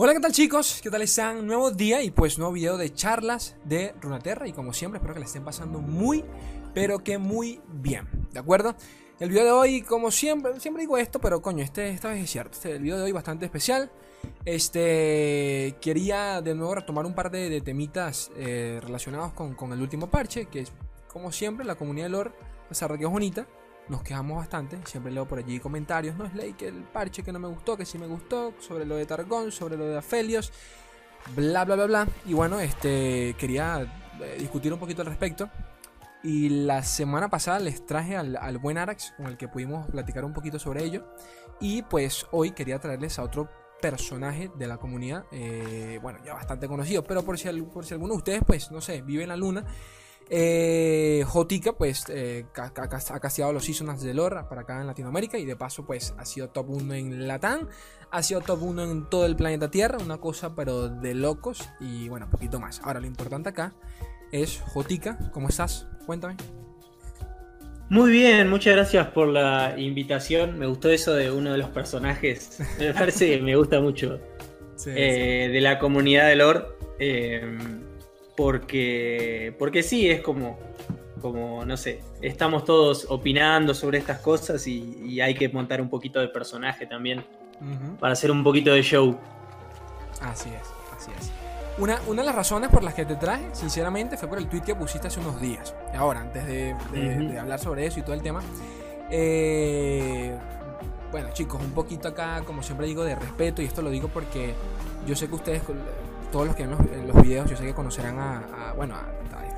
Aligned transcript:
Hola, 0.00 0.14
¿qué 0.14 0.20
tal 0.20 0.30
chicos? 0.30 0.78
¿Qué 0.80 0.90
tal 0.90 1.02
están? 1.02 1.44
Nuevo 1.44 1.72
día 1.72 2.00
y 2.04 2.12
pues 2.12 2.38
nuevo 2.38 2.52
video 2.52 2.76
de 2.76 2.94
charlas 2.94 3.56
de 3.64 3.96
Runaterra 4.00 4.46
y 4.46 4.52
como 4.52 4.72
siempre 4.72 4.98
espero 4.98 5.14
que 5.14 5.18
la 5.18 5.26
estén 5.26 5.42
pasando 5.42 5.80
muy, 5.80 6.24
pero 6.72 7.00
que 7.00 7.18
muy 7.18 7.60
bien, 7.66 8.06
¿de 8.30 8.38
acuerdo? 8.38 8.76
El 9.18 9.30
video 9.30 9.44
de 9.44 9.50
hoy, 9.50 9.82
como 9.82 10.12
siempre, 10.12 10.60
siempre 10.60 10.82
digo 10.82 10.96
esto, 10.98 11.20
pero 11.20 11.42
coño, 11.42 11.64
este, 11.64 11.88
esta 11.88 12.10
vez 12.10 12.22
es 12.22 12.30
cierto, 12.30 12.52
este, 12.52 12.76
el 12.76 12.82
video 12.84 12.96
de 12.96 13.02
hoy 13.02 13.10
bastante 13.10 13.44
especial. 13.44 13.90
Este, 14.44 15.74
quería 15.80 16.42
de 16.42 16.54
nuevo 16.54 16.76
retomar 16.76 17.04
un 17.04 17.16
par 17.16 17.32
de, 17.32 17.60
temitas 17.60 18.30
eh, 18.36 18.78
relacionados 18.80 19.32
con, 19.32 19.56
con, 19.56 19.72
el 19.72 19.82
último 19.82 20.08
parche, 20.08 20.46
que 20.46 20.60
es 20.60 20.72
como 21.08 21.32
siempre 21.32 21.66
la 21.66 21.74
comunidad 21.74 22.06
de 22.06 22.10
lore, 22.10 22.30
a 22.70 22.96
de 22.96 23.06
bonita, 23.06 23.48
nos 23.88 24.02
quejamos 24.02 24.36
bastante. 24.38 24.78
Siempre 24.84 25.12
leo 25.12 25.26
por 25.26 25.38
allí 25.38 25.58
comentarios. 25.60 26.16
No 26.16 26.24
es 26.24 26.34
ley 26.34 26.52
que 26.52 26.68
el 26.68 26.84
parche 26.84 27.22
que 27.22 27.32
no 27.32 27.38
me 27.38 27.48
gustó, 27.48 27.76
que 27.76 27.84
sí 27.84 27.98
me 27.98 28.06
gustó. 28.06 28.54
Sobre 28.60 28.84
lo 28.84 28.96
de 28.96 29.06
Targón, 29.06 29.52
sobre 29.52 29.76
lo 29.76 29.86
de 29.86 29.98
Aphelios. 29.98 30.52
Bla, 31.34 31.64
bla, 31.64 31.76
bla, 31.76 31.86
bla. 31.86 32.08
Y 32.26 32.34
bueno, 32.34 32.60
este 32.60 33.34
quería 33.38 33.82
eh, 34.20 34.36
discutir 34.38 34.72
un 34.72 34.78
poquito 34.78 35.02
al 35.02 35.08
respecto. 35.08 35.50
Y 36.22 36.48
la 36.48 36.82
semana 36.82 37.28
pasada 37.28 37.60
les 37.60 37.86
traje 37.86 38.16
al, 38.16 38.58
buen 38.58 38.76
Arax, 38.76 39.14
con 39.16 39.26
el 39.26 39.36
que 39.36 39.46
pudimos 39.48 39.88
platicar 39.90 40.24
un 40.24 40.32
poquito 40.32 40.58
sobre 40.58 40.84
ello. 40.84 41.06
Y 41.60 41.82
pues 41.82 42.26
hoy 42.32 42.50
quería 42.50 42.78
traerles 42.78 43.18
a 43.18 43.22
otro 43.22 43.48
personaje 43.80 44.50
de 44.56 44.66
la 44.66 44.78
comunidad, 44.78 45.24
eh, 45.30 46.00
bueno, 46.02 46.18
ya 46.24 46.34
bastante 46.34 46.66
conocido, 46.66 47.04
pero 47.04 47.22
por 47.22 47.38
si, 47.38 47.48
por 47.62 47.86
si 47.86 47.94
alguno 47.94 48.14
de 48.14 48.18
ustedes, 48.18 48.42
pues, 48.44 48.72
no 48.72 48.80
sé, 48.80 49.02
vive 49.02 49.22
en 49.22 49.28
la 49.28 49.36
luna 49.36 49.64
eh, 50.30 51.24
Jotica, 51.26 51.72
pues, 51.72 52.04
eh, 52.08 52.44
ha 52.54 53.20
casteado 53.20 53.52
los 53.52 53.64
seasons 53.64 54.02
de 54.02 54.14
lore 54.14 54.44
para 54.48 54.62
acá 54.62 54.80
en 54.80 54.86
Latinoamérica 54.86 55.38
y 55.38 55.44
de 55.44 55.56
paso, 55.56 55.86
pues, 55.86 56.14
ha 56.18 56.24
sido 56.24 56.50
top 56.50 56.70
1 56.70 56.94
en 56.94 57.28
Latam, 57.28 57.68
ha 58.10 58.22
sido 58.22 58.40
top 58.40 58.62
1 58.62 58.82
en 58.84 59.08
todo 59.08 59.26
el 59.26 59.36
planeta 59.36 59.70
Tierra, 59.70 59.98
una 59.98 60.18
cosa 60.18 60.54
pero 60.54 60.88
de 60.88 61.14
locos 61.14 61.68
y 61.80 62.08
bueno, 62.08 62.28
poquito 62.30 62.60
más. 62.60 62.80
Ahora, 62.84 63.00
lo 63.00 63.06
importante 63.06 63.48
acá 63.48 63.74
es 64.32 64.60
Jotica, 64.66 65.18
¿cómo 65.32 65.48
estás? 65.48 65.86
Cuéntame. 66.06 66.36
Muy 67.90 68.10
bien, 68.10 68.50
muchas 68.50 68.74
gracias 68.74 69.06
por 69.08 69.28
la 69.28 69.74
invitación. 69.78 70.58
Me 70.58 70.66
gustó 70.66 70.90
eso 70.90 71.14
de 71.14 71.30
uno 71.30 71.52
de 71.52 71.58
los 71.58 71.70
personajes. 71.70 72.58
Me 72.78 72.92
parece 72.92 73.30
que 73.30 73.42
me 73.42 73.56
gusta 73.56 73.80
mucho. 73.80 74.20
Eh, 74.86 75.50
de 75.52 75.60
la 75.60 75.80
comunidad 75.80 76.28
de 76.28 76.36
lore. 76.36 76.62
Porque, 78.38 79.52
porque 79.58 79.82
sí, 79.82 80.08
es 80.08 80.20
como, 80.20 80.60
como, 81.20 81.64
no 81.64 81.76
sé, 81.76 82.04
estamos 82.22 82.64
todos 82.64 83.06
opinando 83.08 83.74
sobre 83.74 83.98
estas 83.98 84.20
cosas 84.20 84.64
y, 84.68 85.20
hay 85.20 85.34
que 85.34 85.48
montar 85.48 85.80
un 85.80 85.90
poquito 85.90 86.20
de 86.20 86.28
personaje 86.28 86.86
también 86.86 87.24
para 87.98 88.12
hacer 88.12 88.30
un 88.30 88.44
poquito 88.44 88.70
de 88.70 88.82
show. 88.82 89.18
Así 90.20 90.50
es, 90.50 90.68
así 90.96 91.10
es. 91.18 91.32
Una, 91.78 92.00
una, 92.06 92.22
de 92.22 92.26
las 92.26 92.36
razones 92.36 92.70
por 92.70 92.84
las 92.84 92.94
que 92.94 93.04
te 93.04 93.16
traje, 93.16 93.48
sinceramente, 93.54 94.16
fue 94.16 94.28
por 94.28 94.38
el 94.38 94.48
tweet 94.48 94.62
que 94.62 94.76
pusiste 94.76 95.08
hace 95.08 95.18
unos 95.18 95.40
días. 95.40 95.74
Ahora, 95.96 96.20
antes 96.20 96.46
de, 96.46 96.76
hablar 97.40 97.58
sobre 97.58 97.86
eso 97.86 97.98
y 97.98 98.02
todo 98.02 98.14
el 98.14 98.22
tema. 98.22 98.40
Eh, 99.10 100.32
bueno, 101.10 101.30
chicos, 101.32 101.60
un 101.60 101.72
poquito 101.72 102.06
acá, 102.06 102.42
como 102.46 102.62
siempre 102.62 102.86
digo, 102.86 103.02
de 103.02 103.16
respeto, 103.16 103.62
y 103.62 103.64
esto 103.64 103.82
lo 103.82 103.90
digo 103.90 104.06
porque 104.06 104.54
yo 105.08 105.16
sé 105.16 105.26
que 105.26 105.34
ustedes 105.34 105.62
todos 106.30 106.46
los 106.46 106.56
que 106.56 106.66
ven 106.66 107.06
los, 107.06 107.22
videos, 107.22 107.50
yo 107.50 107.56
sé 107.56 107.64
que 107.64 107.74
conocerán 107.74 108.18
a, 108.18 108.72
bueno, 108.76 108.94
a, 108.94 109.06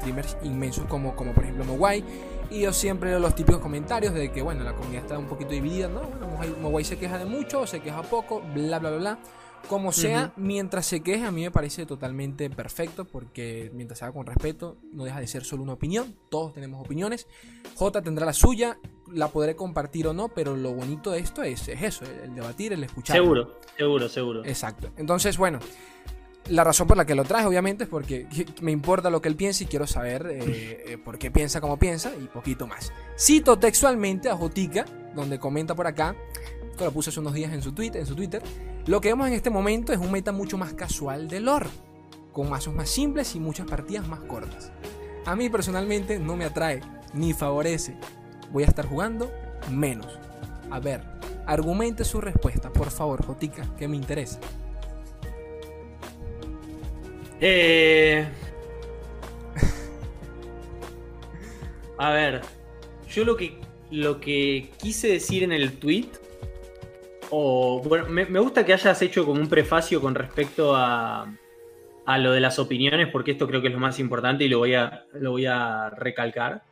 streamers 0.01 0.37
inmensos 0.43 0.87
como, 0.87 1.15
como 1.15 1.33
por 1.33 1.45
ejemplo 1.45 1.65
Mowai. 1.65 2.03
Y 2.51 2.61
yo 2.63 2.73
siempre 2.73 3.11
leo 3.11 3.21
los 3.21 3.35
típicos 3.35 3.61
comentarios 3.61 4.13
de 4.13 4.33
que, 4.33 4.43
bueno, 4.43 4.65
la 4.65 4.75
comunidad 4.75 5.03
está 5.03 5.19
un 5.19 5.27
poquito 5.27 5.51
dividida, 5.51 5.89
¿no? 5.89 6.01
Bueno, 6.01 6.57
Mowai 6.61 6.85
se 6.85 6.99
queja 6.99 7.19
de 7.19 7.25
mucho, 7.25 7.67
se 7.67 7.81
queja 7.81 8.03
poco, 8.03 8.43
bla, 8.55 8.79
bla, 8.79 8.91
bla, 8.91 8.99
bla. 8.99 9.19
Como 9.69 9.93
sea, 9.93 10.33
mientras 10.37 10.87
se 10.87 11.01
queje, 11.01 11.25
a 11.25 11.31
mí 11.31 11.43
me 11.43 11.51
parece 11.51 11.87
totalmente 11.87 12.51
perfecto, 12.51 13.05
porque 13.05 13.71
mientras 13.75 13.99
se 13.99 14.05
haga 14.05 14.15
con 14.15 14.27
respeto, 14.27 14.79
no 14.93 15.05
deja 15.05 15.21
de 15.21 15.27
ser 15.27 15.45
solo 15.45 15.63
una 15.63 15.75
opinión. 15.75 16.17
Todos 16.29 16.55
tenemos 16.55 16.85
opiniones. 16.85 17.29
J 17.77 18.03
tendrá 18.03 18.27
la 18.27 18.33
suya, 18.33 18.79
la 19.13 19.29
podré 19.29 19.55
compartir 19.55 20.09
o 20.09 20.13
no, 20.13 20.29
pero 20.29 20.57
lo 20.57 20.73
bonito 20.73 21.13
de 21.13 21.21
esto 21.21 21.43
es, 21.43 21.69
es 21.69 21.83
eso, 21.83 22.05
el, 22.05 22.35
debatir, 22.35 22.73
el 22.73 22.83
escuchar. 22.83 23.17
Seguro, 23.17 23.59
seguro, 23.77 24.09
seguro. 24.09 24.45
Exacto. 24.45 24.91
Entonces, 24.97 25.37
bueno, 25.37 25.61
la 26.51 26.65
razón 26.65 26.87
por 26.87 26.97
la 26.97 27.05
que 27.05 27.15
lo 27.15 27.25
traje, 27.25 27.47
obviamente, 27.47 27.85
es 27.85 27.91
porque 27.91 28.27
me 28.61 28.73
importa 28.73 29.09
lo 29.09 29.23
que 29.23 29.29
él 29.29 29.37
piensa 29.37 29.65
y 29.65 29.67
quiero 29.67 29.87
saber 29.87 30.27
eh, 30.31 30.85
eh, 30.87 30.99
por 30.99 31.19
qué 31.19 31.31
piensa 31.31 31.61
como 31.61 31.79
piensa 31.79 32.13
y 32.21 32.27
poquito 32.27 32.67
más. 32.67 32.93
Cito 33.19 33.59
textualmente 33.59 34.29
a 34.29 34.37
Jotica, 34.37 34.85
donde 35.15 35.39
comenta 35.39 35.75
por 35.75 35.87
acá, 35.87 36.15
esto 36.71 36.85
lo 36.85 36.93
puse 36.93 37.11
hace 37.11 37.21
unos 37.21 37.35
días 37.35 37.53
en 37.53 37.63
su, 37.63 37.73
tweet, 37.73 37.93
en 37.95 38.07
su 38.07 38.15
Twitter, 38.15 38.43
lo 38.87 39.01
que 39.01 39.09
vemos 39.09 39.29
en 39.29 39.35
este 39.35 39.51
momento 39.51 39.93
es 39.93 39.99
un 39.99 40.11
meta 40.11 40.33
mucho 40.33 40.59
más 40.59 40.75
casual 40.75 41.29
de 41.29 41.41
lore, 41.41 41.69
con 42.33 42.51
mazos 42.51 42.75
más 42.75 42.89
simples 42.89 43.35
y 43.35 43.41
muchas 43.41 43.67
partidas 43.67 44.07
más 44.09 44.21
cortas. 44.21 44.73
A 45.27 45.37
mí 45.37 45.49
personalmente 45.49 46.19
no 46.19 46.37
me 46.37 46.45
atrae 46.45 46.81
ni 47.13 47.33
favorece. 47.33 47.97
Voy 48.53 48.65
a 48.65 48.67
estar 48.67 48.87
jugando 48.87 49.31
menos. 49.71 50.19
A 50.71 50.81
ver, 50.81 51.03
argumente 51.47 52.05
su 52.05 52.21
respuesta, 52.21 52.73
por 52.73 52.91
favor, 52.91 53.25
Jotica, 53.25 53.65
que 53.77 53.87
me 53.87 53.97
interesa. 53.97 54.41
Eh... 57.41 58.27
A 61.99 62.13
ver, 62.13 62.41
yo 63.09 63.25
lo 63.25 63.37
que, 63.37 63.59
lo 63.91 64.21
que 64.21 64.71
quise 64.81 65.09
decir 65.09 65.43
en 65.43 65.53
el 65.53 65.79
tweet, 65.79 66.09
o 67.31 67.83
bueno, 67.85 68.07
me, 68.09 68.41
gusta 68.41 68.65
que 68.65 68.73
hayas 68.73 69.01
hecho 69.03 69.25
como 69.25 69.41
un 69.41 69.49
prefacio 69.49 70.01
con 70.01 70.15
respecto 70.15 70.75
a, 70.75 71.33
a 72.07 72.19
lo 72.19 72.33
de 72.33 72.41
las 72.41 72.59
opiniones, 72.59 73.09
porque 73.09 73.33
esto 73.33 73.47
creo 73.47 73.61
que 73.61 73.69
es 73.69 73.75
lo 73.75 73.81
más 73.81 73.99
importante 73.99 74.45
y 74.45 74.49
lo 74.49 74.59
voy 74.59 74.75
a, 74.75 75.05
lo 75.15 75.33
voy 75.33 75.47
a 75.47 75.91
recalcar, 75.91 76.63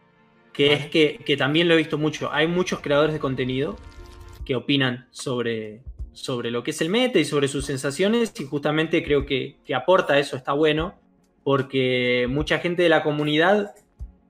que 0.52 0.72
es 0.72 0.86
que, 0.86 1.20
que 1.24 1.36
también 1.36 1.68
lo 1.68 1.74
he 1.74 1.78
visto 1.78 1.98
mucho. 1.98 2.32
Hay 2.32 2.46
muchos 2.46 2.80
creadores 2.80 3.12
de 3.12 3.20
contenido 3.20 3.76
que 4.44 4.56
opinan 4.56 5.06
sobre, 5.10 5.82
sobre 6.12 6.50
lo 6.50 6.62
que 6.62 6.72
es 6.72 6.80
el 6.80 6.90
meta 6.90 7.18
y 7.18 7.24
sobre 7.24 7.48
sus 7.48 7.64
sensaciones 7.64 8.32
y 8.38 8.44
justamente 8.44 9.04
creo 9.04 9.26
que, 9.26 9.56
aporta 9.74 10.18
eso, 10.18 10.36
está 10.36 10.52
bueno, 10.52 10.94
porque 11.44 12.26
mucha 12.28 12.58
gente 12.58 12.82
de 12.82 12.88
la 12.88 13.02
comunidad 13.02 13.74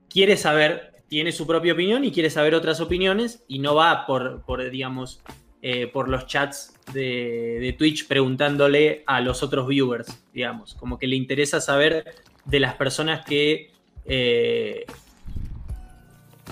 quiere 0.09 0.37
saber, 0.37 0.93
tiene 1.09 1.33
su 1.33 1.47
propia 1.47 1.73
opinión 1.73 2.05
y 2.05 2.13
quiere 2.13 2.31
saber 2.31 2.55
otras 2.55 2.81
opiniones 2.81 3.43
y 3.49 3.59
no 3.59 3.75
va 3.75 4.07
por, 4.07 4.43
por 4.43 4.71
digamos, 4.71 5.21
eh, 5.61 5.89
por 5.89 6.09
los 6.09 6.27
chats 6.27 6.75
de, 6.93 7.75
Twitch 7.77 8.07
preguntándole 8.07 9.03
a 9.07 9.21
los 9.21 9.43
otros 9.43 9.67
viewers, 9.67 10.23
digamos, 10.33 10.75
como 10.75 10.99
que 10.99 11.09
le 11.09 11.17
interesa 11.17 11.61
saber 11.61 12.15
de 12.45 12.61
las 12.61 12.75
personas 12.75 13.25
que, 13.27 13.73
eh, 14.05 14.87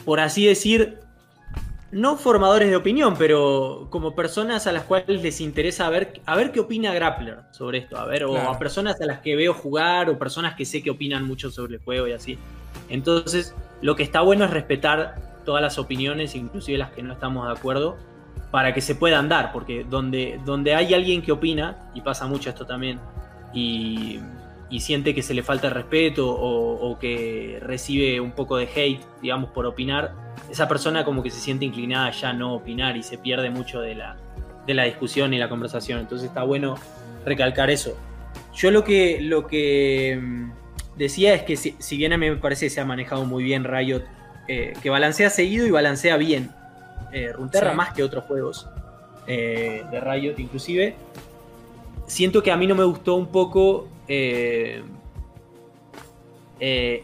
por 0.04 0.18
así 0.18 0.46
decir, 0.46 0.98
no 1.92 2.16
formadores 2.16 2.68
de 2.68 2.76
opinión, 2.76 3.14
pero 3.16 3.86
como 3.90 4.14
personas 4.14 4.66
a 4.66 4.72
las 4.72 4.84
cuales 4.84 5.22
les 5.22 5.40
interesa 5.40 5.88
ver, 5.88 6.20
a 6.26 6.36
ver 6.36 6.50
qué 6.50 6.60
opina 6.60 6.92
Grappler 6.92 7.38
sobre 7.52 7.78
esto, 7.78 7.96
a 7.96 8.04
ver, 8.04 8.24
o 8.24 8.36
a 8.36 8.58
personas 8.58 9.00
a 9.00 9.06
las 9.06 9.20
que 9.20 9.36
veo 9.36 9.54
jugar, 9.54 10.10
o 10.10 10.18
personas 10.18 10.54
que 10.54 10.64
sé 10.64 10.82
que 10.82 10.90
opinan 10.90 11.24
mucho 11.24 11.50
sobre 11.50 11.74
el 11.74 11.80
juego 11.80 12.08
y 12.08 12.12
así. 12.12 12.38
Entonces, 12.88 13.54
lo 13.82 13.94
que 13.94 14.02
está 14.02 14.20
bueno 14.20 14.44
es 14.44 14.50
respetar 14.50 15.42
todas 15.44 15.62
las 15.62 15.78
opiniones, 15.78 16.34
inclusive 16.34 16.76
las 16.76 16.90
que 16.90 17.02
no 17.02 17.12
estamos 17.12 17.46
de 17.46 17.52
acuerdo, 17.52 17.96
para 18.50 18.74
que 18.74 18.80
se 18.80 18.94
puedan 18.94 19.28
dar, 19.28 19.52
porque 19.52 19.84
donde, 19.88 20.40
donde 20.44 20.74
hay 20.74 20.92
alguien 20.92 21.22
que 21.22 21.32
opina, 21.32 21.90
y 21.94 22.00
pasa 22.00 22.26
mucho 22.26 22.50
esto 22.50 22.66
también, 22.66 22.98
y, 23.54 24.18
siente 24.80 25.14
que 25.14 25.22
se 25.22 25.34
le 25.34 25.42
falta 25.42 25.70
respeto 25.70 26.28
o, 26.28 26.90
o 26.90 26.98
que 26.98 27.58
recibe 27.62 28.20
un 28.20 28.32
poco 28.32 28.56
de 28.56 28.68
hate, 28.74 29.00
digamos, 29.22 29.50
por 29.50 29.66
opinar, 29.66 30.14
esa 30.50 30.68
persona 30.68 31.04
como 31.04 31.22
que 31.22 31.30
se 31.30 31.40
siente 31.40 31.64
inclinada 31.64 32.10
ya 32.10 32.30
a 32.30 32.32
no 32.32 32.54
opinar 32.54 32.96
y 32.96 33.02
se 33.02 33.18
pierde 33.18 33.50
mucho 33.50 33.80
de 33.80 33.94
la, 33.94 34.16
de 34.66 34.74
la 34.74 34.84
discusión 34.84 35.32
y 35.34 35.38
la 35.38 35.48
conversación. 35.48 36.00
Entonces 36.00 36.28
está 36.28 36.42
bueno 36.42 36.76
recalcar 37.24 37.70
eso. 37.70 37.96
Yo 38.54 38.70
lo 38.70 38.84
que, 38.84 39.20
lo 39.20 39.46
que 39.46 40.18
mm, 40.20 40.50
decía 40.96 41.34
es 41.34 41.42
que 41.42 41.56
si, 41.56 41.96
bien 41.96 42.12
a 42.12 42.18
mí 42.18 42.30
me 42.30 42.36
parece 42.36 42.66
que 42.66 42.70
se 42.70 42.80
ha 42.80 42.84
manejado 42.84 43.24
muy 43.24 43.44
bien 43.44 43.64
Riot, 43.64 44.02
eh, 44.48 44.72
que 44.82 44.90
balancea 44.90 45.30
seguido 45.30 45.66
y 45.66 45.70
balancea 45.70 46.16
bien. 46.16 46.50
Eh, 47.12 47.32
Runterra 47.32 47.72
más 47.72 47.94
que 47.94 48.02
otros 48.02 48.24
juegos 48.24 48.68
eh, 49.26 49.84
de 49.90 50.00
Riot 50.00 50.34
inclusive. 50.38 50.94
Siento 52.06 52.42
que 52.42 52.52
a 52.52 52.56
mí 52.56 52.66
no 52.66 52.74
me 52.74 52.84
gustó 52.84 53.16
un 53.16 53.26
poco 53.26 53.88
eh, 54.08 54.82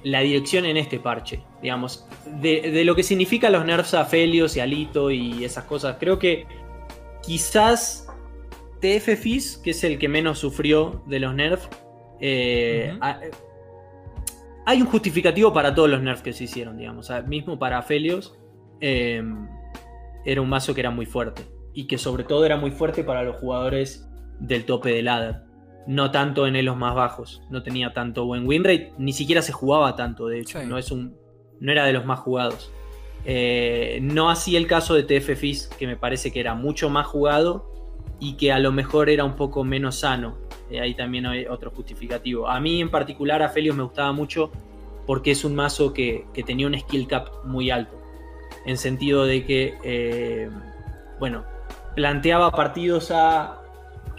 la 0.04 0.20
dirección 0.20 0.64
en 0.64 0.76
este 0.76 0.98
parche 0.98 1.42
digamos, 1.62 2.04
de, 2.40 2.82
lo 2.84 2.96
que 2.96 3.04
significa 3.04 3.48
los 3.48 3.64
nerfs 3.64 3.94
a 3.94 4.04
Felios 4.04 4.56
y 4.56 4.60
Alito 4.60 5.10
y 5.10 5.44
esas 5.44 5.64
cosas. 5.64 5.96
Creo 5.98 6.18
que 6.18 6.44
quizás 7.22 8.08
TF 8.80 9.16
Fizz, 9.16 9.58
que 9.58 9.70
es 9.70 9.84
el 9.84 9.98
que 9.98 10.08
menos 10.08 10.40
sufrió 10.40 11.02
de 11.06 11.20
los 11.20 11.34
nerfs, 11.34 11.68
eh, 12.20 12.98
hay 14.66 14.82
un 14.82 14.88
justificativo 14.88 15.52
para 15.52 15.72
todos 15.74 15.88
los 15.88 16.02
nerfs 16.02 16.22
que 16.22 16.32
se 16.32 16.44
hicieron, 16.44 16.76
digamos. 16.76 17.10
mismo 17.26 17.58
para 17.58 17.80
Felios, 17.82 18.36
em, 18.80 19.48
era 20.24 20.40
un 20.40 20.48
mazo 20.48 20.74
que 20.74 20.80
era 20.80 20.90
muy 20.90 21.06
fuerte. 21.06 21.42
Y 21.74 21.86
que 21.86 21.96
sobre 21.96 22.24
todo 22.24 22.44
era 22.44 22.56
muy 22.56 22.72
fuerte 22.72 23.04
para 23.04 23.22
los 23.22 23.36
jugadores 23.36 24.08
del 24.40 24.64
tope 24.64 24.90
de 24.90 25.02
ladder. 25.02 25.42
No 25.86 26.10
tanto 26.10 26.46
en 26.46 26.56
elos 26.56 26.76
más 26.76 26.94
bajos. 26.94 27.42
No 27.50 27.62
tenía 27.62 27.92
tanto 27.92 28.24
buen 28.24 28.46
win 28.46 28.64
rate, 28.64 28.92
ni 28.98 29.12
siquiera 29.12 29.42
se 29.42 29.52
jugaba 29.52 29.96
tanto, 29.96 30.26
de 30.26 30.40
hecho. 30.40 30.60
Sí. 30.60 30.66
No, 30.66 30.78
es 30.78 30.90
un, 30.90 31.16
no 31.60 31.72
era 31.72 31.84
de 31.84 31.92
los 31.92 32.04
más 32.04 32.20
jugados. 32.20 32.70
Eh, 33.24 34.00
no 34.02 34.30
así 34.30 34.56
el 34.56 34.66
caso 34.66 34.94
de 34.94 35.04
TF 35.04 35.38
Fizz, 35.38 35.68
que 35.78 35.86
me 35.86 35.96
parece 35.96 36.32
que 36.32 36.40
era 36.40 36.54
mucho 36.54 36.90
más 36.90 37.06
jugado 37.06 37.70
y 38.18 38.34
que 38.34 38.52
a 38.52 38.58
lo 38.58 38.72
mejor 38.72 39.08
era 39.10 39.24
un 39.24 39.36
poco 39.36 39.64
menos 39.64 39.96
sano. 39.96 40.36
Eh, 40.70 40.80
ahí 40.80 40.94
también 40.94 41.26
hay 41.26 41.46
otro 41.46 41.70
justificativo. 41.70 42.48
A 42.48 42.60
mí 42.60 42.80
en 42.80 42.90
particular, 42.90 43.42
a 43.42 43.48
Felios 43.48 43.76
me 43.76 43.82
gustaba 43.82 44.12
mucho 44.12 44.50
porque 45.06 45.32
es 45.32 45.44
un 45.44 45.54
mazo 45.54 45.92
que, 45.92 46.26
que 46.32 46.42
tenía 46.42 46.66
un 46.66 46.78
skill 46.78 47.06
cap 47.06 47.28
muy 47.44 47.70
alto. 47.70 48.00
En 48.64 48.76
sentido 48.76 49.24
de 49.24 49.44
que, 49.44 49.74
eh, 49.82 50.50
bueno, 51.18 51.44
planteaba 51.94 52.50
partidos 52.50 53.10
a. 53.10 53.61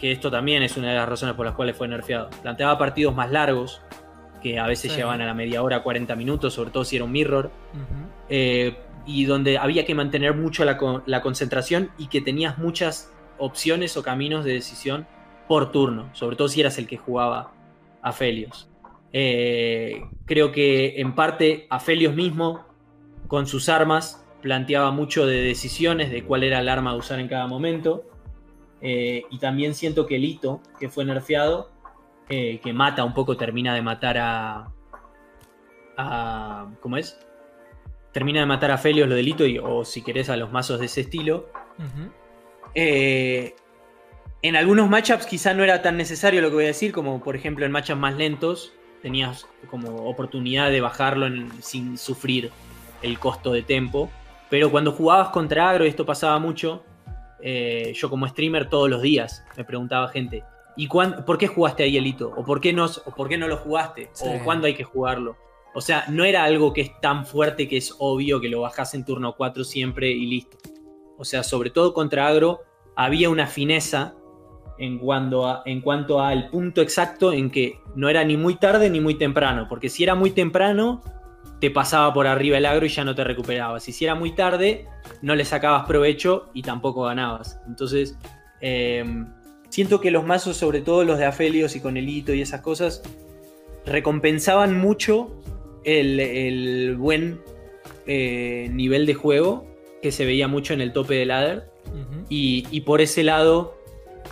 Que 0.04 0.12
esto 0.12 0.30
también 0.30 0.62
es 0.64 0.76
una 0.76 0.90
de 0.90 0.96
las 0.96 1.08
razones 1.08 1.34
por 1.34 1.46
las 1.46 1.56
cuales 1.56 1.78
fue 1.78 1.88
nerfeado. 1.88 2.30
Planteaba 2.42 2.78
partidos 2.78 3.16
más 3.16 3.32
largos, 3.32 3.82
que 4.42 4.60
a 4.60 4.68
veces 4.68 4.92
Sí. 4.92 4.98
llevaban 4.98 5.22
a 5.22 5.26
la 5.26 5.34
media 5.34 5.64
hora, 5.64 5.82
40 5.82 6.14
minutos, 6.18 6.54
sobre 6.54 6.72
todo 6.72 6.84
si 6.84 6.98
era 6.98 7.06
un 7.06 7.14
mirror. 7.14 7.52
Eh, 8.28 8.76
y 9.06 9.24
donde 9.24 9.58
había 9.58 9.86
que 9.86 9.96
mantener 9.96 10.36
mucho 10.36 10.66
la 10.66 11.22
concentración 11.22 11.90
y 11.98 12.08
que 12.08 12.20
tenías 12.20 12.58
muchas 12.58 13.14
opciones 13.38 13.96
o 13.96 14.04
caminos 14.04 14.44
de 14.44 14.52
decisión 14.52 15.08
por 15.48 15.72
turno, 15.72 16.10
sobre 16.12 16.36
todo 16.36 16.50
si 16.50 16.60
eras 16.60 16.78
el 16.78 16.86
que 16.86 16.98
jugaba 16.98 17.54
a 18.02 18.12
Felios. 18.12 18.68
Eh, 19.14 20.02
creo 20.26 20.52
que 20.52 21.00
en 21.00 21.16
parte 21.16 21.66
a 21.70 21.80
Felios 21.80 22.14
mismo, 22.14 22.66
con 23.30 23.48
sus 23.48 23.70
armas, 23.70 24.22
planteaba 24.42 24.92
mucho 24.92 25.26
de 25.26 25.38
decisiones 25.44 26.12
de 26.12 26.26
cuál 26.26 26.44
era 26.44 26.60
el 26.60 26.68
arma 26.68 26.92
a 26.92 26.96
usar 26.96 27.22
en 27.22 27.30
cada 27.30 27.48
momento. 27.48 28.04
Eh, 28.86 29.24
y 29.32 29.40
también 29.40 29.74
siento 29.74 30.06
que 30.06 30.18
el 30.18 30.26
hito 30.26 30.62
que 30.78 30.90
fue 30.90 31.06
nerfeado, 31.06 31.72
eh, 32.30 32.60
que 32.62 32.74
mata 32.74 33.04
un 33.06 33.14
poco, 33.14 33.38
termina 33.38 33.74
de 33.74 33.82
matar 33.82 34.18
a. 34.18 34.68
a 35.98 36.68
¿Cómo 36.82 36.98
es? 36.98 37.18
Termina 38.12 38.42
de 38.42 38.46
matar 38.46 38.72
a 38.72 38.78
Felios 38.78 39.08
lo 39.10 39.16
del 39.16 39.28
hito, 39.28 39.46
y, 39.46 39.58
o 39.58 39.86
si 39.86 40.04
querés 40.04 40.30
a 40.30 40.36
los 40.38 40.52
mazos 40.52 40.80
de 40.80 40.86
ese 40.88 41.02
estilo. 41.02 41.50
Eh, 42.76 43.56
en 44.42 44.56
algunos 44.56 44.90
matchups 44.90 45.26
quizá 45.26 45.54
no 45.54 45.64
era 45.64 45.82
tan 45.82 45.96
necesario 45.98 46.42
lo 46.42 46.50
que 46.50 46.56
voy 46.56 46.64
a 46.66 46.68
decir, 46.68 46.92
como 46.92 47.24
por 47.24 47.36
ejemplo 47.36 47.66
en 47.66 47.72
matchups 47.72 48.00
más 48.00 48.16
lentos 48.16 48.74
tenías 49.02 49.48
como 49.70 50.10
oportunidad 50.10 50.70
de 50.72 50.82
bajarlo 50.82 51.28
en- 51.28 51.52
sin 51.62 51.98
sufrir 51.98 52.52
el 53.02 53.20
costo 53.20 53.52
de 53.52 53.62
tempo. 53.62 54.10
Pero 54.50 54.70
cuando 54.72 54.92
jugabas 54.92 55.30
contra 55.30 55.70
agro, 55.70 55.86
y 55.86 55.90
esto 55.90 56.06
pasaba 56.06 56.38
mucho, 56.40 56.84
eh, 57.45 57.92
yo 57.95 58.10
como 58.10 58.25
streamer 58.28 58.69
todos 58.69 58.90
los 58.90 59.01
días 59.01 59.44
me 59.57 59.66
preguntaba 59.66 60.07
gente, 60.07 60.44
¿y 60.78 60.88
cuán- 60.88 61.25
por 61.25 61.38
qué 61.38 61.48
jugaste 61.48 61.84
ahí 61.84 61.98
el 61.98 62.07
hito? 62.07 62.31
¿O 62.36 62.44
por 62.45 62.62
qué 62.62 62.72
no, 62.74 62.86
o 62.86 63.12
por 63.16 63.28
qué 63.28 63.38
no 63.38 63.48
lo 63.50 63.57
jugaste? 63.57 64.10
Sí. 64.13 64.25
¿O 64.28 64.44
cuándo 64.44 64.66
hay 64.68 64.74
que 64.75 64.84
jugarlo? 64.86 65.36
O 65.75 65.81
sea, 65.81 66.06
no 66.07 66.24
era 66.24 66.44
algo 66.44 66.72
que 66.72 66.81
es 66.81 67.01
tan 67.01 67.25
fuerte 67.25 67.68
que 67.68 67.78
es 67.78 67.95
obvio 68.00 68.40
que 68.40 68.48
lo 68.48 68.62
bajas 68.62 68.94
en 68.94 69.04
turno 69.06 69.36
4 69.36 69.63
siempre 69.63 70.10
y 70.12 70.25
listo. 70.28 70.57
O 71.18 71.25
sea, 71.25 71.44
sobre 71.44 71.69
todo 71.69 71.94
contra 71.94 72.28
agro, 72.28 72.62
había 72.95 73.30
una 73.30 73.48
fineza 73.48 74.16
en 74.78 75.00
cuanto, 75.00 75.48
a- 75.48 75.63
en 75.66 75.81
cuanto 75.81 76.19
al 76.22 76.50
punto 76.50 76.81
exacto 76.81 77.34
en 77.34 77.50
que 77.51 77.80
no 77.96 78.07
era 78.10 78.24
ni 78.24 78.38
muy 78.38 78.56
tarde 78.56 78.89
ni 78.89 79.00
muy 79.01 79.16
temprano. 79.16 79.68
Porque 79.68 79.89
si 79.89 80.04
era 80.04 80.16
muy 80.16 80.31
temprano, 80.31 81.01
te 81.63 81.71
pasaba 81.71 82.13
por 82.13 82.27
arriba 82.27 82.57
el 82.57 82.65
agro 82.65 82.86
y 82.86 82.89
ya 82.89 83.06
no 83.06 83.15
te 83.15 83.24
recuperabas. 83.24 83.88
Y 83.88 83.94
si 83.94 84.04
era 84.04 84.15
muy 84.15 84.31
tarde, 84.36 84.86
no 85.21 85.33
le 85.33 85.45
sacabas 85.45 85.86
provecho 85.86 86.50
y 86.54 86.62
tampoco 86.62 87.04
ganabas. 87.04 87.57
Entonces, 87.65 88.18
eh, 88.60 89.06
siento 89.69 90.01
que 90.01 90.12
los 90.12 90.25
mazos, 90.25 90.57
sobre 90.57 90.81
todo 90.81 91.06
los 91.06 91.18
de 91.19 91.24
Afelios 91.24 91.77
y 91.77 91.80
con 91.80 91.95
el 91.95 92.10
hito 92.10 92.33
y 92.33 92.42
esas 92.42 92.60
cosas, 92.60 93.01
recompensaban 93.86 94.77
mucho 94.77 95.42
el, 95.86 96.19
el 96.19 96.98
buen 96.98 97.39
eh, 98.07 98.68
nivel 98.69 99.06
de 99.06 99.13
juego 99.13 99.65
que 100.01 100.12
se 100.12 100.25
veía 100.25 100.50
mucho 100.50 100.74
en 100.74 100.81
el 100.81 100.92
tope 100.92 101.13
del 101.13 101.30
ladder. 101.30 101.69
Y, 102.27 102.68
y 102.71 102.81
por 102.81 103.00
ese 103.00 103.24
lado, 103.24 103.77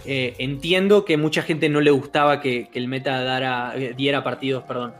eh, 0.05 0.33
entiendo 0.37 1.05
que 1.05 1.15
mucha 1.15 1.43
gente 1.43 1.69
no 1.69 1.79
le 1.79 1.91
gustaba 1.91 2.41
que, 2.41 2.67
que 2.67 2.77
el 2.77 2.89
meta 2.89 3.23
dara- 3.23 3.73
eh, 3.77 3.93
diera 3.95 4.21
partidos, 4.21 4.63
perdón, 4.63 4.93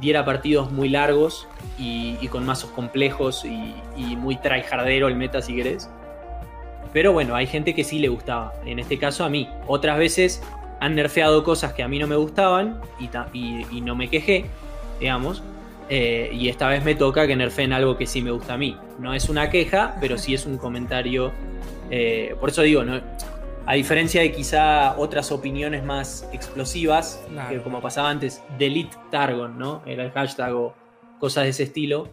diera 0.00 0.24
partidos 0.24 0.70
muy 0.72 0.88
largos 0.88 1.46
y, 1.78 2.14
con 2.28 2.44
mazos 2.46 2.70
complejos 2.70 3.44
y, 3.44 3.74
muy 4.16 4.36
tryhardero 4.36 5.08
el 5.08 5.14
meta 5.16 5.42
si 5.42 5.54
querés. 5.54 5.88
Pero 6.92 7.12
bueno, 7.12 7.36
hay 7.36 7.46
gente 7.46 7.74
que 7.74 7.84
sí 7.84 7.98
le 7.98 8.08
gustaba. 8.08 8.52
En 8.64 8.78
este 8.78 8.98
caso 8.98 9.24
a 9.24 9.28
mí. 9.28 9.48
Otras 9.66 9.98
veces 9.98 10.42
han 10.80 10.94
nerfeado 10.94 11.44
cosas 11.44 11.72
que 11.74 11.82
a 11.82 11.88
mí 11.88 11.98
no 11.98 12.06
me 12.06 12.16
gustaban 12.16 12.80
y, 12.98 13.08
ta- 13.08 13.28
y- 13.32 13.64
y 13.70 13.80
no 13.80 13.94
me 13.94 14.08
quejé, 14.08 14.46
digamos. 14.98 15.42
Eh, 15.88 16.30
y 16.32 16.48
esta 16.48 16.68
vez 16.68 16.84
me 16.84 16.94
toca 16.94 17.26
que 17.26 17.36
nerfeen 17.36 17.72
algo 17.72 17.96
que 17.96 18.06
sí 18.06 18.22
me 18.22 18.30
gusta 18.30 18.54
a 18.54 18.56
mí. 18.56 18.76
No 18.98 19.12
es 19.14 19.28
una 19.28 19.50
queja, 19.50 19.96
pero 20.00 20.16
sí 20.18 20.34
es 20.34 20.46
un 20.46 20.56
comentario. 20.56 21.32
eh, 21.90 22.34
por 22.40 22.50
eso 22.50 22.62
digo, 22.62 22.84
¿no? 22.84 23.00
A 23.70 23.74
diferencia 23.74 24.20
de 24.20 24.32
quizá 24.32 24.98
otras 24.98 25.30
opiniones 25.30 25.84
más 25.84 26.28
explosivas, 26.32 27.22
Claro. 27.30 27.50
que 27.50 27.62
como 27.62 27.80
pasaba 27.80 28.10
antes, 28.10 28.42
Delete 28.58 28.96
Targon, 29.12 29.56
¿no? 29.58 29.82
Era 29.86 30.04
el 30.04 30.10
hashtag 30.10 30.52
o 30.56 30.74
cosas 31.20 31.44
de 31.44 31.50
ese 31.50 31.62
estilo. 31.62 32.08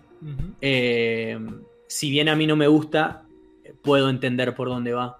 Eh, 0.62 1.40
si 1.88 2.12
bien 2.12 2.30
a 2.30 2.36
mí 2.36 2.46
no 2.46 2.56
me 2.56 2.68
gusta, 2.68 3.24
puedo 3.82 4.10
entender 4.12 4.54
por 4.54 4.68
dónde 4.70 4.94
va. 4.94 5.18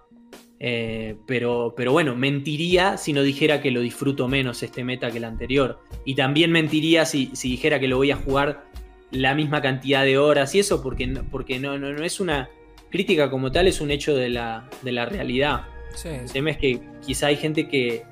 Eh, 0.60 1.16
pero, 1.26 1.74
pero 1.76 1.90
bueno, 1.90 2.14
mentiría 2.14 2.96
si 2.98 3.12
no 3.12 3.22
dijera 3.22 3.60
que 3.60 3.70
lo 3.72 3.80
disfruto 3.80 4.28
menos 4.28 4.62
este 4.62 4.84
meta 4.84 5.10
que 5.10 5.18
el 5.18 5.24
anterior. 5.24 5.80
Y 6.04 6.14
también 6.14 6.52
mentiría 6.52 7.04
si, 7.04 7.30
si 7.34 7.48
dijera 7.50 7.80
que 7.80 7.88
lo 7.88 7.96
voy 7.96 8.12
a 8.12 8.16
jugar 8.16 8.64
la 9.10 9.34
misma 9.34 9.60
cantidad 9.60 10.04
de 10.04 10.18
horas 10.18 10.54
y 10.54 10.60
eso, 10.60 10.82
porque, 10.84 11.08
no- 11.08 11.24
porque 11.30 11.58
no, 11.58 11.78
no, 11.78 11.92
no 11.92 12.04
es 12.04 12.20
una 12.20 12.48
crítica 12.90 13.28
como 13.28 13.50
tal, 13.50 13.66
es 13.66 13.80
un 13.80 13.90
hecho 13.90 14.14
de 14.14 14.28
la, 14.28 14.68
de 14.82 14.92
la 14.92 15.04
realidad. 15.06 15.62
Sí, 15.94 16.08
El 16.08 16.30
tema 16.30 16.50
es 16.50 16.58
que 16.58 16.80
quizá 17.04 17.26
hay 17.28 17.36
gente 17.36 17.68
que, 17.68 18.04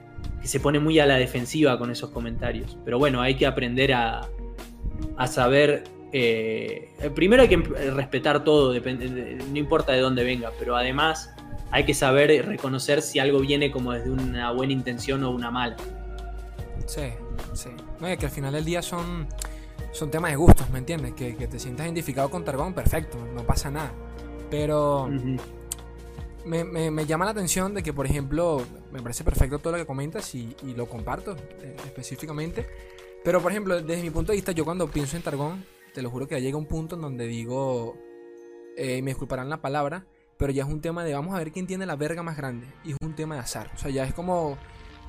que 0.42 0.48
se 0.48 0.60
pone 0.60 0.78
muy 0.80 0.98
a 0.98 1.06
la 1.06 1.16
defensiva 1.16 1.78
con 1.78 1.90
esos 1.90 2.10
comentarios. 2.10 2.76
Pero 2.84 2.98
bueno, 2.98 3.20
hay 3.22 3.36
que 3.36 3.46
aprender 3.46 3.92
a, 3.92 4.28
a 5.16 5.26
saber. 5.26 5.84
eh, 6.12 6.90
primero 7.14 7.42
hay 7.42 7.48
que 7.48 7.56
respetar 7.56 8.42
todo, 8.44 8.72
depende- 8.72 9.08
de- 9.08 9.36
no 9.36 9.58
importa 9.58 9.92
de 9.92 10.00
dónde 10.00 10.24
venga, 10.24 10.50
pero 10.58 10.76
además 10.76 11.30
hay 11.70 11.84
que 11.84 11.94
saber 11.94 12.46
reconocer 12.46 13.02
si 13.02 13.18
algo 13.18 13.40
viene 13.40 13.70
como 13.70 13.92
desde 13.92 14.10
una 14.10 14.52
buena 14.52 14.72
intención 14.72 15.22
o 15.24 15.30
una 15.30 15.50
mala. 15.50 15.76
Sí, 16.86 17.08
sí. 17.54 17.70
No, 18.00 18.06
que 18.16 18.26
al 18.26 18.30
final 18.32 18.52
del 18.52 18.64
día 18.64 18.82
son, 18.82 19.26
son 19.92 20.10
temas 20.10 20.30
de 20.30 20.36
gustos, 20.36 20.70
¿me 20.70 20.78
entiendes? 20.78 21.12
Que, 21.14 21.34
que 21.36 21.48
te 21.48 21.58
sientas 21.58 21.86
identificado 21.86 22.30
con 22.30 22.44
Targón, 22.44 22.72
perfecto, 22.72 23.18
no 23.34 23.42
pasa 23.42 23.70
nada. 23.70 23.92
Pero. 24.50 25.08
Me, 26.46 27.06
llama 27.06 27.24
la 27.24 27.32
atención 27.32 27.74
de 27.74 27.82
que, 27.82 27.92
por 27.92 28.06
ejemplo, 28.06 28.62
me 28.92 29.02
parece 29.02 29.24
perfecto 29.24 29.58
todo 29.58 29.72
lo 29.72 29.78
que 29.78 29.86
comentas 29.86 30.34
y, 30.34 30.56
y 30.62 30.74
lo 30.74 30.86
comparto 30.86 31.36
eh, 31.60 31.76
específicamente. 31.84 32.66
Pero, 33.24 33.42
por 33.42 33.50
ejemplo, 33.50 33.82
desde 33.82 34.02
mi 34.02 34.10
punto 34.10 34.32
de 34.32 34.36
vista, 34.36 34.52
yo 34.52 34.64
cuando 34.64 34.88
pienso 34.88 35.16
en 35.16 35.22
Targón, 35.22 35.64
te 35.92 36.02
lo 36.02 36.10
juro 36.10 36.28
que 36.28 36.36
ya 36.36 36.40
llega 36.40 36.56
un 36.56 36.66
punto 36.66 36.94
en 36.94 37.02
donde 37.02 37.26
digo, 37.26 37.96
eh, 38.76 39.02
me 39.02 39.10
disculparán 39.10 39.50
la 39.50 39.60
palabra, 39.60 40.06
pero 40.36 40.52
ya 40.52 40.62
es 40.62 40.68
un 40.68 40.80
tema 40.80 41.04
de 41.04 41.14
vamos 41.14 41.34
a 41.34 41.38
ver 41.38 41.50
quién 41.50 41.66
tiene 41.66 41.86
la 41.86 41.96
verga 41.96 42.22
más 42.22 42.36
grande. 42.36 42.68
Y 42.84 42.92
es 42.92 42.96
un 43.02 43.14
tema 43.14 43.34
de 43.34 43.40
azar. 43.40 43.70
O 43.74 43.78
sea, 43.78 43.90
ya 43.90 44.04
es 44.04 44.14
como... 44.14 44.56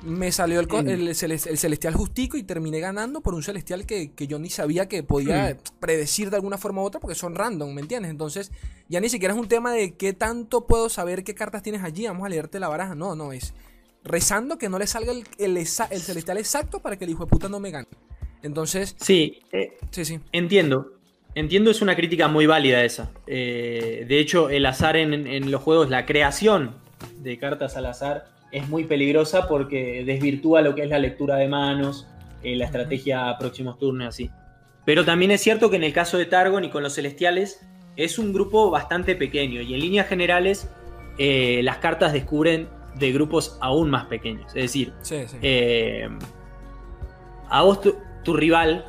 Me 0.02 0.30
salió 0.30 0.60
el, 0.60 0.66
Mm. 0.68 0.88
el, 0.88 1.08
celes- 1.14 1.46
el 1.48 1.58
celestial 1.58 1.94
justico 1.94 2.36
y 2.36 2.44
terminé 2.44 2.78
ganando 2.78 3.20
por 3.20 3.34
un 3.34 3.42
celestial 3.42 3.84
que, 3.84 4.12
que 4.12 4.26
yo 4.28 4.38
ni 4.38 4.48
sabía 4.48 4.86
que 4.88 5.02
podía 5.02 5.58
predecir 5.80 6.30
de 6.30 6.36
alguna 6.36 6.56
forma 6.56 6.82
u 6.82 6.84
otra 6.84 7.00
porque 7.00 7.16
son 7.16 7.34
random, 7.34 7.74
¿me 7.74 7.80
entiendes? 7.80 8.10
Entonces, 8.10 8.52
ya 8.88 9.00
ni 9.00 9.08
siquiera 9.08 9.34
es 9.34 9.40
un 9.40 9.48
tema 9.48 9.72
de 9.72 9.94
qué 9.96 10.12
tanto 10.12 10.66
puedo 10.66 10.88
saber 10.88 11.24
qué 11.24 11.34
cartas 11.34 11.62
tienes 11.62 11.82
allí, 11.82 12.06
vamos 12.06 12.24
a 12.24 12.28
leerte 12.28 12.60
la 12.60 12.68
baraja. 12.68 12.94
No, 12.94 13.16
no, 13.16 13.32
es 13.32 13.54
rezando 14.04 14.56
que 14.56 14.68
no 14.68 14.78
le 14.78 14.86
salga 14.86 15.10
el, 15.12 15.24
el 15.38 15.66
celestial 15.66 16.38
exacto 16.38 16.80
para 16.80 16.96
que 16.96 17.04
el 17.04 17.10
hijo 17.10 17.24
de 17.24 17.30
puta 17.30 17.48
no 17.48 17.58
me 17.58 17.70
gane. 17.72 17.88
Entonces, 18.42 18.94
Sí, 19.00 19.40
eh, 19.52 19.76
sí, 19.90 20.04
sí. 20.04 20.20
Entiendo. 20.32 20.92
Entiendo, 21.34 21.70
es 21.72 21.82
una 21.82 21.94
crítica 21.96 22.28
muy 22.28 22.46
válida 22.46 22.84
esa. 22.84 23.10
Eh, 23.26 24.06
de 24.08 24.18
hecho, 24.20 24.48
el 24.48 24.64
azar 24.64 24.96
en, 24.96 25.12
en 25.26 25.50
los 25.50 25.60
juegos, 25.62 25.90
la 25.90 26.06
creación 26.06 26.76
de 27.18 27.36
cartas 27.38 27.76
al 27.76 27.86
azar, 27.86 28.37
es 28.50 28.68
muy 28.68 28.84
peligrosa 28.84 29.46
porque 29.48 30.04
desvirtúa 30.04 30.62
lo 30.62 30.74
que 30.74 30.82
es 30.84 30.90
la 30.90 30.98
lectura 30.98 31.36
de 31.36 31.48
manos, 31.48 32.06
eh, 32.42 32.56
la 32.56 32.64
estrategia 32.64 33.28
a 33.30 33.38
próximos 33.38 33.78
turnos, 33.78 34.08
así. 34.08 34.30
Pero 34.84 35.04
también 35.04 35.30
es 35.30 35.40
cierto 35.42 35.68
que 35.70 35.76
en 35.76 35.84
el 35.84 35.92
caso 35.92 36.16
de 36.18 36.24
Targon 36.26 36.64
y 36.64 36.70
con 36.70 36.82
los 36.82 36.94
celestiales, 36.94 37.60
es 37.96 38.18
un 38.18 38.32
grupo 38.32 38.70
bastante 38.70 39.16
pequeño 39.16 39.60
y 39.60 39.74
en 39.74 39.80
líneas 39.80 40.06
generales, 40.06 40.70
eh, 41.18 41.60
las 41.64 41.78
cartas 41.78 42.12
descubren 42.12 42.68
de 42.94 43.12
grupos 43.12 43.58
aún 43.60 43.90
más 43.90 44.06
pequeños. 44.06 44.46
Es 44.48 44.62
decir, 44.62 44.92
Sí, 45.02 45.16
sí. 45.26 45.36
eh, 45.42 46.08
a 47.50 47.62
vos 47.62 47.80
tu, 47.80 47.96
tu 48.24 48.34
rival, 48.34 48.84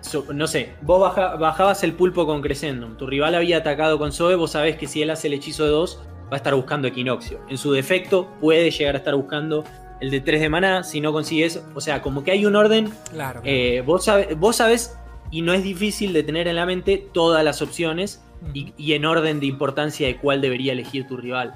so- 0.00 0.32
no 0.32 0.46
sé, 0.46 0.72
vos 0.82 1.00
baja- 1.00 1.36
bajabas 1.36 1.82
el 1.84 1.92
pulpo 1.94 2.26
con 2.26 2.40
Crescendum, 2.42 2.96
tu 2.96 3.06
rival 3.06 3.34
había 3.34 3.58
atacado 3.58 3.98
con 3.98 4.12
Zoe, 4.12 4.34
vos 4.36 4.52
sabés 4.52 4.76
que 4.76 4.86
si 4.86 5.02
él 5.02 5.10
hace 5.10 5.28
el 5.28 5.34
hechizo 5.34 5.64
de 5.64 5.70
2, 5.70 6.00
va 6.32 6.36
a 6.36 6.38
estar 6.38 6.54
buscando 6.54 6.88
Equinoccio. 6.88 7.40
En 7.50 7.58
su 7.58 7.72
defecto, 7.72 8.26
puede 8.40 8.70
llegar 8.70 8.94
a 8.94 8.98
estar 8.98 9.14
buscando 9.14 9.64
el 10.00 10.10
de 10.10 10.20
3 10.20 10.40
de 10.40 10.48
maná, 10.48 10.82
si 10.82 11.00
no 11.02 11.12
consigues, 11.12 11.62
o 11.74 11.80
sea, 11.80 12.00
como 12.02 12.24
que 12.24 12.30
hay 12.32 12.46
un 12.46 12.56
orden, 12.56 12.90
Claro. 13.12 13.42
eh, 13.44 13.82
vos, 13.86 14.04
sabe- 14.06 14.34
vos 14.34 14.56
sabes, 14.56 14.96
y 15.30 15.42
no 15.42 15.52
es 15.52 15.62
difícil 15.62 16.12
de 16.14 16.22
tener 16.22 16.48
en 16.48 16.56
la 16.56 16.64
mente 16.66 17.06
todas 17.12 17.44
las 17.44 17.60
opciones 17.62 18.20
y, 18.54 18.72
y 18.76 18.94
en 18.94 19.04
orden 19.04 19.38
de 19.40 19.46
importancia 19.46 20.06
de 20.08 20.16
cuál 20.16 20.40
debería 20.40 20.72
elegir 20.72 21.06
tu 21.06 21.16
rival. 21.18 21.54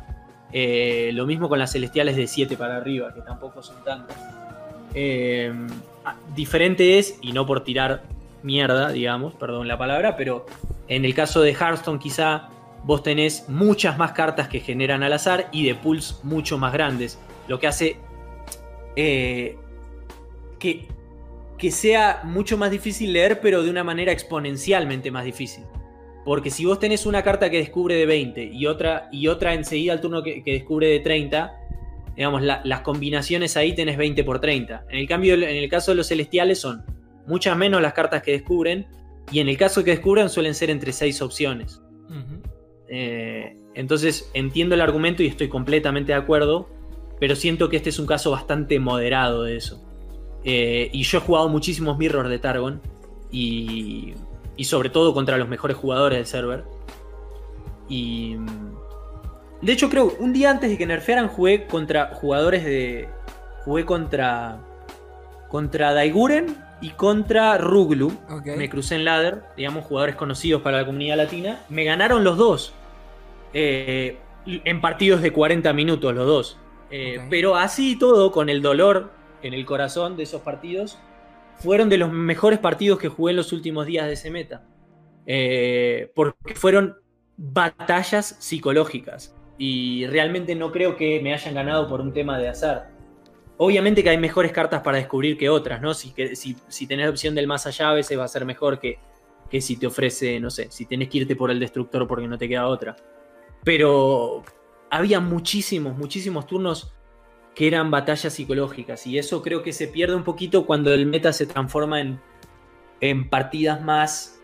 Eh, 0.52 1.10
lo 1.14 1.26
mismo 1.26 1.48
con 1.48 1.58
las 1.58 1.72
celestiales 1.72 2.14
de 2.16 2.26
7 2.26 2.56
para 2.56 2.76
arriba, 2.76 3.12
que 3.14 3.22
tampoco 3.22 3.62
son 3.62 3.82
tantas. 3.82 4.16
Eh, 4.94 5.52
ah, 6.04 6.14
diferente 6.34 6.98
es, 6.98 7.18
y 7.22 7.32
no 7.32 7.46
por 7.46 7.64
tirar 7.64 8.02
mierda, 8.42 8.90
digamos, 8.90 9.34
perdón 9.34 9.66
la 9.66 9.76
palabra, 9.76 10.16
pero 10.16 10.46
en 10.88 11.04
el 11.04 11.14
caso 11.14 11.40
de 11.42 11.50
Hearthstone 11.52 11.98
quizá 11.98 12.48
vos 12.86 13.02
tenés 13.02 13.48
muchas 13.48 13.98
más 13.98 14.12
cartas 14.12 14.46
que 14.48 14.60
generan 14.60 15.02
al 15.02 15.12
azar 15.12 15.48
y 15.50 15.66
de 15.66 15.74
pools 15.74 16.20
mucho 16.22 16.56
más 16.56 16.72
grandes, 16.72 17.18
lo 17.48 17.58
que 17.58 17.66
hace 17.66 17.96
eh, 18.94 19.56
que, 20.60 20.86
que 21.58 21.70
sea 21.72 22.20
mucho 22.24 22.56
más 22.56 22.70
difícil 22.70 23.12
leer, 23.12 23.40
pero 23.40 23.62
de 23.62 23.70
una 23.70 23.82
manera 23.84 24.12
exponencialmente 24.12 25.10
más 25.10 25.24
difícil. 25.24 25.64
Porque 26.24 26.50
si 26.50 26.64
vos 26.64 26.78
tenés 26.78 27.06
una 27.06 27.22
carta 27.22 27.50
que 27.50 27.58
descubre 27.58 27.94
de 27.96 28.06
20 28.06 28.44
y 28.44 28.66
otra, 28.66 29.08
y 29.12 29.26
otra 29.28 29.54
enseguida 29.54 29.92
al 29.92 30.00
turno 30.00 30.22
que, 30.22 30.42
descubre 30.44 30.86
de 30.88 31.00
30, 31.00 31.52
digamos, 32.16 32.42
la- 32.42 32.60
las 32.64 32.80
combinaciones 32.82 33.56
ahí 33.56 33.74
tenés 33.74 33.96
20 33.96 34.24
por 34.24 34.40
30. 34.40 34.84
En 34.90 34.98
el 34.98 35.08
cambio, 35.08 35.34
en 35.34 35.42
el 35.42 35.68
caso 35.68 35.90
de 35.90 35.96
los 35.96 36.08
celestiales 36.08 36.60
son 36.60 36.84
muchas 37.26 37.56
menos 37.56 37.82
las 37.82 37.92
cartas 37.92 38.22
que 38.22 38.32
descubren, 38.32 38.86
y 39.30 39.40
en 39.40 39.48
el 39.48 39.56
caso 39.56 39.82
que 39.84 39.90
descubran 39.90 40.30
suelen 40.30 40.54
ser 40.54 40.70
entre 40.70 40.92
6 40.92 41.20
opciones. 41.20 41.80
Eh, 42.88 43.56
entonces 43.74 44.30
entiendo 44.34 44.74
el 44.74 44.80
argumento 44.80 45.22
y 45.22 45.26
estoy 45.26 45.48
completamente 45.48 46.12
de 46.12 46.18
acuerdo, 46.18 46.68
pero 47.18 47.34
siento 47.34 47.68
que 47.68 47.76
este 47.76 47.90
es 47.90 47.98
un 47.98 48.06
caso 48.06 48.30
bastante 48.30 48.78
moderado 48.78 49.42
de 49.42 49.56
eso. 49.56 49.82
Eh, 50.44 50.90
y 50.92 51.02
yo 51.02 51.18
he 51.18 51.20
jugado 51.20 51.48
muchísimos 51.48 51.98
mirrors 51.98 52.28
de 52.28 52.38
Targon 52.38 52.80
y, 53.30 54.14
y 54.56 54.64
sobre 54.64 54.90
todo 54.90 55.12
contra 55.12 55.36
los 55.36 55.48
mejores 55.48 55.76
jugadores 55.76 56.18
del 56.18 56.26
server. 56.26 56.64
Y 57.88 58.36
de 59.62 59.72
hecho 59.72 59.88
creo 59.88 60.14
un 60.18 60.32
día 60.32 60.50
antes 60.50 60.70
de 60.70 60.78
que 60.78 60.86
nerfearan 60.86 61.28
jugué 61.28 61.66
contra 61.66 62.14
jugadores 62.14 62.64
de 62.64 63.08
jugué 63.64 63.84
contra 63.84 64.60
contra 65.48 65.92
Daiguren 65.92 66.56
y 66.86 66.90
contra 66.90 67.58
Ruglu. 67.58 68.12
Me 68.44 68.70
crucé 68.70 68.94
en 68.94 69.04
ladder, 69.04 69.42
digamos, 69.56 69.84
jugadores 69.84 70.14
conocidos 70.14 70.62
para 70.62 70.78
la 70.78 70.86
comunidad 70.86 71.16
latina. 71.16 71.64
Me 71.68 71.82
ganaron 71.82 72.22
los 72.22 72.36
dos. 72.38 72.72
Eh, 73.52 74.18
en 74.46 74.80
partidos 74.80 75.20
de 75.20 75.32
40 75.32 75.72
minutos, 75.72 76.14
los 76.14 76.26
dos. 76.26 76.58
Eh. 76.92 77.26
Pero 77.28 77.56
así 77.56 77.92
y 77.92 77.98
todo, 77.98 78.30
con 78.30 78.48
el 78.48 78.62
dolor 78.62 79.10
en 79.42 79.52
el 79.52 79.66
corazón 79.66 80.16
de 80.16 80.22
esos 80.22 80.42
partidos, 80.42 80.96
fueron 81.56 81.88
de 81.88 81.98
los 81.98 82.12
mejores 82.12 82.60
partidos 82.60 83.00
que 83.00 83.08
jugué 83.08 83.32
en 83.32 83.38
los 83.38 83.52
últimos 83.52 83.84
días 83.86 84.06
de 84.06 84.12
ese 84.12 84.30
meta. 84.30 84.62
Eh, 85.26 86.12
porque 86.14 86.54
fueron 86.54 86.98
batallas 87.36 88.36
psicológicas. 88.38 89.34
Y 89.58 90.06
realmente 90.06 90.54
no 90.54 90.70
creo 90.70 90.96
que 90.96 91.18
me 91.20 91.34
hayan 91.34 91.54
ganado 91.54 91.88
por 91.88 92.00
un 92.00 92.12
tema 92.12 92.38
de 92.38 92.48
azar. 92.48 92.95
Obviamente 93.58 94.02
que 94.02 94.10
hay 94.10 94.18
mejores 94.18 94.52
cartas 94.52 94.82
para 94.82 94.98
descubrir 94.98 95.38
que 95.38 95.48
otras, 95.48 95.80
¿no? 95.80 95.94
Si, 95.94 96.12
que, 96.12 96.34
tenés 96.86 97.06
la 97.06 97.10
opción 97.10 97.34
del 97.34 97.46
más 97.46 97.66
allá, 97.66 97.90
a 97.90 97.94
veces 97.94 98.18
va 98.18 98.24
a 98.24 98.28
ser 98.28 98.44
mejor 98.44 98.78
que, 98.78 98.98
que 99.48 99.60
si 99.60 99.76
te 99.76 99.86
ofrece, 99.86 100.38
no 100.40 100.50
sé, 100.50 100.68
si 100.70 100.84
tenés 100.84 101.08
que 101.08 101.18
irte 101.18 101.36
por 101.36 101.50
el 101.50 101.58
destructor 101.58 102.06
porque 102.06 102.28
no 102.28 102.36
te 102.36 102.48
queda 102.48 102.66
otra. 102.66 102.96
Pero 103.64 104.44
había 104.90 105.20
muchísimos, 105.20 105.96
muchísimos 105.96 106.46
turnos 106.46 106.92
que 107.54 107.66
eran 107.66 107.90
batallas 107.90 108.34
psicológicas. 108.34 109.06
Y 109.06 109.18
eso 109.18 109.42
creo 109.42 109.62
que 109.62 109.72
se 109.72 109.88
pierde 109.88 110.14
un 110.14 110.24
poquito 110.24 110.66
cuando 110.66 110.92
el 110.92 111.06
meta 111.06 111.32
se 111.32 111.46
transforma 111.46 112.00
en, 112.00 112.20
en 113.00 113.30
partidas 113.30 113.82
más, 113.82 114.40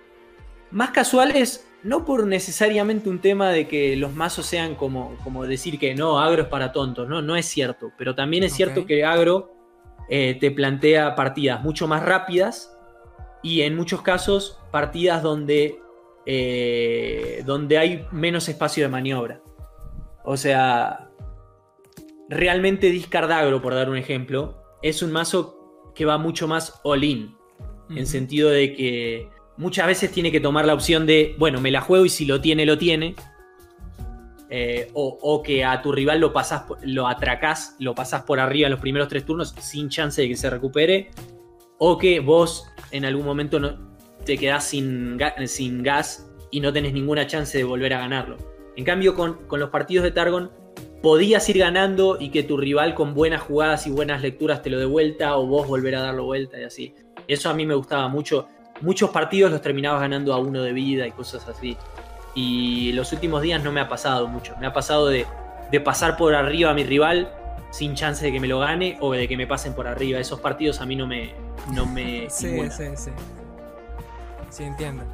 más 0.70 0.90
casuales. 0.90 1.68
No 1.84 2.04
por 2.04 2.26
necesariamente 2.26 3.08
un 3.08 3.20
tema 3.20 3.50
de 3.50 3.66
que 3.66 3.96
los 3.96 4.14
mazos 4.14 4.46
sean 4.46 4.76
como, 4.76 5.16
como 5.24 5.44
decir 5.44 5.78
que 5.78 5.94
no, 5.94 6.20
agro 6.20 6.42
es 6.42 6.48
para 6.48 6.72
tontos, 6.72 7.08
no, 7.08 7.22
no 7.22 7.34
es 7.36 7.46
cierto. 7.46 7.92
Pero 7.98 8.14
también 8.14 8.44
es 8.44 8.52
cierto 8.52 8.86
que 8.86 9.04
agro 9.04 9.52
eh, 10.08 10.36
te 10.38 10.50
plantea 10.50 11.14
partidas 11.14 11.62
mucho 11.62 11.88
más 11.88 12.04
rápidas 12.04 12.76
y 13.42 13.62
en 13.62 13.74
muchos 13.74 14.02
casos 14.02 14.60
partidas 14.70 15.22
donde, 15.22 15.80
eh, 16.26 17.42
donde 17.44 17.78
hay 17.78 18.06
menos 18.12 18.48
espacio 18.48 18.84
de 18.84 18.88
maniobra. 18.88 19.42
O 20.24 20.36
sea, 20.36 21.10
realmente 22.28 22.90
Discardagro, 22.90 23.60
por 23.60 23.74
dar 23.74 23.90
un 23.90 23.96
ejemplo, 23.96 24.62
es 24.82 25.02
un 25.02 25.12
mazo 25.12 25.92
que 25.94 26.04
va 26.04 26.18
mucho 26.18 26.46
más 26.48 26.80
all-in. 26.84 27.36
En 27.90 28.06
sentido 28.06 28.48
de 28.48 28.72
que 28.72 29.28
muchas 29.56 29.86
veces 29.86 30.10
tiene 30.10 30.30
que 30.32 30.40
tomar 30.40 30.64
la 30.64 30.74
opción 30.74 31.06
de, 31.06 31.34
bueno, 31.38 31.60
me 31.60 31.70
la 31.70 31.80
juego 31.80 32.04
y 32.04 32.08
si 32.08 32.24
lo 32.24 32.40
tiene, 32.40 32.66
lo 32.66 32.78
tiene. 32.78 33.14
Eh, 34.54 34.90
o, 34.92 35.42
que 35.42 35.64
a 35.64 35.80
tu 35.80 35.92
rival 35.92 36.20
lo 36.20 36.34
pasás, 36.34 36.64
lo 36.82 37.08
atracás, 37.08 37.74
lo 37.78 37.94
pasás 37.94 38.24
por 38.24 38.38
arriba 38.38 38.66
en 38.66 38.72
los 38.72 38.80
primeros 38.80 39.08
tres 39.08 39.24
turnos 39.24 39.54
sin 39.58 39.88
chance 39.88 40.20
de 40.20 40.28
que 40.28 40.36
se 40.36 40.50
recupere. 40.50 41.10
O 41.78 41.96
que 41.96 42.20
vos 42.20 42.68
en 42.90 43.04
algún 43.04 43.24
momento 43.24 43.58
no, 43.58 43.96
te 44.24 44.36
quedás 44.36 44.64
sin, 44.64 45.18
sin 45.46 45.82
gas 45.82 46.30
y 46.50 46.60
no 46.60 46.72
tenés 46.72 46.92
ninguna 46.92 47.26
chance 47.26 47.56
de 47.56 47.64
volver 47.64 47.94
a 47.94 48.00
ganarlo. 48.00 48.36
En 48.76 48.84
cambio, 48.84 49.14
con, 49.14 49.46
con 49.46 49.58
los 49.58 49.70
partidos 49.70 50.04
de 50.04 50.10
Targon, 50.10 50.50
podías 51.02 51.48
ir 51.48 51.58
ganando 51.58 52.18
y 52.20 52.30
que 52.30 52.42
tu 52.42 52.56
rival 52.56 52.94
con 52.94 53.14
buenas 53.14 53.42
jugadas 53.42 53.86
y 53.86 53.90
buenas 53.90 54.22
lecturas 54.22 54.62
te 54.62 54.70
lo 54.70 54.78
dé 54.78 54.84
vuelta 54.84 55.36
o 55.36 55.46
vos 55.46 55.66
volver 55.66 55.96
a 55.96 56.02
darlo 56.02 56.24
vuelta 56.24 56.60
y 56.60 56.64
así. 56.64 56.94
Eso 57.26 57.50
a 57.50 57.54
mí 57.54 57.66
me 57.66 57.74
gustaba 57.74 58.08
mucho. 58.08 58.48
Muchos 58.82 59.10
partidos 59.10 59.50
los 59.50 59.62
terminabas 59.62 60.00
ganando 60.00 60.34
a 60.34 60.38
uno 60.38 60.62
de 60.62 60.72
vida 60.72 61.06
y 61.06 61.12
cosas 61.12 61.48
así. 61.48 61.76
Y 62.34 62.92
los 62.92 63.12
últimos 63.12 63.42
días 63.42 63.62
no 63.62 63.72
me 63.72 63.80
ha 63.80 63.88
pasado 63.88 64.26
mucho. 64.28 64.54
Me 64.60 64.66
ha 64.66 64.72
pasado 64.72 65.08
de, 65.08 65.26
de 65.70 65.80
pasar 65.80 66.16
por 66.16 66.34
arriba 66.34 66.70
a 66.70 66.74
mi 66.74 66.84
rival 66.84 67.32
sin 67.70 67.94
chance 67.94 68.24
de 68.24 68.30
que 68.32 68.38
me 68.38 68.48
lo 68.48 68.58
gane 68.58 68.98
o 69.00 69.12
de 69.12 69.26
que 69.26 69.36
me 69.36 69.46
pasen 69.46 69.74
por 69.74 69.88
arriba. 69.88 70.18
Esos 70.18 70.40
partidos 70.40 70.80
a 70.80 70.86
mí 70.86 70.94
no 70.94 71.06
me, 71.06 71.34
no 71.72 71.86
me 71.86 72.26
Sí, 72.30 72.58
sí, 72.70 72.84
sí. 72.96 73.10
Sí, 74.50 74.64
entiendo. 74.64 75.04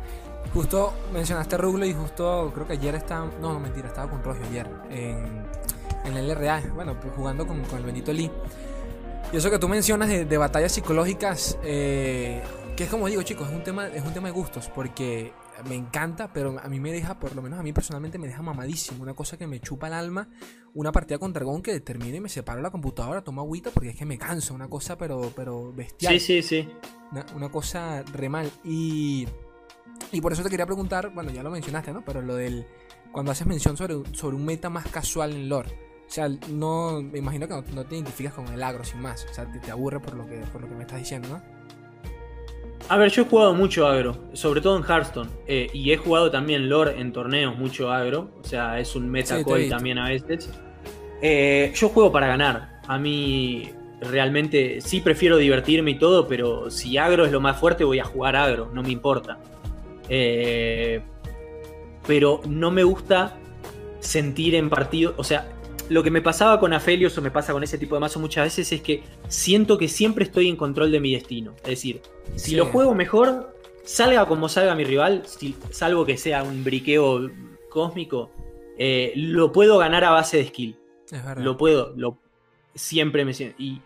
Justo 0.53 0.93
mencionaste 1.13 1.55
a 1.55 1.59
Ruglo 1.59 1.85
y 1.85 1.93
justo 1.93 2.51
creo 2.55 2.67
que 2.67 2.73
ayer 2.75 2.95
estaba. 2.95 3.27
No, 3.41 3.53
no, 3.53 3.61
mentira, 3.61 3.89
estaba 3.89 4.11
con 4.11 4.23
Rogio 4.23 4.45
ayer. 4.47 4.67
En, 4.91 5.45
en 6.05 6.17
el 6.17 6.29
LRA. 6.29 6.63
Bueno, 6.75 6.99
pues 7.01 7.13
jugando 7.15 7.47
con, 7.47 7.63
con 7.65 7.79
el 7.79 7.85
Benito 7.85 8.13
Lee. 8.13 8.31
Y 9.33 9.37
eso 9.37 9.51
que 9.51 9.59
tú 9.59 9.69
mencionas 9.69 10.09
de, 10.09 10.25
de 10.25 10.39
batallas 10.39 10.73
psicológicas. 10.73 11.59
eh, 11.63 12.43
que 12.77 12.85
es 12.85 12.91
como 12.91 13.09
digo, 13.09 13.23
chicos, 13.23 13.49
es 13.49 13.55
un, 13.55 13.65
tema, 13.65 13.89
es 13.89 14.05
un 14.05 14.15
tema 14.15 14.29
de 14.29 14.33
gustos. 14.35 14.71
Porque 14.75 15.33
me 15.69 15.75
encanta, 15.75 16.33
pero 16.33 16.59
a 16.63 16.69
mí 16.69 16.81
me 16.81 16.93
deja, 16.93 17.19
por 17.19 17.35
lo 17.35 17.43
menos 17.43 17.59
a 17.59 17.63
mí 17.63 17.73
personalmente 17.73 18.19
me 18.19 18.29
deja 18.29 18.41
mamadísimo. 18.41 19.03
Una 19.03 19.15
cosa 19.15 19.37
que 19.37 19.47
me 19.47 19.61
chupa 19.61 19.89
el 19.89 19.95
alma. 19.95 20.29
Una 20.75 20.93
partida 20.93 21.19
con 21.19 21.33
Dragón 21.33 21.61
que 21.61 21.81
termine 21.81 22.19
y 22.19 22.21
me 22.21 22.29
separo 22.29 22.63
la 22.63 22.71
computadora, 22.71 23.23
tomo 23.23 23.41
agüita 23.41 23.71
porque 23.71 23.91
es 23.91 23.97
que 23.97 24.07
me 24.07 24.17
cansa. 24.17 24.55
Una 24.55 24.69
cosa, 24.69 24.97
pero, 24.97 25.33
pero 25.35 25.73
bestial. 25.73 26.19
Sí, 26.19 26.41
sí, 26.41 26.43
sí. 26.43 26.69
Una, 27.11 27.27
una 27.35 27.49
cosa 27.51 28.03
re 28.03 28.29
mal. 28.29 28.51
Y, 28.65 29.27
y 30.13 30.21
por 30.21 30.33
eso 30.33 30.43
te 30.43 30.49
quería 30.49 30.67
preguntar, 30.67 31.13
bueno, 31.13 31.31
ya 31.33 31.43
lo 31.43 31.51
mencionaste, 31.51 31.93
¿no? 31.93 32.05
Pero 32.05 32.23
lo 32.23 32.37
del. 32.37 32.67
Cuando 33.13 33.33
haces 33.33 33.47
mención 33.47 33.77
sobre, 33.77 33.97
sobre 34.15 34.37
un 34.37 34.45
meta 34.45 34.71
más 34.71 34.87
casual 34.87 35.33
en 35.33 35.49
lore. 35.49 35.88
O 36.09 36.11
sea, 36.11 36.29
no. 36.49 37.03
Me 37.03 37.19
imagino 37.19 37.47
que 37.47 37.55
no, 37.55 37.63
no 37.75 37.85
te 37.85 37.95
identificas 37.97 38.33
con 38.35 38.49
el 38.49 38.63
agro 38.63 38.83
sin 38.85 39.01
más. 39.03 39.27
O 39.31 39.35
sea, 39.35 39.45
te, 39.51 39.59
te 39.61 39.71
aburre 39.71 40.01
por 40.01 40.15
lo, 40.15 40.27
que, 40.27 40.39
por 40.53 40.63
lo 40.63 40.69
que 40.69 40.75
me 40.75 40.83
estás 40.83 40.99
diciendo, 41.01 41.29
¿no? 41.29 41.43
A 42.89 42.97
ver, 42.97 43.11
yo 43.11 43.23
he 43.23 43.25
jugado 43.27 43.55
mucho 43.55 43.87
agro, 43.87 44.17
sobre 44.33 44.61
todo 44.63 44.79
en 44.79 44.85
Hearthstone. 44.85 45.29
eh, 45.47 45.69
y 45.75 45.93
he 45.93 45.97
jugado 45.99 46.31
también 46.31 46.69
lore 46.71 46.99
en 46.99 47.13
torneos, 47.13 47.59
mucho 47.59 47.91
agro. 47.93 48.31
O 48.41 48.45
sea, 48.45 48.81
es 48.81 48.95
un 48.97 49.03
Sí, 49.03 49.09
meta 49.11 49.37
visto. 49.37 49.69
también 49.69 49.99
a 49.99 50.09
veces. 50.09 50.49
Eh, 51.21 51.73
yo 51.75 51.89
juego 51.91 52.11
para 52.11 52.29
ganar. 52.29 52.81
A 52.87 52.99
mí 52.99 53.71
realmente 54.01 54.81
sí 54.81 55.01
prefiero 55.03 55.37
divertirme 55.37 55.91
y 55.91 55.99
todo, 55.99 56.27
pero 56.29 56.71
si 56.71 56.97
agro 56.97 57.27
es 57.27 57.33
lo 57.33 57.41
más 57.41 57.59
fuerte, 57.61 57.85
voy 57.85 57.99
a 57.99 58.05
jugar 58.05 58.37
agro, 58.37 58.71
no 58.73 58.83
me 58.83 58.91
importa. 58.93 59.39
Eh, 60.09 61.03
pero 62.07 62.41
no 62.49 62.71
me 62.71 62.85
gusta 62.85 63.37
sentir 64.01 64.55
en 64.55 64.71
partido. 64.71 65.13
O 65.19 65.25
sea, 65.25 65.47
lo 65.89 66.03
que 66.03 66.11
me 66.11 66.21
pasaba 66.23 66.61
con 66.61 66.73
Aphelios 66.73 67.17
o 67.19 67.23
me 67.23 67.31
pasa 67.31 67.53
con 67.53 67.63
ese 67.63 67.79
tipo 67.79 67.95
de 67.95 68.01
mazo 68.01 68.21
muchas 68.21 68.45
veces 68.45 68.71
es 68.73 68.81
que 68.83 69.03
siento 69.29 69.79
que 69.79 69.89
siempre 69.89 70.25
estoy 70.25 70.49
en 70.49 70.57
control 70.57 70.91
de 70.93 71.01
mi 71.01 71.13
destino. 71.15 71.55
Es 71.63 71.69
decir, 71.71 72.03
si 72.37 72.51
Sí. 72.51 72.57
lo 72.57 72.67
juego 72.67 72.95
mejor, 72.95 73.55
salga 73.85 74.27
como 74.27 74.49
salga 74.49 74.75
mi 74.75 74.85
rival, 74.85 75.23
si- 75.27 75.57
salvo 75.71 76.05
que 76.05 76.17
sea 76.17 76.43
un 76.43 76.63
briqueo 76.65 77.31
cósmico, 77.71 78.31
eh, 78.79 79.13
lo 79.17 79.51
puedo 79.53 79.79
ganar 79.79 80.05
a 80.05 80.11
base 80.11 80.37
de 80.39 80.45
skill. 80.47 80.77
Es 81.11 81.25
verdad. 81.25 81.43
Lo 81.43 81.57
puedo, 81.57 81.93
lo, 81.97 82.19
siempre 82.75 83.25
me 83.25 83.33
siento. 83.35 83.57
Y, 83.59 83.81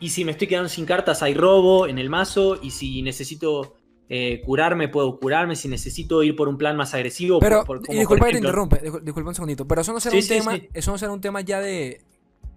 y 0.00 0.10
si 0.10 0.24
me 0.24 0.30
estoy 0.32 0.46
quedando 0.46 0.68
sin 0.68 0.86
cartas, 0.86 1.22
hay 1.22 1.34
robo 1.34 1.86
en 1.88 1.98
el 1.98 2.08
mazo. 2.08 2.58
Y 2.62 2.70
si 2.70 3.02
necesito 3.02 3.74
eh, 4.08 4.40
curarme, 4.44 4.88
puedo 4.88 5.18
curarme. 5.20 5.54
Si 5.56 5.68
necesito 5.68 6.22
ir 6.22 6.34
por 6.36 6.48
un 6.48 6.56
plan 6.58 6.76
más 6.76 6.94
agresivo. 6.94 7.38
Pero, 7.40 7.64
por- 7.64 7.82
por- 7.82 7.94
disculpa 7.94 8.26
que 8.26 8.32
te 8.32 8.38
interrumpe, 8.38 8.82
discul- 8.82 9.02
disculpa 9.02 9.28
un 9.30 9.34
segundito, 9.34 9.66
pero 9.66 9.80
eso 9.82 9.92
no 9.92 10.00
será 10.00 10.12
Sí, 10.12 10.16
un 10.18 10.22
sí, 10.22 10.28
tema, 10.28 10.54
sí. 10.56 10.68
eso 10.72 10.90
no 10.92 10.98
será 10.98 11.12
un 11.12 11.20
tema 11.20 11.40
ya 11.40 11.60
de 11.60 12.00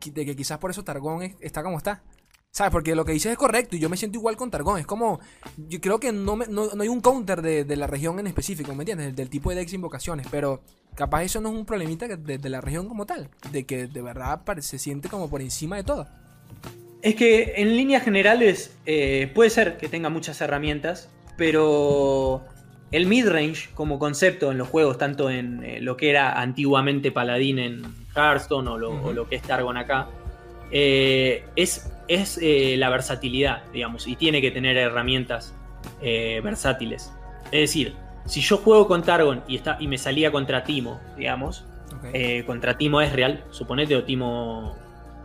de 0.03 0.25
que 0.25 0.35
quizás 0.35 0.57
por 0.57 0.71
eso 0.71 0.83
Targón 0.83 1.21
es- 1.21 1.35
está 1.41 1.61
como 1.63 1.77
está. 1.77 2.01
¿Sabes? 2.53 2.71
Porque 2.73 2.95
lo 2.95 3.05
que 3.05 3.13
dices 3.13 3.31
es 3.31 3.37
correcto 3.37 3.77
y 3.77 3.79
yo 3.79 3.87
me 3.87 3.95
siento 3.95 4.17
igual 4.17 4.35
con 4.35 4.51
Targón. 4.51 4.77
Es 4.77 4.85
como. 4.85 5.21
Yo 5.69 5.79
creo 5.79 6.01
que 6.01 6.11
no, 6.11 6.35
me- 6.35 6.47
no, 6.47 6.67
no 6.73 6.83
hay 6.83 6.89
un 6.89 6.99
counter 6.99 7.41
de, 7.41 7.63
de 7.63 7.75
la 7.77 7.87
región 7.87 8.19
en 8.19 8.27
específico, 8.27 8.75
¿me 8.75 8.81
entiendes? 8.81 9.05
Del, 9.07 9.15
del 9.15 9.29
tipo 9.29 9.51
de 9.51 9.55
decks 9.57 9.71
invocaciones. 9.71 10.27
Pero 10.29 10.61
capaz 10.95 11.23
eso 11.23 11.39
no 11.39 11.47
es 11.49 11.55
un 11.55 11.65
problemita 11.65 12.09
de, 12.09 12.37
de 12.37 12.49
la 12.49 12.59
región 12.59 12.89
como 12.89 13.05
tal. 13.05 13.29
De 13.53 13.63
que 13.65 13.87
de 13.87 14.01
verdad 14.01 14.41
se 14.59 14.79
siente 14.79 15.07
como 15.07 15.29
por 15.29 15.41
encima 15.41 15.77
de 15.77 15.83
todo. 15.85 16.07
Es 17.01 17.15
que 17.15 17.53
en 17.57 17.77
líneas 17.77 18.03
generales 18.03 18.75
eh, 18.85 19.31
puede 19.33 19.49
ser 19.49 19.77
que 19.77 19.87
tenga 19.87 20.09
muchas 20.09 20.41
herramientas, 20.41 21.09
pero 21.37 22.43
el 22.91 23.05
midrange 23.07 23.69
como 23.73 23.99
concepto 23.99 24.51
en 24.51 24.57
los 24.57 24.67
juegos, 24.67 24.97
tanto 24.97 25.29
en 25.29 25.63
eh, 25.63 25.79
lo 25.81 25.95
que 25.97 26.09
era 26.09 26.39
antiguamente 26.39 27.11
Paladín 27.11 27.57
en 27.59 27.83
Hearthstone 28.15 28.69
o 28.69 28.77
lo, 28.77 28.91
Ujú. 28.91 29.07
o 29.07 29.13
lo 29.13 29.29
que 29.29 29.35
es 29.35 29.41
Targon 29.41 29.77
acá, 29.77 30.07
eh, 30.71 31.45
es, 31.55 31.91
es 32.07 32.37
eh, 32.41 32.75
la 32.77 32.89
versatilidad, 32.89 33.63
digamos, 33.71 34.07
y 34.07 34.15
tiene 34.15 34.41
que 34.41 34.51
tener 34.51 34.77
herramientas 34.77 35.55
versátiles. 36.43 37.11
Es 37.45 37.61
decir, 37.61 37.95
si 38.25 38.41
yo 38.41 38.57
juego 38.57 38.87
con 38.87 39.01
Targon 39.01 39.43
y, 39.47 39.55
está, 39.55 39.77
y 39.79 39.87
me 39.87 39.97
salía 39.97 40.31
contra 40.31 40.63
Timo, 40.63 40.99
digamos, 41.17 41.65
contra 42.45 42.77
Timo 42.77 43.01
Ezreal, 43.01 43.43
suponete, 43.49 43.95
o 43.95 44.03
Timo, 44.03 44.75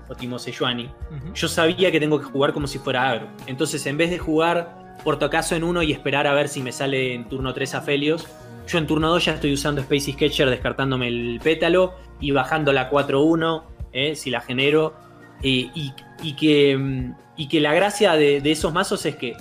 o 0.08 0.14
Timo 0.14 0.38
Sejuani, 0.38 0.88
yo 1.34 1.48
sabía 1.48 1.92
que 1.92 2.00
tengo 2.00 2.18
que 2.18 2.24
jugar 2.24 2.54
como 2.54 2.66
si 2.66 2.78
fuera 2.78 3.10
agro. 3.10 3.28
Entonces, 3.46 3.84
en 3.86 3.98
vez 3.98 4.08
de 4.08 4.18
jugar 4.18 4.85
por 5.04 5.18
tocazo 5.18 5.54
en 5.54 5.64
uno 5.64 5.82
y 5.82 5.92
esperar 5.92 6.26
a 6.26 6.34
ver 6.34 6.48
si 6.48 6.62
me 6.62 6.72
sale 6.72 7.14
en 7.14 7.28
turno 7.28 7.54
3 7.54 7.74
a 7.74 7.80
Felios, 7.82 8.26
yo 8.66 8.78
en 8.78 8.86
turno 8.86 9.08
2 9.10 9.24
ya 9.24 9.34
estoy 9.34 9.52
usando 9.52 9.80
Space 9.80 10.12
Sketcher 10.12 10.50
descartándome 10.50 11.08
el 11.08 11.40
pétalo 11.42 11.94
y 12.20 12.32
bajando 12.32 12.72
la 12.72 12.90
4-1, 12.90 13.62
eh, 13.92 14.16
si 14.16 14.30
la 14.30 14.40
genero. 14.40 14.94
eh, 15.42 15.70
y, 16.22 16.32
que, 16.34 16.76
mm, 16.76 17.14
y 17.36 17.48
que 17.48 17.60
la 17.60 17.74
gracia 17.74 18.14
de, 18.14 18.40
esos 18.50 18.72
mazos 18.72 19.04
es 19.04 19.16
que 19.16 19.36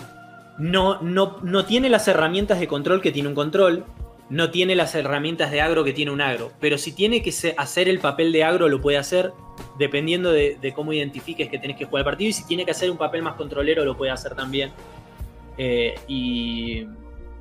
no, 0.59 1.01
no, 1.01 1.37
no 1.41 1.65
tiene 1.65 1.89
las 1.89 2.07
herramientas 2.07 2.59
de 2.59 2.67
control 2.67 3.01
que 3.01 3.11
tiene 3.11 3.29
un 3.29 3.35
control, 3.35 3.85
no 4.29 4.51
tiene 4.51 4.75
las 4.75 4.93
herramientas 4.93 5.51
de 5.51 5.61
agro 5.61 5.83
que 5.83 5.93
tiene 5.93 6.11
un 6.11 6.19
agro, 6.19 6.51
pero 6.59 6.77
si 6.77 6.91
tiene 6.91 7.23
que 7.23 7.33
hacer 7.57 7.87
el 7.87 7.99
papel 7.99 8.31
de 8.31 8.43
agro 8.43 8.67
lo 8.67 8.81
puede 8.81 8.97
hacer 8.97 9.31
dependiendo 9.79 10.31
de, 10.31 10.57
de 10.61 10.73
cómo 10.73 10.91
identifiques 10.91 11.47
que 11.47 11.59
tenés 11.59 11.77
que 11.77 11.85
jugar 11.85 12.01
el 12.01 12.05
partido 12.05 12.29
y 12.29 12.33
si 12.33 12.45
tiene 12.45 12.65
que 12.65 12.71
hacer 12.71 12.91
un 12.91 12.97
papel 12.97 13.21
más 13.21 13.35
controlero 13.35 13.85
lo 13.85 13.95
puede 13.95 14.11
hacer 14.11 14.35
también. 14.35 14.71
Eh, 15.57 15.95
y, 16.07 16.85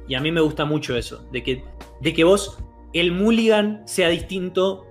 y 0.09 0.14
a 0.14 0.21
mí 0.21 0.30
me 0.30 0.40
gusta 0.40 0.64
mucho 0.64 0.97
eso, 0.97 1.26
de 1.33 1.42
que, 1.42 1.64
de 2.00 2.12
que 2.14 2.25
vos, 2.25 2.59
el 2.92 3.12
mulligan 3.12 3.83
sea 3.87 4.09
distinto 4.09 4.87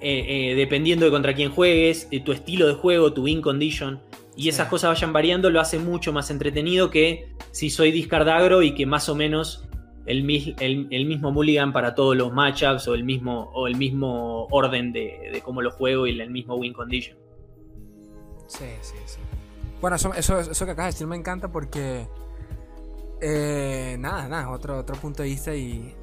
eh, 0.00 0.50
eh, 0.50 0.54
dependiendo 0.56 1.04
de 1.04 1.10
contra 1.12 1.32
quién 1.34 1.50
juegues, 1.50 2.10
de 2.10 2.20
tu 2.20 2.32
estilo 2.32 2.66
de 2.66 2.74
juego, 2.74 3.12
tu 3.12 3.22
win 3.24 3.40
condition, 3.40 4.00
y 4.36 4.42
Sí. 4.44 4.48
esas 4.48 4.68
cosas 4.68 4.90
vayan 4.90 5.12
variando, 5.12 5.48
lo 5.50 5.60
hace 5.60 5.78
mucho 5.78 6.12
más 6.12 6.30
entretenido 6.30 6.90
que 6.90 7.28
si 7.52 7.70
soy 7.70 7.92
discard 7.92 8.28
agro 8.28 8.62
y 8.62 8.74
que 8.74 8.84
más 8.86 9.08
o 9.08 9.14
menos 9.14 9.68
el, 10.06 10.28
el- 10.58 10.88
el 10.90 11.06
mismo 11.06 11.30
mulligan 11.30 11.72
para 11.72 11.94
todos 11.94 12.16
los 12.16 12.32
matchups 12.32 12.88
o 12.88 12.94
el 12.94 13.04
mismo, 13.04 13.50
o 13.54 13.68
el 13.68 13.76
mismo 13.76 14.48
orden 14.50 14.92
de, 14.92 15.30
de 15.32 15.40
cómo 15.42 15.62
lo 15.62 15.70
juego 15.70 16.06
y 16.08 16.18
el 16.20 16.30
mismo 16.30 16.56
win 16.56 16.72
condition. 16.72 17.16
Sí, 18.48 18.64
sí, 18.80 18.96
sí. 19.06 19.20
Bueno, 19.80 19.96
eso, 19.96 20.12
eso, 20.14 20.40
eso 20.40 20.64
que 20.66 20.72
acabas 20.72 20.92
de 20.94 20.96
decir 20.96 21.06
me 21.06 21.16
encanta 21.16 21.50
porque. 21.52 22.06
Eh, 23.22 23.96
nada, 23.98 24.28
nada, 24.28 24.50
otro, 24.50 24.76
otro 24.78 24.96
punto 24.96 25.22
de 25.22 25.28
vista 25.30 25.54
y. 25.54 25.94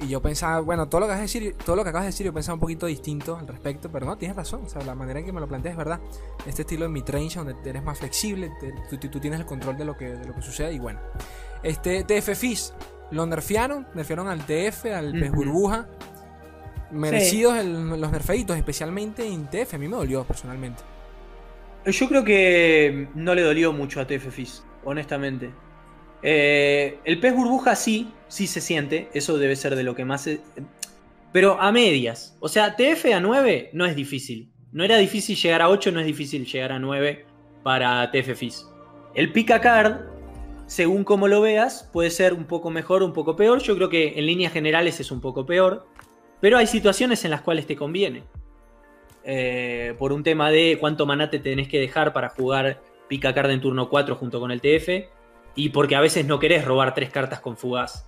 Y 0.00 0.06
yo 0.06 0.22
pensaba, 0.22 0.60
bueno, 0.60 0.88
todo 0.88 1.00
lo 1.00 1.06
que 1.08 1.12
acabas 1.14 1.32
de 1.32 1.40
decir, 1.40 1.56
todo 1.66 1.74
lo 1.74 1.82
que 1.82 1.88
acabas 1.88 2.04
de 2.04 2.10
decir, 2.12 2.24
yo 2.24 2.32
pensaba 2.32 2.54
un 2.54 2.60
poquito 2.60 2.86
distinto 2.86 3.36
al 3.36 3.48
respecto, 3.48 3.90
pero 3.90 4.06
no, 4.06 4.16
tienes 4.16 4.36
razón. 4.36 4.62
O 4.64 4.68
sea, 4.68 4.80
la 4.82 4.94
manera 4.94 5.18
en 5.18 5.26
que 5.26 5.32
me 5.32 5.40
lo 5.40 5.48
planteas 5.48 5.72
es 5.72 5.76
verdad. 5.76 5.98
Este 6.46 6.62
estilo 6.62 6.84
de 6.84 6.88
midrange 6.90 7.36
donde 7.40 7.56
eres 7.68 7.82
más 7.82 7.98
flexible, 7.98 8.48
te- 8.60 8.72
tú, 8.96 9.08
tú- 9.08 9.18
tienes 9.18 9.40
el 9.40 9.46
control 9.46 9.76
de 9.76 9.84
lo 9.84 9.96
que, 9.96 10.10
de 10.10 10.24
lo 10.24 10.34
que 10.36 10.40
sucede 10.42 10.72
y 10.72 10.78
bueno. 10.78 11.00
Este 11.64 12.04
TF 12.04 12.36
Fizz, 12.36 12.74
lo 13.10 13.26
nerfearon, 13.26 13.88
nerfearon 13.94 14.28
al 14.28 14.46
TF, 14.46 14.84
al 14.94 15.10
pez 15.18 15.30
Ujú. 15.30 15.36
burbuja. 15.38 15.88
Merecidos 16.92 17.56
el- 17.58 18.00
los 18.00 18.12
nerfeitos, 18.12 18.56
especialmente 18.56 19.26
en 19.26 19.48
TF, 19.50 19.74
a 19.74 19.78
mí 19.78 19.88
me 19.88 19.96
dolió 19.96 20.22
personalmente. 20.22 20.80
Yo 21.86 22.08
creo 22.08 22.22
que 22.22 23.08
no 23.16 23.34
le 23.34 23.42
dolió 23.42 23.72
mucho 23.72 24.00
a 24.00 24.06
TF 24.06 24.30
Fizz, 24.30 24.62
honestamente. 24.84 25.50
Eh, 26.22 26.98
el 27.04 27.20
pez 27.20 27.34
burbuja 27.34 27.76
sí, 27.76 28.08
sí 28.28 28.46
se 28.46 28.60
siente, 28.60 29.08
eso 29.14 29.38
debe 29.38 29.56
ser 29.56 29.76
de 29.76 29.82
lo 29.84 29.94
que 29.94 30.04
más... 30.04 30.22
se- 30.22 30.40
pero 31.32 31.60
a 31.60 31.70
medias. 31.72 32.36
O 32.40 32.48
sea, 32.48 32.74
TF 32.76 33.12
a 33.14 33.20
9 33.20 33.70
no 33.72 33.84
es 33.84 33.94
difícil. 33.94 34.50
No 34.72 34.84
era 34.84 34.96
difícil 34.96 35.36
llegar 35.36 35.62
a 35.62 35.68
8, 35.68 35.92
no 35.92 36.00
es 36.00 36.06
difícil 36.06 36.44
llegar 36.46 36.72
a 36.72 36.78
9 36.78 37.26
para 37.62 38.10
TF 38.10 38.34
Fizz. 38.36 38.66
El 39.14 39.32
pica 39.32 39.60
card, 39.60 40.00
según 40.66 41.04
como 41.04 41.28
lo 41.28 41.40
veas, 41.40 41.88
puede 41.92 42.10
ser 42.10 42.32
un 42.34 42.44
poco 42.44 42.70
mejor 42.70 43.02
un 43.02 43.12
poco 43.12 43.36
peor. 43.36 43.60
Yo 43.60 43.76
creo 43.76 43.88
que 43.88 44.18
en 44.18 44.26
líneas 44.26 44.52
generales 44.52 45.00
es 45.00 45.10
un 45.10 45.20
poco 45.20 45.44
peor. 45.46 45.86
Pero 46.40 46.56
hay 46.56 46.66
situaciones 46.66 47.24
en 47.24 47.30
las 47.30 47.42
cuales 47.42 47.66
te 47.66 47.76
conviene. 47.76 48.24
Eh, 49.24 49.94
por 49.98 50.12
un 50.12 50.22
tema 50.22 50.50
de 50.50 50.78
cuánto 50.80 51.04
maná 51.04 51.28
te 51.28 51.38
tenés 51.38 51.68
que 51.68 51.78
dejar 51.80 52.12
para 52.12 52.30
jugar 52.30 52.80
pica 53.08 53.34
card 53.34 53.50
en 53.50 53.60
turno 53.60 53.90
4 53.90 54.16
junto 54.16 54.40
con 54.40 54.50
el 54.50 54.60
TF. 54.60 55.08
Y 55.58 55.70
porque 55.70 55.96
a 55.96 56.00
veces 56.00 56.24
no 56.24 56.38
querés 56.38 56.64
robar 56.64 56.94
tres 56.94 57.10
cartas 57.10 57.40
con 57.40 57.56
fugaz. 57.56 58.06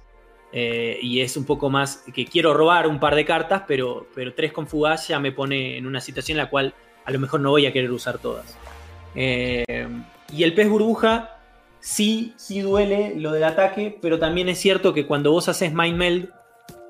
Eh, 0.52 1.00
y 1.02 1.20
es 1.20 1.36
un 1.36 1.44
poco 1.44 1.68
más 1.68 2.04
que 2.14 2.24
quiero 2.24 2.54
robar 2.54 2.86
un 2.86 3.00
par 3.00 3.16
de 3.16 3.24
cartas, 3.24 3.64
pero, 3.66 4.06
pero 4.14 4.34
tres 4.34 4.52
con 4.52 4.68
fugaz 4.68 5.08
ya 5.08 5.18
me 5.18 5.32
pone 5.32 5.76
en 5.76 5.84
una 5.84 6.00
situación 6.00 6.38
en 6.38 6.44
la 6.44 6.50
cual 6.50 6.74
a 7.04 7.10
lo 7.10 7.18
mejor 7.18 7.40
no 7.40 7.50
voy 7.50 7.66
a 7.66 7.72
querer 7.72 7.90
usar 7.90 8.18
todas. 8.18 8.56
Eh, 9.16 9.88
y 10.32 10.44
el 10.44 10.54
pez 10.54 10.68
burbuja 10.68 11.40
sí, 11.80 12.34
sí 12.36 12.60
duele 12.60 13.14
lo 13.16 13.32
del 13.32 13.42
ataque, 13.42 13.98
pero 14.00 14.20
también 14.20 14.48
es 14.48 14.60
cierto 14.60 14.94
que 14.94 15.06
cuando 15.06 15.32
vos 15.32 15.48
haces 15.48 15.74
Mind 15.74 15.96
Meld, 15.96 16.28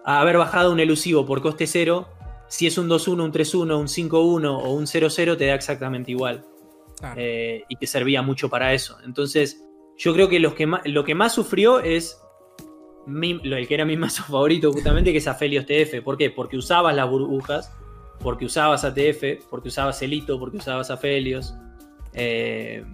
a 0.05 0.21
haber 0.21 0.37
bajado 0.37 0.73
un 0.73 0.81
elusivo 0.81 1.25
por 1.25 1.41
coste 1.41 1.67
0, 1.67 2.07
si 2.49 2.67
es 2.67 2.77
un 2.77 2.91
2-1, 2.91 3.25
un 3.25 3.33
3-1, 3.33 3.81
un 3.81 3.87
5-1 3.87 4.47
o 4.47 4.75
un 4.75 4.85
0-0, 4.85 5.39
te 5.39 5.47
da 5.47 5.55
exactamente 5.55 6.11
igual. 6.11 6.45
Eh, 7.17 7.65
y 7.67 7.77
que 7.77 7.87
servía 7.87 8.21
mucho 8.21 8.51
para 8.51 8.75
eso. 8.75 8.99
Entonces, 9.07 9.65
yo 10.03 10.15
creo 10.15 10.29
que, 10.29 10.41
los 10.41 10.55
que 10.55 10.67
lo 10.87 11.05
que 11.05 11.15
más 11.15 11.35
sufrió 11.35 11.81
es 11.81 12.21
mi- 13.07 13.41
el 13.45 13.69
que 13.69 13.75
era 13.75 13.85
mi 13.85 13.97
mazo 13.97 14.23
favorito, 14.29 14.73
justamente, 14.73 15.13
que 15.13 15.19
es 15.19 15.27
Aphelios 15.29 15.67
TF. 15.67 16.03
¿Por 16.03 16.17
qué? 16.17 16.31
Porque 16.31 16.57
usabas 16.57 16.95
las 16.95 17.09
burbujas, 17.09 17.73
porque 18.21 18.45
usabas 18.47 18.85
ATF, 18.85 19.45
porque 19.51 19.69
usabas 19.69 20.01
Elito, 20.03 20.39
porque 20.39 20.57
usabas 20.59 20.91
Aphelios. 20.91 21.55
eh, 22.15 22.85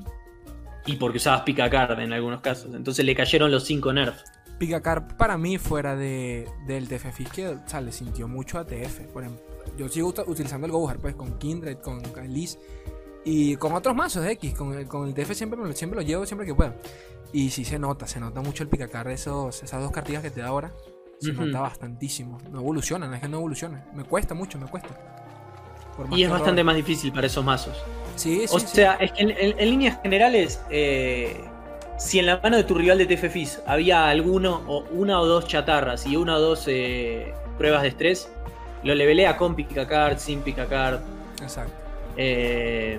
y 0.88 0.94
porque 0.96 1.16
usabas 1.18 1.42
Picacard 1.42 1.98
en 1.98 2.12
algunos 2.12 2.40
casos. 2.40 2.72
Entonces 2.74 3.04
le 3.04 3.14
cayeron 3.16 3.50
los 3.50 3.64
5 3.64 3.92
nerfs. 3.92 4.22
Picacar 4.58 5.16
para 5.16 5.36
mí 5.36 5.58
fuera 5.58 5.96
de, 5.96 6.48
del 6.66 6.88
TF 6.88 7.12
Fizz 7.12 7.30
que 7.30 7.48
o 7.48 7.68
sea, 7.68 7.80
le 7.80 7.90
sintió 7.92 8.28
mucho 8.28 8.58
a. 8.58 8.64
Por 8.64 8.76
ejemplo, 9.24 9.42
yo 9.76 9.88
sigo 9.88 10.14
utilizando 10.28 10.66
el 10.66 10.72
Gohar 10.72 10.98
pues 10.98 11.14
con 11.16 11.38
Kindred, 11.38 11.78
con 11.78 12.00
Elise 12.24 12.58
y 13.26 13.56
con 13.56 13.74
otros 13.74 13.94
mazos 13.94 14.22
de 14.24 14.32
X. 14.32 14.54
Con 14.54 14.72
el, 14.72 14.86
con 14.88 15.06
el 15.06 15.12
TF 15.14 15.32
siempre, 15.34 15.58
siempre 15.74 16.00
lo 16.00 16.06
llevo 16.06 16.24
siempre 16.24 16.46
que 16.46 16.54
puedo. 16.54 16.72
Y 17.32 17.50
sí 17.50 17.64
se 17.64 17.78
nota, 17.78 18.06
se 18.06 18.20
nota 18.20 18.40
mucho 18.40 18.62
el 18.62 18.68
Picacar 18.70 19.08
de 19.08 19.14
esos, 19.14 19.62
esas 19.62 19.82
dos 19.82 19.90
cartillas 19.90 20.22
que 20.22 20.30
te 20.30 20.40
da 20.40 20.46
ahora. 20.46 20.72
Se 21.20 21.32
Ujú. 21.32 21.44
nota 21.46 21.60
bastantísimo. 21.60 22.38
No 22.50 22.60
evolucionan, 22.60 23.12
es 23.12 23.20
que 23.20 23.28
no 23.28 23.38
evolucionan. 23.38 23.84
Me 23.94 24.04
cuesta 24.04 24.32
mucho, 24.34 24.58
me 24.58 24.66
cuesta. 24.66 24.96
Y 26.12 26.22
es 26.22 26.30
bastante 26.30 26.62
más 26.62 26.76
difícil 26.76 27.12
para 27.12 27.26
esos 27.26 27.44
mazos. 27.44 27.76
Sí, 28.16 28.46
sí, 28.46 28.54
O 28.54 28.60
sí. 28.60 28.66
sea, 28.68 28.94
es 28.94 29.12
que 29.12 29.22
en, 29.22 29.30
en- 29.30 29.58
en 29.58 29.70
líneas 29.70 29.98
generales, 30.02 30.60
eh, 30.70 31.40
si 31.98 32.18
en 32.18 32.26
la 32.26 32.38
mano 32.38 32.56
de 32.58 32.64
tu 32.64 32.74
rival 32.74 32.98
de 32.98 33.06
TF 33.06 33.30
Fizz 33.32 33.60
había 33.66 34.08
alguno, 34.08 34.62
o 34.68 34.84
una 34.90 35.18
o 35.20 35.26
dos 35.26 35.46
chatarras 35.48 36.06
y 36.06 36.16
una 36.16 36.36
o 36.36 36.40
dos 36.40 36.64
eh, 36.68 37.34
pruebas 37.58 37.80
de 37.82 37.88
estrés, 37.88 38.30
lo 38.82 38.94
levelea 38.94 39.36
con 39.38 39.54
Picacard, 39.56 40.18
sin 40.18 40.42
Picacard. 40.42 41.00
Exacto. 41.42 41.72
Eh, 42.16 42.98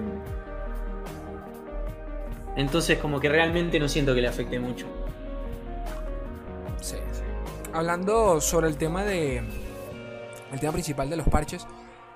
entonces, 2.56 2.98
como 3.00 3.20
que 3.20 3.30
realmente 3.30 3.80
no 3.80 3.88
siento 3.88 4.16
que 4.16 4.22
le 4.22 4.28
afecte 4.28 4.60
mucho. 4.60 4.88
Sí, 6.82 6.96
sí. 7.12 7.22
Hablando 7.74 8.42
sobre 8.42 8.68
el 8.68 8.78
tema 8.78 9.04
de. 9.04 9.38
El 10.52 10.60
tema 10.60 10.74
principal 10.74 11.10
de 11.10 11.18
los 11.18 11.28
parches. 11.28 11.68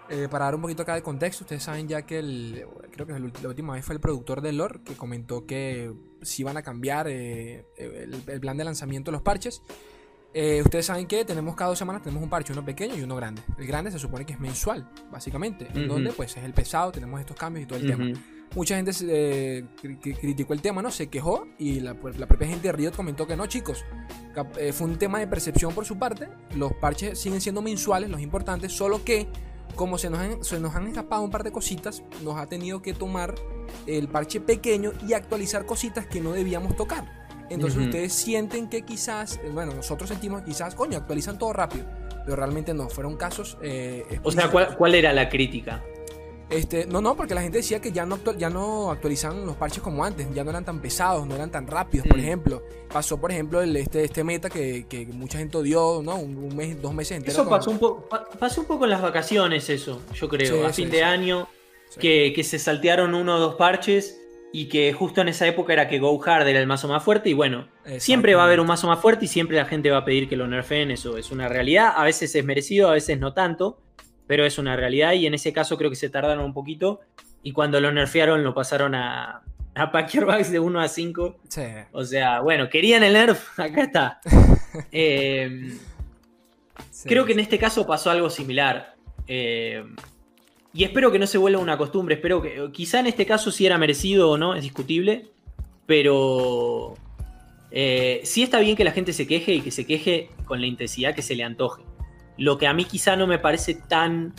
eh, 0.09 0.27
para 0.29 0.45
dar 0.45 0.55
un 0.55 0.61
poquito 0.61 0.83
acá 0.83 0.95
de 0.95 1.01
contexto, 1.01 1.43
ustedes 1.45 1.63
saben 1.63 1.87
ya 1.87 2.01
que 2.03 2.19
el. 2.19 2.65
Creo 2.91 3.07
que 3.07 3.13
la 3.13 3.47
última 3.47 3.73
vez 3.73 3.85
fue 3.85 3.95
el 3.95 4.01
productor 4.01 4.41
de 4.41 4.51
lore 4.51 4.81
que 4.83 4.95
comentó 4.95 5.45
que 5.45 5.93
si 6.21 6.43
van 6.43 6.57
a 6.57 6.61
cambiar 6.63 7.07
eh, 7.07 7.65
el, 7.77 8.21
el 8.27 8.39
plan 8.41 8.57
de 8.57 8.63
lanzamiento 8.65 9.11
de 9.11 9.13
los 9.13 9.21
parches. 9.21 9.61
Eh, 10.33 10.61
ustedes 10.63 10.85
saben 10.85 11.07
que 11.07 11.25
tenemos 11.25 11.55
cada 11.55 11.69
dos 11.71 11.79
semanas 11.79 12.01
tenemos 12.01 12.23
un 12.23 12.29
parche, 12.29 12.53
uno 12.53 12.63
pequeño 12.63 12.95
y 12.95 13.01
uno 13.01 13.15
grande. 13.17 13.41
El 13.57 13.67
grande 13.67 13.91
se 13.91 13.99
supone 13.99 14.25
que 14.25 14.33
es 14.33 14.39
mensual, 14.39 14.89
básicamente. 15.11 15.67
En 15.73 15.85
Ujú. 15.85 15.93
donde 15.95 16.11
pues 16.13 16.35
es 16.37 16.43
el 16.43 16.53
pesado, 16.53 16.91
tenemos 16.91 17.19
estos 17.19 17.35
cambios 17.35 17.63
y 17.65 17.67
todo 17.67 17.79
el 17.79 17.87
tema 17.87 18.05
mucha 18.53 18.75
gente 18.75 18.91
eh, 19.03 19.63
cri- 19.81 19.97
cri- 20.01 20.17
criticó 20.19 20.51
el 20.53 20.61
tema, 20.61 20.81
¿no? 20.81 20.91
Se 20.91 21.07
quejó 21.07 21.47
y 21.57 21.79
la, 21.79 21.93
pues, 21.93 22.17
la 22.19 22.27
propia 22.27 22.47
gente 22.49 22.67
de 22.67 22.73
Riot 22.73 22.91
comentó 22.91 23.25
que 23.25 23.37
no, 23.37 23.45
chicos. 23.47 23.85
eh, 24.57 24.73
fue 24.73 24.87
un 24.87 24.97
tema 24.97 25.19
de 25.19 25.27
percepción 25.27 25.73
por 25.73 25.85
su 25.85 25.97
parte. 25.97 26.27
Los 26.55 26.73
parches 26.73 27.17
siguen 27.17 27.39
siendo 27.39 27.61
mensuales, 27.61 28.09
los 28.09 28.19
importantes, 28.19 28.73
solo 28.73 29.05
que 29.05 29.27
como 29.75 29.97
se 29.97 30.09
nos, 30.09 30.19
han, 30.19 30.43
se 30.43 30.59
nos 30.59 30.75
han 30.75 30.85
escapado 30.87 31.21
un 31.23 31.31
par 31.31 31.43
de 31.45 31.51
cositas, 31.53 32.03
nos 32.25 32.35
ha 32.37 32.47
tenido 32.47 32.81
que 32.81 32.93
tomar 32.93 33.35
el 33.87 34.09
parche 34.09 34.41
pequeño 34.41 34.91
y 35.07 35.13
actualizar 35.13 35.65
cositas 35.65 36.05
que 36.07 36.19
no 36.19 36.33
debíamos 36.33 36.75
tocar. 36.75 37.20
Entonces 37.53 37.79
ustedes 37.83 38.13
sienten 38.13 38.69
que 38.69 38.81
quizás, 38.83 39.39
eh, 39.43 39.49
bueno, 39.51 39.73
nosotros 39.73 40.09
sentimos 40.09 40.41
quizás, 40.43 40.73
coño, 40.75 40.97
actualizan 40.97 41.37
todo 41.37 41.53
rápido. 41.53 41.85
Pero 42.25 42.35
realmente 42.35 42.73
no, 42.73 42.87
fueron 42.89 43.17
casos... 43.17 43.57
eh, 43.61 44.19
O 44.23 44.31
sea. 44.31 44.49
¿cuál, 44.49 44.75
cuál 44.77 44.95
era 44.95 45.11
la 45.13 45.27
crítica? 45.29 45.83
Este, 46.49 46.85
no, 46.85 46.99
no, 46.99 47.15
porque 47.15 47.33
la 47.33 47.41
gente 47.41 47.59
decía 47.59 47.79
que 47.79 47.93
ya 47.93 48.05
no, 48.05 48.19
ya 48.37 48.49
no 48.49 48.91
actualizaban 48.91 49.45
los 49.45 49.55
parches 49.55 49.81
como 49.81 50.03
antes, 50.03 50.27
ya 50.33 50.43
no 50.43 50.49
eran 50.49 50.65
tan 50.65 50.81
pesados, 50.81 51.25
no 51.25 51.33
eran 51.33 51.49
tan 51.49 51.65
rápidos, 51.65 52.05
por 52.07 52.17
Mm. 52.17 52.19
ejemplo. 52.19 52.63
Pasó, 52.91 53.19
por 53.21 53.31
ejemplo, 53.31 53.61
el, 53.61 53.73
este, 53.77 54.03
este 54.03 54.23
meta 54.25 54.49
que, 54.49 54.85
que 54.89 55.05
mucha 55.07 55.37
gente 55.37 55.57
odió, 55.57 56.01
¿no? 56.03 56.17
Un, 56.17 56.35
un 56.37 56.53
mes, 56.55 56.81
dos 56.81 56.93
meses 56.93 57.15
enteros. 57.17 57.35
Eso 57.35 57.45
con- 57.47 57.57
pasó 57.57 57.71
un, 57.71 57.79
poco, 57.79 58.09
pasó 58.37 58.61
un 58.61 58.67
poco 58.67 58.83
en 58.83 58.89
las 58.91 59.01
vacaciones, 59.01 59.69
eso, 59.69 60.01
yo 60.13 60.27
creo, 60.27 60.57
Sí, 60.57 60.63
a 60.65 60.73
sí, 60.73 60.81
fin 60.83 60.91
sí. 60.91 60.97
de 60.97 61.03
año, 61.05 61.47
que, 61.97 62.33
que 62.35 62.43
se 62.43 62.59
saltearon 62.59 63.15
uno 63.15 63.37
o 63.37 63.39
dos 63.39 63.55
parches 63.55 64.17
y 64.53 64.67
que 64.67 64.91
justo 64.93 65.21
en 65.21 65.29
esa 65.29 65.47
época 65.47 65.73
era 65.73 65.87
que 65.87 65.99
Go 65.99 66.21
Hard 66.23 66.47
era 66.47 66.59
el 66.59 66.67
mazo 66.67 66.87
más 66.87 67.03
fuerte 67.03 67.29
y 67.29 67.33
bueno, 67.33 67.67
siempre 67.99 68.35
va 68.35 68.43
a 68.43 68.45
haber 68.45 68.59
un 68.59 68.67
mazo 68.67 68.87
más 68.87 68.99
fuerte 68.99 69.25
y 69.25 69.27
siempre 69.27 69.57
la 69.57 69.65
gente 69.65 69.89
va 69.91 69.99
a 69.99 70.05
pedir 70.05 70.27
que 70.27 70.35
lo 70.35 70.47
nerfeen, 70.47 70.91
eso 70.91 71.17
es 71.17 71.31
una 71.31 71.47
realidad, 71.47 71.93
a 71.95 72.03
veces 72.03 72.35
es 72.35 72.43
merecido, 72.43 72.89
a 72.89 72.93
veces 72.93 73.19
no 73.19 73.33
tanto, 73.33 73.81
pero 74.27 74.45
es 74.45 74.57
una 74.57 74.75
realidad 74.75 75.13
y 75.13 75.25
en 75.25 75.33
ese 75.33 75.53
caso 75.53 75.77
creo 75.77 75.89
que 75.89 75.95
se 75.95 76.09
tardaron 76.09 76.43
un 76.43 76.53
poquito 76.53 76.99
y 77.43 77.53
cuando 77.53 77.79
lo 77.79 77.91
nerfearon 77.91 78.43
lo 78.43 78.53
pasaron 78.53 78.93
a, 78.95 79.41
a 79.75 79.91
Packer 79.91 80.25
Bugs 80.25 80.51
de 80.51 80.59
1 80.59 80.79
a 80.79 80.87
5. 80.87 81.39
Sí. 81.47 81.61
O 81.91 82.03
sea, 82.03 82.41
bueno, 82.41 82.69
querían 82.69 83.03
el 83.03 83.13
nerf, 83.13 83.59
acá 83.59 83.83
está. 83.83 84.21
Eh, 84.93 85.77
sí. 86.91 87.09
Creo 87.09 87.25
que 87.25 87.33
en 87.33 87.41
este 87.41 87.59
caso 87.59 87.85
pasó 87.85 88.09
algo 88.09 88.29
similar. 88.29 88.95
Eh, 89.27 89.83
y 90.73 90.83
espero 90.83 91.11
que 91.11 91.19
no 91.19 91.27
se 91.27 91.37
vuelva 91.37 91.59
una 91.59 91.77
costumbre. 91.77 92.15
Espero 92.15 92.41
que. 92.41 92.69
Quizá 92.71 92.99
en 92.99 93.07
este 93.07 93.25
caso 93.25 93.51
si 93.51 93.65
era 93.65 93.77
merecido 93.77 94.29
o 94.29 94.37
no, 94.37 94.55
es 94.55 94.63
discutible. 94.63 95.27
Pero. 95.85 96.95
eh, 97.71 98.21
sí 98.23 98.43
está 98.43 98.59
bien 98.59 98.75
que 98.75 98.83
la 98.83 98.91
gente 98.91 99.13
se 99.13 99.27
queje 99.27 99.53
y 99.55 99.61
que 99.61 99.71
se 99.71 99.85
queje 99.85 100.29
con 100.45 100.61
la 100.61 100.67
intensidad 100.67 101.13
que 101.13 101.21
se 101.21 101.35
le 101.35 101.43
antoje. 101.43 101.83
Lo 102.37 102.57
que 102.57 102.67
a 102.67 102.73
mí 102.73 102.85
quizá 102.85 103.15
no 103.15 103.27
me 103.27 103.39
parece 103.39 103.75
tan 103.75 104.33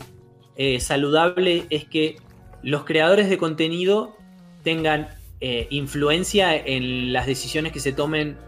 eh, 0.57 0.81
saludable 0.81 1.67
es 1.71 1.85
que 1.85 2.17
los 2.63 2.85
creadores 2.85 3.29
de 3.29 3.39
contenido 3.39 4.17
tengan 4.63 5.09
eh, 5.41 5.67
influencia 5.71 6.57
en 6.57 7.13
las 7.13 7.27
decisiones 7.27 7.73
que 7.73 7.81
se 7.81 7.93
tomen 7.93 8.39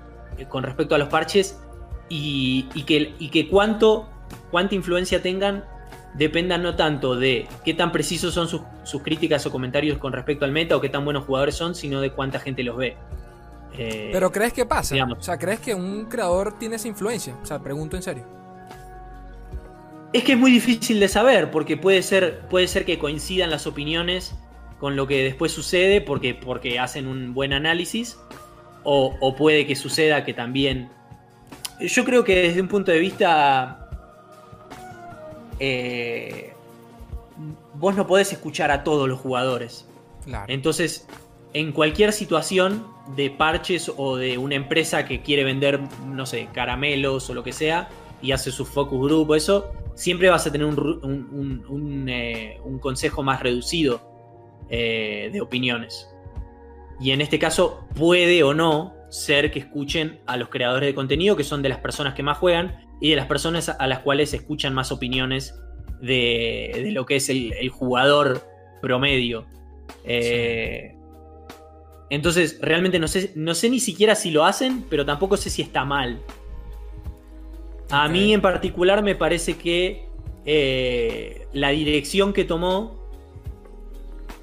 con 0.49 0.65
respecto 0.65 0.95
a 0.95 0.99
los 0.99 1.09
parches 1.09 1.59
y, 2.09 2.65
que, 2.87 3.13
y 3.19 3.45
cuánta 3.45 4.75
influencia 4.75 5.23
tengan 5.23 5.65
dependa 6.15 6.59
no 6.59 6.77
tanto 6.77 7.17
de 7.17 7.47
qué 7.65 7.75
tan 7.75 7.93
precisos 7.93 8.33
son 8.35 8.49
sus, 8.49 8.63
sus 8.85 9.03
críticas 9.03 9.45
o 9.47 9.51
comentarios 9.51 9.99
con 9.99 10.13
respecto 10.13 10.45
al 10.45 10.53
meta 10.53 10.77
o 10.77 10.81
qué 10.81 10.89
tan 10.89 11.05
buenos 11.05 11.25
jugadores 11.25 11.55
son, 11.55 11.75
sino 11.75 12.01
de 12.01 12.11
cuánta 12.11 12.39
gente 12.41 12.63
los 12.63 12.77
ve. 12.77 12.97
Eh, 13.77 14.11
Pero 14.13 14.31
¿crees 14.31 14.53
que 14.53 14.65
pasa? 14.65 14.95
digamos. 14.95 15.19
O 15.19 15.23
sea, 15.23 15.39
¿crees 15.39 15.61
que 15.61 15.75
un 15.75 16.07
creador 16.07 16.59
tiene 16.59 16.77
esa 16.77 16.89
influencia? 16.89 17.37
O 17.43 17.47
sea, 17.47 17.59
pregunto 17.59 17.97
en 17.97 18.03
serio. 18.03 18.25
Es 20.13 20.23
que 20.23 20.33
es 20.33 20.39
muy 20.39 20.53
difícil 20.53 21.01
de 21.01 21.09
saber, 21.09 21.51
porque 21.51 21.77
puede 21.77 22.01
ser, 22.03 22.43
puede 22.49 22.69
ser 22.69 22.85
que 22.85 23.01
coincidan 23.01 23.51
las 23.51 23.67
opiniones 23.67 24.37
con 24.79 24.95
lo 24.95 25.09
que 25.09 25.25
después 25.25 25.51
sucede, 25.51 26.01
porque, 26.01 26.35
porque 26.35 26.79
hacen 26.79 27.09
un 27.09 27.35
buen 27.35 27.53
análisis, 27.53 28.17
o, 28.85 29.17
o 29.21 29.35
puede 29.35 29.67
que 29.67 29.75
suceda 29.75 30.25
que 30.25 30.33
también... 30.35 30.89
Yo 31.81 32.05
creo 32.05 32.23
que 32.23 32.43
desde 32.43 32.61
un 32.61 32.69
punto 32.69 32.93
de 32.93 33.01
vista... 33.01 33.84
eh, 35.61 36.53
vos 37.75 37.95
no 37.97 38.07
podés 38.07 38.33
escuchar 38.33 38.71
a 38.71 38.85
todos 38.85 39.09
los 39.09 39.19
jugadores. 39.21 39.87
Claro. 40.25 40.47
Entonces, 40.53 41.07
en 41.53 41.73
cualquier 41.73 42.13
situación 42.13 42.87
de 43.17 43.31
parches 43.31 43.93
o 43.97 44.17
de 44.17 44.39
una 44.39 44.55
empresa 44.55 45.05
que 45.05 45.21
quiere 45.23 45.45
vender, 45.45 45.81
no 46.07 46.27
sé, 46.27 46.49
caramelos 46.53 47.29
o 47.31 47.35
lo 47.35 47.43
que 47.43 47.53
sea, 47.53 47.89
y 48.23 48.33
hace 48.33 48.51
su 48.51 48.65
focus 48.65 49.01
group 49.01 49.31
o 49.31 49.35
eso, 49.35 49.71
siempre 49.95 50.31
vas 50.31 50.47
a 50.47 50.53
tener 50.53 50.67
un, 50.67 50.77
ru- 50.77 51.01
un- 51.03 51.29
un- 51.33 51.65
un, 51.69 52.09
eh, 52.09 52.59
un 52.65 52.79
consejo 52.79 53.23
más 53.23 53.43
reducido 53.43 54.01
eh, 54.71 55.29
de 55.33 55.41
opiniones. 55.43 56.09
Y 57.01 57.11
en 57.11 57.21
este 57.21 57.39
caso 57.39 57.85
puede 57.97 58.43
o 58.43 58.55
no 58.55 58.95
ser 59.11 59.51
que 59.51 59.59
escuchen 59.59 60.21
a 60.27 60.37
los 60.37 60.49
creadores 60.49 60.87
de 60.89 60.95
contenido, 60.95 61.37
que 61.37 61.45
son 61.45 61.61
de 61.61 61.69
las 61.69 61.79
personas 61.79 62.15
que 62.15 62.23
más 62.23 62.39
juegan, 62.39 62.84
y 63.01 63.11
de 63.11 63.17
las 63.17 63.27
personas 63.27 63.69
a 63.69 63.87
las 63.87 64.01
cuales 64.01 64.35
escuchan 64.35 64.75
más 64.75 64.93
opiniones 64.93 65.55
de, 66.01 66.71
de 66.75 66.93
lo 66.93 67.07
que 67.07 67.17
es 67.17 67.29
el, 67.29 67.53
el 67.55 67.69
jugador 67.69 68.47
promedio. 68.81 69.47
Eh, 70.05 70.95
Entonces, 72.11 72.59
realmente 72.61 72.99
no 72.99 73.09
sé, 73.09 73.33
no 73.35 73.55
sé 73.55 73.71
ni 73.71 73.81
siquiera 73.81 74.15
si 74.15 74.31
lo 74.31 74.45
hacen, 74.45 74.85
pero 74.89 75.05
tampoco 75.05 75.37
sé 75.37 75.51
si 75.51 75.63
está 75.63 75.85
mal. 75.85 76.21
A 77.91 78.09
mí 78.09 78.33
en 78.33 78.41
particular 78.41 79.03
me 79.03 79.15
parece 79.15 79.57
que 79.57 80.09
eh, 80.47 81.47
la 81.53 81.71
dirección 81.71 82.33
que 82.33 82.45
tomó 82.45 83.03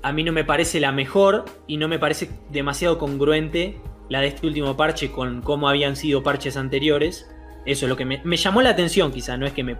a 0.03 0.11
mí 0.11 0.23
no 0.23 0.31
me 0.31 0.43
parece 0.43 0.79
la 0.79 0.91
mejor 0.91 1.45
y 1.67 1.77
no 1.77 1.87
me 1.87 1.99
parece 1.99 2.29
demasiado 2.49 2.97
congruente 2.97 3.77
la 4.09 4.21
de 4.21 4.27
este 4.27 4.47
último 4.47 4.75
parche 4.75 5.11
con 5.11 5.41
cómo 5.41 5.69
habían 5.69 5.95
sido 5.95 6.23
parches 6.23 6.57
anteriores. 6.57 7.29
Eso 7.65 7.85
es 7.85 7.89
lo 7.89 7.95
que 7.95 8.05
me, 8.05 8.37
llamó 8.37 8.61
la 8.61 8.69
atención, 8.71 9.11
quizá, 9.11 9.37
no 9.37 9.45
es 9.45 9.53
que 9.53 9.63
me 9.63 9.77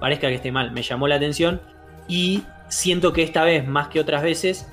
parezca 0.00 0.28
que 0.28 0.34
esté 0.34 0.50
mal, 0.50 0.72
me 0.72 0.82
llamó 0.82 1.06
la 1.06 1.16
atención 1.16 1.60
y 2.08 2.42
siento 2.68 3.12
que 3.12 3.22
esta 3.22 3.44
vez, 3.44 3.66
más 3.66 3.88
que 3.88 4.00
otras 4.00 4.22
veces, 4.22 4.68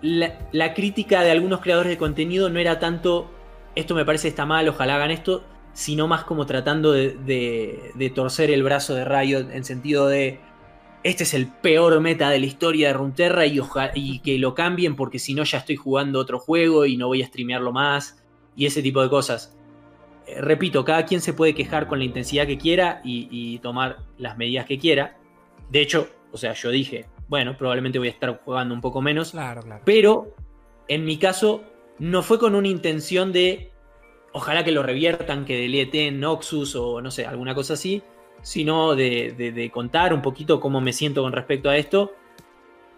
la, 0.00 0.74
crítica 0.74 1.22
de 1.22 1.30
algunos 1.30 1.60
creadores 1.60 1.90
de 1.90 1.98
contenido 1.98 2.50
no 2.50 2.58
era 2.58 2.78
tanto 2.78 3.30
esto 3.74 3.94
me 3.94 4.04
parece 4.04 4.28
está 4.28 4.46
mal, 4.46 4.68
ojalá 4.68 4.96
hagan 4.96 5.10
esto, 5.10 5.44
sino 5.72 6.08
más 6.08 6.24
como 6.24 6.46
tratando 6.46 6.92
de, 6.92 7.14
de- 7.94 8.10
torcer 8.10 8.50
el 8.50 8.64
brazo 8.64 8.94
de 8.94 9.04
Riot 9.04 9.50
en 9.52 9.64
sentido 9.64 10.08
de 10.08 10.40
este 11.04 11.22
es 11.22 11.34
el 11.34 11.46
peor 11.46 12.00
meta 12.00 12.28
de 12.30 12.40
la 12.40 12.46
historia 12.46 12.88
de 12.88 12.94
Runeterra 12.94 13.46
y, 13.46 13.60
oja- 13.60 13.92
y 13.94 14.18
que 14.18 14.36
lo 14.38 14.54
cambien 14.54 14.96
porque 14.96 15.20
si 15.20 15.34
no 15.34 15.44
ya 15.44 15.58
estoy 15.58 15.76
jugando 15.76 16.18
otro 16.18 16.40
juego 16.40 16.86
y 16.86 16.96
no 16.96 17.06
voy 17.06 17.22
a 17.22 17.26
streamearlo 17.26 17.70
más 17.70 18.20
y 18.56 18.66
ese 18.66 18.82
tipo 18.82 19.00
de 19.00 19.08
cosas. 19.08 19.56
Eh, 20.28 20.40
repito, 20.40 20.84
cada 20.84 21.04
quien 21.06 21.20
se 21.20 21.32
puede 21.32 21.54
quejar 21.54 21.86
con 21.88 21.98
la 21.98 22.04
intensidad 22.04 22.46
que 22.46 22.58
quiera 22.58 23.00
y, 23.04 23.28
y 23.30 23.58
tomar 23.60 23.98
las 24.18 24.36
medidas 24.36 24.66
que 24.66 24.78
quiera. 24.78 25.16
De 25.70 25.80
hecho, 25.80 26.08
o 26.32 26.36
sea, 26.36 26.52
yo 26.52 26.70
dije, 26.70 27.06
bueno, 27.28 27.56
probablemente 27.56 27.98
voy 27.98 28.08
a 28.08 28.12
estar 28.12 28.40
jugando 28.44 28.74
un 28.74 28.80
poco 28.80 29.00
menos, 29.00 29.30
Claro, 29.32 29.62
claro. 29.62 29.82
pero 29.84 30.34
en 30.86 31.04
mi 31.04 31.16
caso 31.18 31.62
no 31.98 32.22
fue 32.22 32.38
con 32.38 32.54
una 32.54 32.68
intención 32.68 33.32
de 33.32 33.70
ojalá 34.32 34.62
que 34.64 34.72
lo 34.72 34.82
reviertan, 34.82 35.44
que 35.44 35.56
deleteen 35.56 36.20
Noxus 36.20 36.76
o 36.76 37.00
no 37.00 37.10
sé, 37.10 37.26
alguna 37.26 37.54
cosa 37.54 37.74
así, 37.74 38.02
sino 38.42 38.94
de, 38.94 39.34
de- 39.36 39.52
de 39.52 39.70
contar 39.70 40.12
un 40.14 40.22
poquito 40.22 40.60
cómo 40.60 40.80
me 40.80 40.92
siento 40.92 41.22
con 41.22 41.32
respecto 41.32 41.70
a 41.70 41.76
esto. 41.76 42.12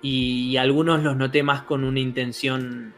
Y 0.02 0.56
algunos 0.56 1.02
los 1.02 1.16
noté 1.16 1.42
más 1.42 1.62
con 1.62 1.84
una 1.84 2.00
intención 2.00 2.94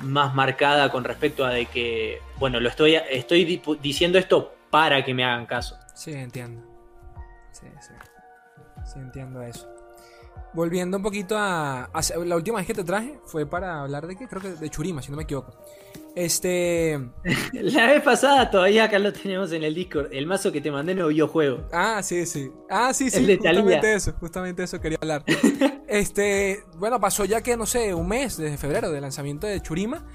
más 0.00 0.34
marcada 0.34 0.90
con 0.90 1.04
respecto 1.04 1.44
a 1.44 1.50
de 1.50 1.66
que, 1.66 2.20
bueno, 2.38 2.60
lo 2.60 2.68
estoy, 2.68 2.94
estoy 3.10 3.44
di- 3.44 3.62
diciendo 3.80 4.18
esto 4.18 4.54
para 4.70 5.04
que 5.04 5.14
me 5.14 5.24
hagan 5.24 5.46
caso. 5.46 5.78
Sí, 5.94 6.12
entiendo. 6.12 6.62
Sí, 7.52 7.66
sí. 7.80 7.92
Sí, 8.84 8.98
entiendo 8.98 9.42
eso. 9.42 9.68
Volviendo 10.56 10.96
un 10.96 11.02
poquito 11.02 11.36
a, 11.36 11.84
a- 11.84 12.00
La 12.24 12.34
última 12.34 12.56
vez 12.56 12.66
que 12.66 12.72
te 12.74 12.82
traje 12.82 13.20
fue 13.26 13.44
para 13.44 13.82
hablar 13.82 14.06
de 14.06 14.16
qué? 14.16 14.26
Creo 14.26 14.40
que 14.40 14.48
de 14.52 14.70
Churima, 14.70 15.02
si 15.02 15.10
no 15.10 15.16
me 15.18 15.24
equivoco. 15.24 15.52
Este. 16.14 16.98
La 17.52 17.86
vez 17.88 18.02
pasada 18.02 18.50
todavía 18.50 18.84
acá 18.84 18.98
lo 18.98 19.12
tenemos 19.12 19.52
en 19.52 19.62
el 19.64 19.74
Discord. 19.74 20.08
El 20.12 20.26
mazo 20.26 20.50
que 20.50 20.62
te 20.62 20.70
mandé 20.70 20.94
no 20.94 21.08
vio 21.08 21.28
juego. 21.28 21.68
Ah, 21.72 22.02
sí, 22.02 22.24
sí. 22.24 22.50
Ah, 22.70 22.94
sí, 22.94 23.10
sí. 23.10 23.18
El 23.18 23.36
justamente 23.36 23.94
eso. 23.94 24.14
Justamente 24.18 24.62
eso 24.62 24.80
quería 24.80 24.98
hablar. 25.00 25.22
este. 25.88 26.64
Bueno, 26.78 26.98
pasó 26.98 27.26
ya 27.26 27.42
que, 27.42 27.54
no 27.58 27.66
sé, 27.66 27.92
un 27.92 28.08
mes 28.08 28.38
desde 28.38 28.56
febrero 28.56 28.90
del 28.90 29.02
lanzamiento 29.02 29.46
de 29.46 29.60
Churima. 29.60 30.06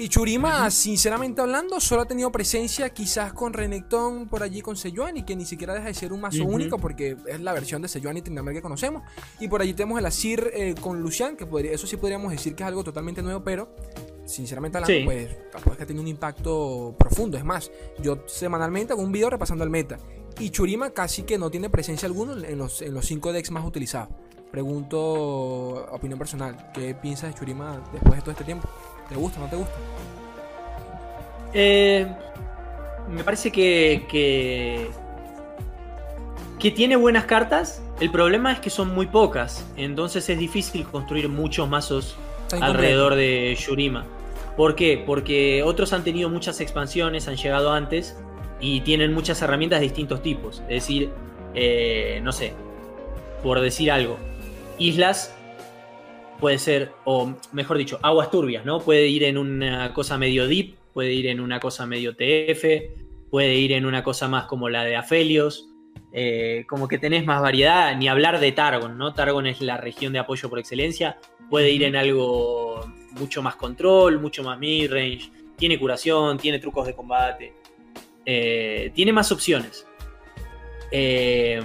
Y 0.00 0.08
Churima, 0.08 0.70
sinceramente 0.70 1.40
hablando, 1.40 1.80
solo 1.80 2.02
ha 2.02 2.04
tenido 2.04 2.30
presencia 2.30 2.88
quizás 2.90 3.32
con 3.32 3.52
Renekton 3.52 4.28
por 4.28 4.44
allí 4.44 4.60
con 4.60 4.76
Sejuani, 4.76 5.24
que 5.24 5.34
ni 5.34 5.44
siquiera 5.44 5.74
deja 5.74 5.86
de 5.88 5.94
ser 5.94 6.12
un 6.12 6.20
mazo 6.20 6.44
único 6.44 6.78
porque 6.78 7.16
es 7.26 7.40
la 7.40 7.52
versión 7.52 7.82
de 7.82 7.88
Sejuani 7.88 8.20
y 8.20 8.22
Tryndamere 8.22 8.54
que 8.54 8.62
conocemos. 8.62 9.02
Y 9.40 9.48
por 9.48 9.60
allí 9.60 9.74
tenemos 9.74 9.98
el 9.98 10.06
Asir 10.06 10.52
eh, 10.54 10.76
con 10.80 11.00
Lucian, 11.02 11.36
que 11.36 11.46
podría, 11.46 11.72
eso 11.72 11.88
sí 11.88 11.96
podríamos 11.96 12.30
decir 12.30 12.54
que 12.54 12.62
es 12.62 12.68
algo 12.68 12.84
totalmente 12.84 13.22
nuevo, 13.22 13.42
pero 13.42 13.74
sinceramente 14.24 14.78
hablando, 14.78 15.00
Sí. 15.00 15.04
pues 15.04 15.50
tampoco 15.50 15.72
es 15.72 15.78
que 15.78 15.86
tiene 15.86 16.00
un 16.00 16.06
impacto 16.08 16.94
profundo. 16.96 17.36
Es 17.36 17.44
más, 17.44 17.72
yo 18.00 18.22
semanalmente 18.26 18.92
hago 18.92 19.02
un 19.02 19.10
video 19.10 19.30
repasando 19.30 19.64
el 19.64 19.70
meta. 19.70 19.98
Y 20.38 20.50
Churima 20.50 20.90
casi 20.90 21.24
que 21.24 21.38
no 21.38 21.50
tiene 21.50 21.70
presencia 21.70 22.06
alguna 22.06 22.46
en 22.46 22.56
los, 22.56 22.82
en 22.82 22.94
los 22.94 23.04
5 23.04 23.32
decks 23.32 23.50
más 23.50 23.64
utilizados. 23.64 24.10
Pregunto 24.52 25.00
opinión 25.92 26.18
personal, 26.18 26.70
¿qué 26.72 26.94
piensas 26.94 27.32
de 27.34 27.38
Churima 27.38 27.82
después 27.92 28.14
de 28.14 28.20
todo 28.20 28.30
este 28.30 28.44
tiempo? 28.44 28.66
¿Te 29.08 29.14
gusta 29.14 29.40
o 29.40 29.44
no 29.44 29.50
te 29.50 29.56
gusta? 29.56 29.74
Eh, 31.54 32.06
me 33.08 33.24
parece 33.24 33.50
que, 33.50 34.06
que 34.08 34.90
que 36.58 36.70
tiene 36.70 36.96
buenas 36.96 37.24
cartas. 37.24 37.82
El 38.00 38.10
problema 38.10 38.52
es 38.52 38.60
que 38.60 38.70
son 38.70 38.94
muy 38.94 39.06
pocas. 39.06 39.66
Entonces 39.76 40.28
es 40.28 40.38
difícil 40.38 40.84
construir 40.84 41.28
muchos 41.28 41.68
mazos 41.68 42.16
alrededor 42.50 43.14
de 43.14 43.56
Yurima. 43.58 44.04
¿Por 44.56 44.74
qué? 44.74 45.02
Porque 45.04 45.62
otros 45.62 45.92
han 45.92 46.02
tenido 46.02 46.28
muchas 46.28 46.60
expansiones, 46.60 47.28
han 47.28 47.36
llegado 47.36 47.72
antes 47.72 48.16
y 48.60 48.80
tienen 48.80 49.14
muchas 49.14 49.40
herramientas 49.40 49.80
de 49.80 49.84
distintos 49.84 50.20
tipos. 50.22 50.60
Es 50.62 50.82
decir, 50.82 51.10
eh, 51.54 52.20
no 52.24 52.32
sé, 52.32 52.54
por 53.42 53.60
decir 53.60 53.92
algo, 53.92 54.16
islas 54.78 55.32
puede 56.40 56.58
ser, 56.58 56.92
o 57.04 57.34
mejor 57.52 57.78
dicho, 57.78 57.98
aguas 58.02 58.30
turbias, 58.30 58.64
¿no? 58.64 58.80
Puede 58.80 59.08
ir 59.08 59.24
en 59.24 59.38
una 59.38 59.92
cosa 59.94 60.18
medio 60.18 60.46
deep, 60.46 60.76
puede 60.92 61.12
ir 61.12 61.26
en 61.26 61.40
una 61.40 61.60
cosa 61.60 61.86
medio 61.86 62.14
TF, 62.14 62.64
puede 63.30 63.54
ir 63.54 63.72
en 63.72 63.86
una 63.86 64.02
cosa 64.02 64.28
más 64.28 64.44
como 64.46 64.68
la 64.68 64.84
de 64.84 64.96
Afelios. 64.96 65.68
Eh, 66.12 66.64
como 66.68 66.88
que 66.88 66.96
tenés 66.96 67.26
más 67.26 67.42
variedad, 67.42 67.94
ni 67.96 68.08
hablar 68.08 68.40
de 68.40 68.52
Targon, 68.52 68.96
¿no? 68.96 69.12
Targon 69.12 69.46
es 69.46 69.60
la 69.60 69.76
región 69.76 70.12
de 70.12 70.18
apoyo 70.18 70.48
por 70.48 70.58
excelencia, 70.58 71.18
puede 71.50 71.70
ir 71.70 71.82
en 71.82 71.96
algo 71.96 72.80
mucho 73.10 73.42
más 73.42 73.56
control, 73.56 74.18
mucho 74.18 74.42
más 74.42 74.58
mid-range, 74.58 75.30
tiene 75.56 75.78
curación, 75.78 76.38
tiene 76.38 76.60
trucos 76.60 76.86
de 76.86 76.94
combate, 76.94 77.52
eh, 78.24 78.90
tiene 78.94 79.12
más 79.12 79.30
opciones. 79.32 79.86
Eh, 80.90 81.60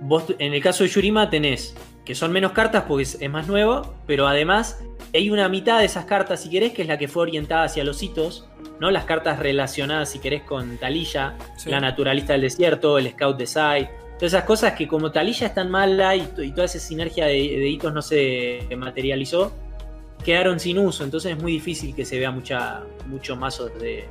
vos, 0.00 0.26
en 0.38 0.54
el 0.54 0.62
caso 0.62 0.84
de 0.84 0.90
Yurima 0.90 1.28
tenés 1.28 1.74
que 2.10 2.16
son 2.16 2.32
menos 2.32 2.50
cartas 2.50 2.86
porque 2.88 3.04
es, 3.04 3.30
más 3.30 3.46
nuevo, 3.46 3.94
pero 4.04 4.26
además 4.26 4.80
hay 5.14 5.30
una 5.30 5.48
mitad 5.48 5.78
de 5.78 5.84
esas 5.84 6.06
cartas, 6.06 6.42
si 6.42 6.50
querés, 6.50 6.72
que 6.72 6.82
es 6.82 6.88
la 6.88 6.98
que 6.98 7.06
fue 7.06 7.22
orientada 7.22 7.62
hacia 7.62 7.84
los 7.84 8.02
hitos, 8.02 8.48
¿no? 8.80 8.90
Las 8.90 9.04
cartas 9.04 9.38
relacionadas, 9.38 10.10
si 10.10 10.18
querés, 10.18 10.42
con 10.42 10.76
Talilla, 10.76 11.36
la 11.66 11.78
naturalista 11.78 12.32
del 12.32 12.42
desierto, 12.42 12.98
el 12.98 13.12
Scout 13.12 13.38
de 13.38 13.46
Sai. 13.46 13.90
Todas 14.18 14.32
esas 14.32 14.42
cosas 14.42 14.72
que 14.72 14.88
como 14.88 15.12
Talilla 15.12 15.46
es 15.46 15.54
tan 15.54 15.70
mala 15.70 16.16
y, 16.16 16.22
toda 16.50 16.64
esa 16.64 16.80
sinergia 16.80 17.26
de, 17.26 17.68
hitos 17.68 17.94
no 17.94 18.02
se 18.02 18.66
materializó, 18.76 19.52
quedaron 20.24 20.58
sin 20.58 20.80
uso. 20.80 21.04
Entonces 21.04 21.36
es 21.36 21.40
muy 21.40 21.52
difícil 21.52 21.94
que 21.94 22.04
se 22.04 22.18
vea 22.18 22.32
mucha, 22.32 22.82
mucho 23.06 23.36
mazo 23.36 23.68
de, 23.68 24.08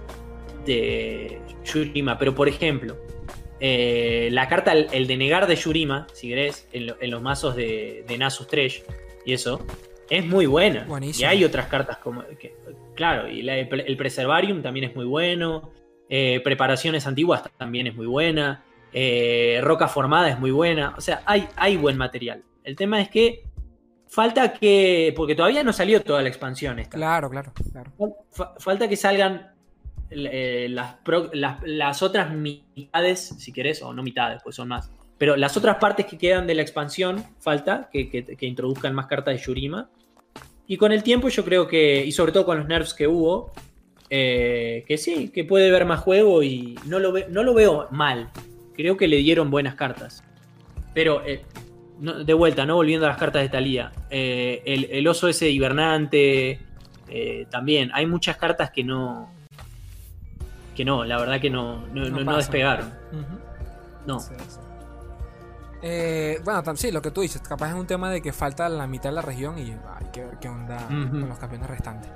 de 0.66 1.42
Yurima. 1.66 2.18
Pero 2.18 2.34
por 2.34 2.48
ejemplo, 2.48 2.96
eh, 3.60 4.30
la 4.32 4.48
carta, 4.48 4.74
el, 4.74 5.08
denegar 5.08 5.48
de 5.48 5.56
Yurima, 5.56 6.08
si 6.14 6.30
querés, 6.30 6.68
en, 6.72 7.12
los 7.12 7.22
mazos 7.22 7.56
de, 7.56 8.06
Nasus 8.18 8.48
Tresh 8.48 8.84
y 9.26 9.34
eso, 9.34 9.66
es 10.10 10.26
muy 10.26 10.46
buena. 10.46 10.88
Y 11.02 11.24
hay 11.24 11.44
otras 11.44 11.68
cartas 11.68 11.98
como. 11.98 12.24
claro, 12.96 13.30
y 13.30 13.48
el, 13.48 13.98
Preservarium 13.98 14.62
también 14.62 14.90
es 14.90 14.96
muy 14.96 15.06
bueno. 15.06 15.72
Eh, 16.12 16.42
preparaciones 16.44 17.06
antiguas 17.06 17.44
también 17.58 17.88
es 17.88 17.96
muy 17.96 18.08
buena. 18.08 18.64
Eh, 18.94 19.60
roca 19.62 19.88
formada 19.88 20.30
es 20.30 20.40
muy 20.40 20.52
buena. 20.52 20.96
O 20.98 21.02
sea, 21.02 21.22
hay, 21.26 21.48
hay 21.56 21.78
buen 21.78 21.98
material. 21.98 22.44
El 22.64 22.76
tema 22.76 23.02
es 23.02 23.10
que 23.10 23.44
falta 24.08 24.54
que. 24.54 25.14
Porque 25.16 25.36
todavía 25.36 25.64
no 25.64 25.74
salió 25.74 26.02
toda 26.02 26.22
la 26.22 26.30
expansión. 26.30 26.80
Esta. 26.80 26.98
Claro, 26.98 27.30
claro, 27.30 27.54
claro. 27.72 27.92
falta 28.58 28.88
que 28.88 28.96
salgan 28.96 29.59
eh, 30.12 30.68
las, 30.70 32.04
otras 32.04 32.34
mitades, 32.34 33.36
si 33.38 33.52
querés, 33.52 33.82
o 33.84 33.94
no 33.94 34.04
mitades, 34.04 34.42
pues 34.44 34.56
son 34.56 34.70
más. 34.70 34.92
Pero 35.18 35.36
las 35.36 35.58
otras 35.58 35.78
partes 35.78 36.06
que 36.06 36.18
quedan 36.18 36.48
de 36.48 36.56
la 36.56 36.62
expansión, 36.62 37.24
falta 37.40 37.90
que, 37.92 38.38
introduzcan 38.42 38.96
más 38.96 39.08
cartas 39.08 39.36
de 39.36 39.42
Yurima. 39.42 39.90
Y 40.66 40.78
con 40.78 40.92
el 40.92 41.04
tiempo 41.04 41.30
yo 41.30 41.44
creo 41.44 41.68
que, 41.68 42.04
y 42.06 42.12
sobre 42.12 42.32
todo 42.32 42.46
con 42.46 42.60
los 42.60 42.68
nerfs 42.68 42.94
que 42.94 43.08
hubo, 43.08 43.52
eh, 44.10 44.84
que 44.88 44.98
sí, 44.98 45.30
que 45.30 45.44
puede 45.44 45.72
ver 45.72 45.86
más 45.86 46.00
juego 46.00 46.42
y 46.42 46.78
no 46.86 47.00
lo, 47.00 47.14
no 47.30 47.44
lo 47.44 47.54
veo 47.54 47.88
mal. 47.92 48.30
Creo 48.76 48.98
que 48.98 49.08
le 49.08 49.18
dieron 49.18 49.52
buenas 49.52 49.76
cartas. 49.76 50.24
Pero, 50.94 51.24
eh, 51.26 51.44
de 52.00 52.34
vuelta, 52.34 52.66
¿no? 52.66 52.76
Volviendo 52.76 53.06
a 53.06 53.10
las 53.10 53.18
cartas 53.18 53.42
de 53.42 53.50
Talía. 53.50 53.92
el, 54.10 54.88
el, 54.90 55.08
oso 55.08 55.28
ese 55.28 55.50
hibernante, 55.50 56.60
también. 57.50 57.92
Hay 57.94 58.06
muchas 58.06 58.38
cartas 58.38 58.72
que 58.72 58.84
no, 58.84 59.30
que 60.80 60.86
no, 60.86 61.04
la 61.04 61.18
verdad 61.18 61.42
que 61.42 61.50
no, 61.50 61.86
no, 61.88 62.38
despegaron. 62.38 62.90
No. 64.08 64.18
Eh, 65.82 66.40
bueno, 66.46 66.64
sí, 66.78 66.90
lo 66.90 67.02
que 67.02 67.12
tú 67.12 67.20
dices, 67.20 67.42
capaz 67.42 67.72
es 67.72 67.76
un 67.76 67.86
tema 67.86 68.10
de 68.10 68.22
que 68.22 68.32
falta 68.32 68.70
la 68.70 68.88
mitad 68.88 69.10
de 69.10 69.16
la 69.16 69.22
región 69.22 69.60
y 69.60 69.72
hay 69.72 70.06
que 70.14 70.24
ver 70.24 70.38
qué 70.40 70.48
onda 70.48 70.88
con 70.88 71.28
los 71.28 71.38
campeones 71.38 71.70
restantes. 71.70 72.10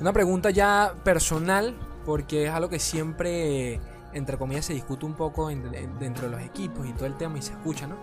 Una 0.00 0.12
pregunta 0.12 0.50
ya 0.50 0.94
personal, 1.02 1.74
porque 2.06 2.44
es 2.44 2.50
algo 2.52 2.68
que 2.68 2.78
siempre, 2.78 3.80
entre 4.12 4.38
comillas, 4.38 4.66
se 4.66 4.74
discute 4.74 5.04
un 5.06 5.14
poco 5.14 5.48
dentro 5.48 6.28
de 6.28 6.36
los 6.36 6.40
equipos 6.42 6.86
y 6.86 6.92
todo 6.92 7.06
el 7.06 7.16
tema 7.16 7.38
y 7.38 7.42
se 7.42 7.50
escucha, 7.50 7.88
¿no? 7.88 7.96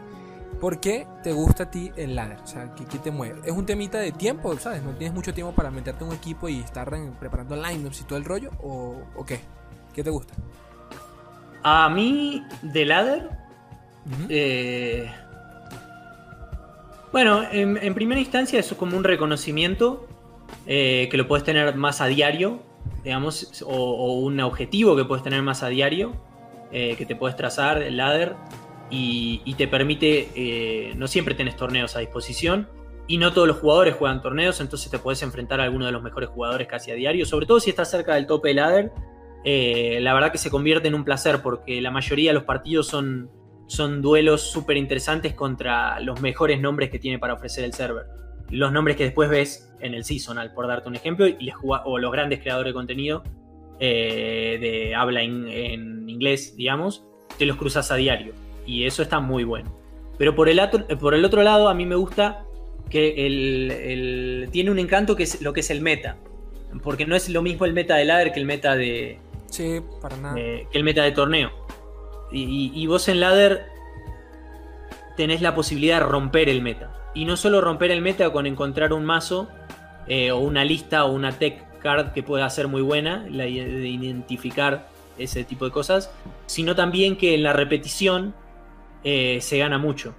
¿Por 0.60 0.82
qué 0.82 1.08
te 1.24 1.32
gusta 1.32 1.64
a 1.64 1.72
ti 1.72 1.90
el 1.96 2.18
ladder? 2.18 2.40
O 2.44 2.48
sea, 2.48 2.76
¿qué, 2.76 3.00
te 3.00 3.12
mueve? 3.12 3.40
¿Es 3.46 3.54
un 3.54 3.66
temita 3.66 3.98
de 3.98 4.12
tiempo, 4.12 4.58
sabes? 4.58 4.84
¿No 4.84 4.92
tienes 4.92 5.16
mucho 5.16 5.34
tiempo 5.34 5.54
para 5.54 5.72
meterte 5.72 6.04
en 6.04 6.10
un 6.10 6.18
equipo 6.18 6.50
y 6.50 6.60
estar 6.60 6.92
preparando 7.18 7.56
lineups 7.56 8.02
y 8.02 8.04
todo 8.04 8.18
el 8.18 8.26
rollo? 8.26 8.52
¿O, 8.60 9.02
o 9.16 9.26
qué? 9.26 9.40
¿Qué 9.94 10.04
te 10.04 10.10
gusta? 10.10 10.34
A 11.64 11.90
mí, 11.90 12.44
de 12.62 12.86
Ladder. 12.86 13.30
Eh, 14.30 15.10
bueno, 17.12 17.44
en, 17.52 17.94
primera 17.94 18.20
instancia, 18.20 18.60
eso 18.60 18.74
es 18.74 18.80
como 18.80 18.98
un 18.98 19.04
reconocimiento 19.04 20.08
eh, 20.66 21.08
que 21.12 21.18
lo 21.18 21.28
puedes 21.28 21.44
tener 21.44 21.76
más 21.76 22.02
a 22.02 22.08
diario, 22.08 22.64
digamos, 23.04 23.64
o, 23.66 24.20
un 24.20 24.40
objetivo 24.40 24.96
que 24.96 25.06
puedes 25.06 25.24
tener 25.24 25.42
más 25.44 25.62
a 25.62 25.68
diario, 25.68 26.14
eh, 26.72 26.96
que 26.98 27.06
te 27.06 27.16
puedes 27.16 27.36
trazar, 27.36 27.82
el 27.82 27.98
ladder, 27.98 28.36
y, 28.90 29.42
y 29.46 29.54
te 29.54 29.68
permite, 29.68 30.94
no 30.98 31.08
siempre 31.08 31.36
tenés 31.36 31.56
torneos 31.56 31.96
a 31.96 32.00
disposición, 32.00 32.68
y 33.08 33.18
no 33.18 33.34
todos 33.34 33.48
los 33.48 33.58
jugadores 33.58 33.96
juegan 33.96 34.22
torneos, 34.22 34.62
entonces 34.62 34.90
te 34.90 34.98
puedes 34.98 35.22
enfrentar 35.22 35.60
a 35.60 35.66
alguno 35.66 35.86
de 35.86 35.92
los 35.92 36.02
mejores 36.02 36.30
jugadores 36.30 36.68
casi 36.68 36.92
a 36.92 36.96
diario, 36.96 37.26
sobre 37.26 37.46
todo 37.46 37.60
si 37.60 37.70
estás 37.70 37.92
cerca 37.92 38.16
del 38.16 38.26
tope 38.26 38.50
de 38.50 38.54
ladder 38.56 38.92
eh, 39.44 40.00
la 40.02 40.14
verdad 40.14 40.32
que 40.32 40.38
se 40.38 40.50
convierte 40.50 40.88
en 40.88 40.96
un 40.96 41.04
placer 41.04 41.42
porque 41.42 41.82
la 41.82 41.92
mayoría 41.92 42.32
de 42.32 42.36
los 42.36 42.44
partidos 42.44 42.88
son, 42.88 43.30
son 43.68 44.02
duelos 44.02 44.42
súper 44.42 44.78
interesantes 44.78 45.34
contra 45.34 46.00
los 46.00 46.22
mejores 46.22 46.60
nombres 46.62 46.90
que 46.90 47.00
tiene 47.00 47.20
para 47.20 47.34
ofrecer 47.34 47.64
el 47.64 47.74
server. 47.74 48.06
Los 48.50 48.72
nombres 48.72 48.98
que 48.98 49.06
después 49.06 49.30
ves 49.30 49.74
en 49.80 49.94
el 49.94 50.04
seasonal, 50.04 50.54
por 50.54 50.68
darte 50.68 50.90
un 50.90 50.96
ejemplo, 50.96 51.28
y 51.28 51.52
o 51.64 51.98
los 51.98 52.12
grandes 52.12 52.40
creadores 52.40 52.72
de 52.72 52.74
contenido 52.74 53.24
eh, 53.80 54.58
de 54.60 54.96
habla 54.96 55.24
en 55.24 56.08
inglés, 56.10 56.56
digamos, 56.56 57.06
te 57.38 57.46
los 57.46 57.58
cruzas 57.58 57.92
a 57.92 57.96
diario. 57.96 58.34
Y 58.66 58.86
eso 58.86 59.02
está 59.02 59.20
muy 59.20 59.44
bueno. 59.44 59.76
Pero 60.18 60.36
por 60.36 60.50
el, 60.50 60.60
otro, 60.60 60.88
por 61.00 61.16
el 61.16 61.26
otro 61.26 61.42
lado, 61.42 61.68
a 61.68 61.74
mí 61.74 61.86
me 61.86 61.96
gusta 61.96 62.46
que 62.90 63.26
el, 63.26 64.50
tiene 64.52 64.70
un 64.70 64.78
encanto 64.78 65.16
que 65.16 65.24
es 65.24 65.42
lo 65.42 65.54
que 65.54 65.62
es 65.62 65.72
el 65.72 65.82
meta. 65.82 66.18
Porque 66.84 67.06
no 67.06 67.16
es 67.16 67.28
lo 67.30 67.42
mismo 67.42 67.66
el 67.66 67.74
meta 67.74 67.96
de 67.96 68.06
ladder 68.06 68.32
que 68.32 68.40
el 68.40 68.46
meta 68.46 68.76
de, 68.76 69.20
Sí, 69.52 69.82
para 70.02 70.18
nada. 70.18 70.40
Eh, 70.40 70.68
que 70.72 70.78
el 70.78 70.84
meta 70.84 71.04
de 71.04 71.12
torneo. 71.12 71.52
Y, 72.34 72.88
vos 72.88 73.10
en 73.10 73.20
ladder 73.20 73.66
tenés 75.18 75.42
la 75.42 75.54
posibilidad 75.54 76.00
de 76.00 76.06
romper 76.06 76.48
el 76.48 76.62
meta. 76.62 77.12
Y 77.14 77.26
no 77.26 77.36
solo 77.36 77.60
romper 77.60 77.92
el 77.92 78.02
meta 78.02 78.32
con 78.32 78.48
encontrar 78.48 78.94
un 78.94 79.04
mazo 79.04 79.50
eh, 80.08 80.32
o 80.32 80.38
una 80.38 80.64
lista 80.64 81.04
o 81.04 81.12
una 81.12 81.34
tech 81.34 81.80
card 81.80 82.14
que 82.14 82.24
pueda 82.24 82.50
ser 82.50 82.70
muy 82.70 82.82
buena, 82.82 83.26
la 83.30 83.44
de 83.44 83.50
identificar 83.50 84.88
ese 85.18 85.44
tipo 85.44 85.66
de 85.66 85.72
cosas, 85.72 86.10
sino 86.46 86.74
también 86.74 87.18
que 87.18 87.36
en 87.36 87.44
la 87.44 87.52
repetición 87.52 88.34
eh, 89.04 89.40
se 89.42 89.58
gana 89.58 89.78
mucho. 89.78 90.16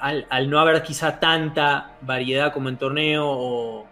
al, 0.00 0.26
al, 0.28 0.50
no 0.50 0.58
haber 0.58 0.82
quizá 0.82 1.20
tanta 1.20 1.96
variedad 2.00 2.52
como 2.52 2.68
en 2.68 2.76
torneo 2.76 3.26
o 3.28 3.86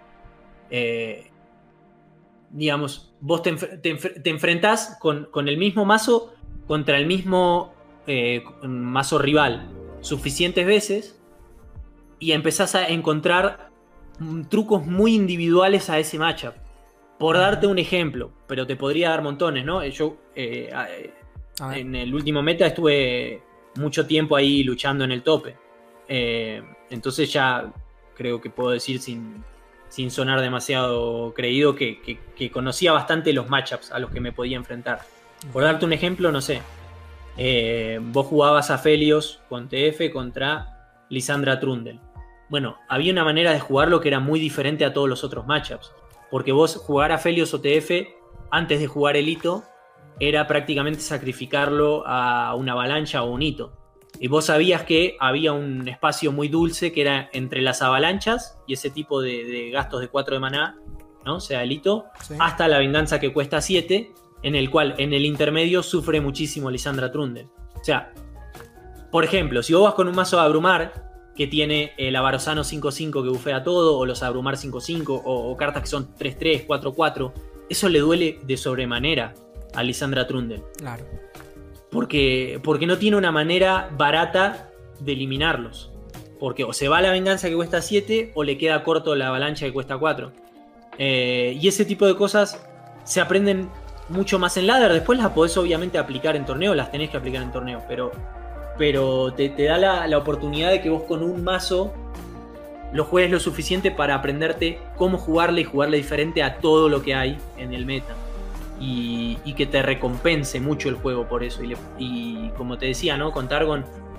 digamos, 2.51 3.12
vos 3.23 3.41
te, 3.43 3.53
te, 3.55 4.31
enfrentás 4.31 4.99
con, 5.01 5.29
el 5.49 5.57
mismo 5.57 5.85
mazo 5.85 6.35
contra 6.67 6.99
el 6.99 7.07
mismo 7.07 7.73
eh, 8.07 8.43
mazo 8.63 9.19
rival 9.19 9.71
suficientes 10.01 10.67
veces 10.67 11.21
y 12.19 12.33
empezás 12.33 12.75
a 12.75 12.89
encontrar 12.89 13.71
trucos 14.49 14.85
muy 14.85 15.15
individuales 15.15 15.89
a 15.89 15.99
ese 15.99 16.19
matchup. 16.19 16.55
Por 17.19 17.37
darte 17.37 17.69
un 17.69 17.79
ejemplo, 17.79 18.33
pero 18.49 18.67
te 18.67 18.75
podría 18.75 19.11
dar 19.11 19.23
montones, 19.23 19.65
¿no? 19.65 19.85
Yo 19.87 20.17
eh, 20.35 20.71
en 21.73 21.95
el 21.95 22.13
último 22.13 22.43
meta 22.43 22.67
estuve 22.67 23.41
mucho 23.77 24.05
tiempo 24.07 24.35
ahí 24.35 24.65
luchando 24.65 25.05
en 25.05 25.13
el 25.13 25.23
tope. 25.23 25.57
Eh, 26.09 26.61
entonces 26.91 27.33
ya 27.33 27.73
creo 28.15 28.41
que 28.41 28.51
puedo 28.51 28.71
decir 28.71 28.99
sin, 28.99 29.45
sin 29.93 30.11
sonar 30.11 30.41
demasiado 30.41 31.35
creído, 31.35 31.75
que, 31.75 32.01
conocía 32.51 32.93
bastante 32.93 33.35
los 33.35 33.51
matchups 33.51 33.93
a 33.93 33.99
los 33.99 34.11
que 34.11 34.21
me 34.21 34.33
podía 34.33 34.57
enfrentar. 34.57 35.01
Por 35.53 35.65
darte 35.65 35.85
un 35.85 35.93
ejemplo, 35.93 36.33
no 36.33 36.41
sé, 36.41 36.63
eh, 37.37 38.01
vos 38.01 38.27
jugabas 38.27 38.71
a 38.71 38.79
Felios 38.79 39.43
con 39.51 39.69
TF 39.69 40.11
contra 40.11 41.05
Lisandra 41.11 41.61
Trundle. 41.61 42.01
Bueno, 42.49 42.79
había 42.89 43.13
una 43.13 43.23
manera 43.23 43.53
de 43.53 43.61
jugarlo 43.61 44.01
que 44.01 44.09
era 44.09 44.19
muy 44.19 44.41
diferente 44.41 44.87
a 44.87 44.95
todos 44.95 45.11
los 45.11 45.25
otros 45.25 45.47
matchups. 45.47 45.93
Porque 46.31 46.53
vos 46.53 46.77
jugar 46.77 47.13
a 47.13 47.19
Felios 47.19 47.53
o 47.53 47.61
TF 47.61 48.09
antes 48.51 48.81
de 48.81 48.87
jugar 48.87 49.19
el 49.19 49.29
hito 49.29 49.63
era 50.21 50.47
prácticamente 50.47 51.01
sacrificarlo 51.01 52.03
a 52.07 52.55
una 52.55 52.73
avalancha 52.73 53.23
o 53.23 53.31
un 53.31 53.43
hito. 53.43 53.82
Y 54.21 54.29
vos 54.29 54.47
sabías 54.47 54.85
que 54.85 55.17
había 55.19 55.53
un 55.53 55.89
espacio 55.89 56.33
muy 56.33 56.49
dulce 56.49 56.93
que 56.93 57.01
era 57.01 57.29
entre 57.33 57.61
las 57.63 57.83
avalanchas 57.83 58.59
y 58.67 58.75
ese 58.75 58.91
tipo 58.91 59.21
de, 59.21 59.71
gastos 59.73 60.01
de 60.01 60.09
4 60.09 60.37
de 60.37 60.41
maná, 60.41 60.79
¿no? 61.25 61.37
O 61.37 61.41
sea, 61.41 61.63
el 61.63 61.73
hito, 61.73 62.05
hasta 62.39 62.69
la 62.69 62.79
venganza 62.79 63.19
que 63.19 63.33
cuesta 63.33 63.61
7, 63.61 64.13
en 64.43 64.55
el 64.55 64.71
cual 64.71 64.95
en 64.99 65.13
el 65.13 65.25
intermedio 65.25 65.83
sufre 65.83 66.21
muchísimo 66.21 66.71
Lisandra 66.71 67.11
Trundle. 67.11 67.49
O 67.81 67.85
sea, 67.85 68.13
por 69.11 69.25
ejemplo, 69.25 69.63
si 69.63 69.75
vos 69.75 69.85
vas 69.85 69.95
con 69.95 70.09
un 70.09 70.15
mazo 70.15 70.37
de 70.37 70.43
abrumar 70.43 71.13
que 71.35 71.47
tiene 71.47 71.93
el 71.97 72.15
Avarosano 72.15 72.63
5-5 72.63 73.23
que 73.23 73.29
bufea 73.29 73.63
todo, 73.63 73.99
o 73.99 74.07
los 74.07 74.23
Abrumar 74.23 74.57
5-5, 74.57 75.09
o, 75.09 75.51
o, 75.51 75.57
cartas 75.57 75.83
que 75.83 75.89
son 75.89 76.15
3-3, 76.15 76.67
4-4, 76.67 77.33
eso 77.69 77.89
le 77.89 78.01
duele 78.01 78.39
de 78.45 78.57
sobremanera 78.57 79.35
a 79.75 79.83
Lisandra 79.83 80.27
Trundle. 80.27 80.63
Claro. 80.77 81.05
Porque, 81.93 82.59
porque 82.65 82.87
no 82.87 82.97
tiene 82.97 83.19
una 83.19 83.31
manera 83.31 83.91
barata 83.97 84.71
de 84.99 85.13
eliminarlos. 85.13 85.91
Porque 86.41 86.65
o 86.65 86.73
se 86.73 86.89
va 86.89 87.03
la 87.03 87.13
venganza 87.13 87.49
que 87.49 87.55
cuesta 87.55 87.83
7 87.83 88.33
o 88.35 88.43
le 88.43 88.57
queda 88.57 88.83
corto 88.83 89.15
la 89.15 89.29
avalancha 89.29 89.67
que 89.67 89.73
cuesta 89.73 89.99
4. 89.99 90.33
Eh, 90.99 91.57
y 91.61 91.69
ese 91.69 91.85
tipo 91.85 92.07
de 92.07 92.17
cosas 92.17 92.59
se 93.05 93.21
aprenden 93.21 93.69
mucho 94.09 94.39
más 94.39 94.57
en 94.57 94.67
ladder. 94.67 94.93
Después 94.93 95.19
las 95.19 95.31
podés 95.33 95.57
obviamente 95.59 95.99
aplicar 95.99 96.35
en 96.35 96.47
torneo, 96.47 96.75
las 96.75 96.91
tenés 96.91 97.11
que 97.11 97.19
aplicar 97.19 97.43
en 97.43 97.53
torneo. 97.53 97.83
Pero, 97.87 98.11
pero 98.79 99.33
te, 99.35 99.51
da 99.51 99.77
la, 99.77 100.07
la, 100.07 100.19
oportunidad 100.19 100.71
de 100.71 100.81
que 100.81 100.89
vos 100.89 101.03
con 101.03 101.23
un 101.23 101.45
mazo 101.45 101.93
lo 102.95 103.05
juegues 103.05 103.31
lo 103.31 103.39
suficiente 103.39 103.91
para 103.91 104.15
aprenderte 104.15 104.79
cómo 104.97 105.19
jugarle 105.19 105.61
y 105.61 105.65
jugarle 105.65 105.99
diferente 105.99 106.43
a 106.43 106.57
todo 106.59 106.89
lo 106.89 107.03
que 107.03 107.15
hay 107.15 107.39
en 107.59 107.75
el 107.75 107.87
meta 107.87 108.15
y, 108.85 109.55
que 109.55 109.67
te 109.67 109.83
recompense 109.83 110.61
mucho 110.61 110.89
el 110.89 110.97
juego 110.97 111.29
por 111.29 111.45
eso. 111.45 111.63
Y, 111.99 112.51
como 112.57 112.79
te 112.79 112.87
decía, 112.87 113.17
¿no? 113.17 113.33
Con 113.33 113.49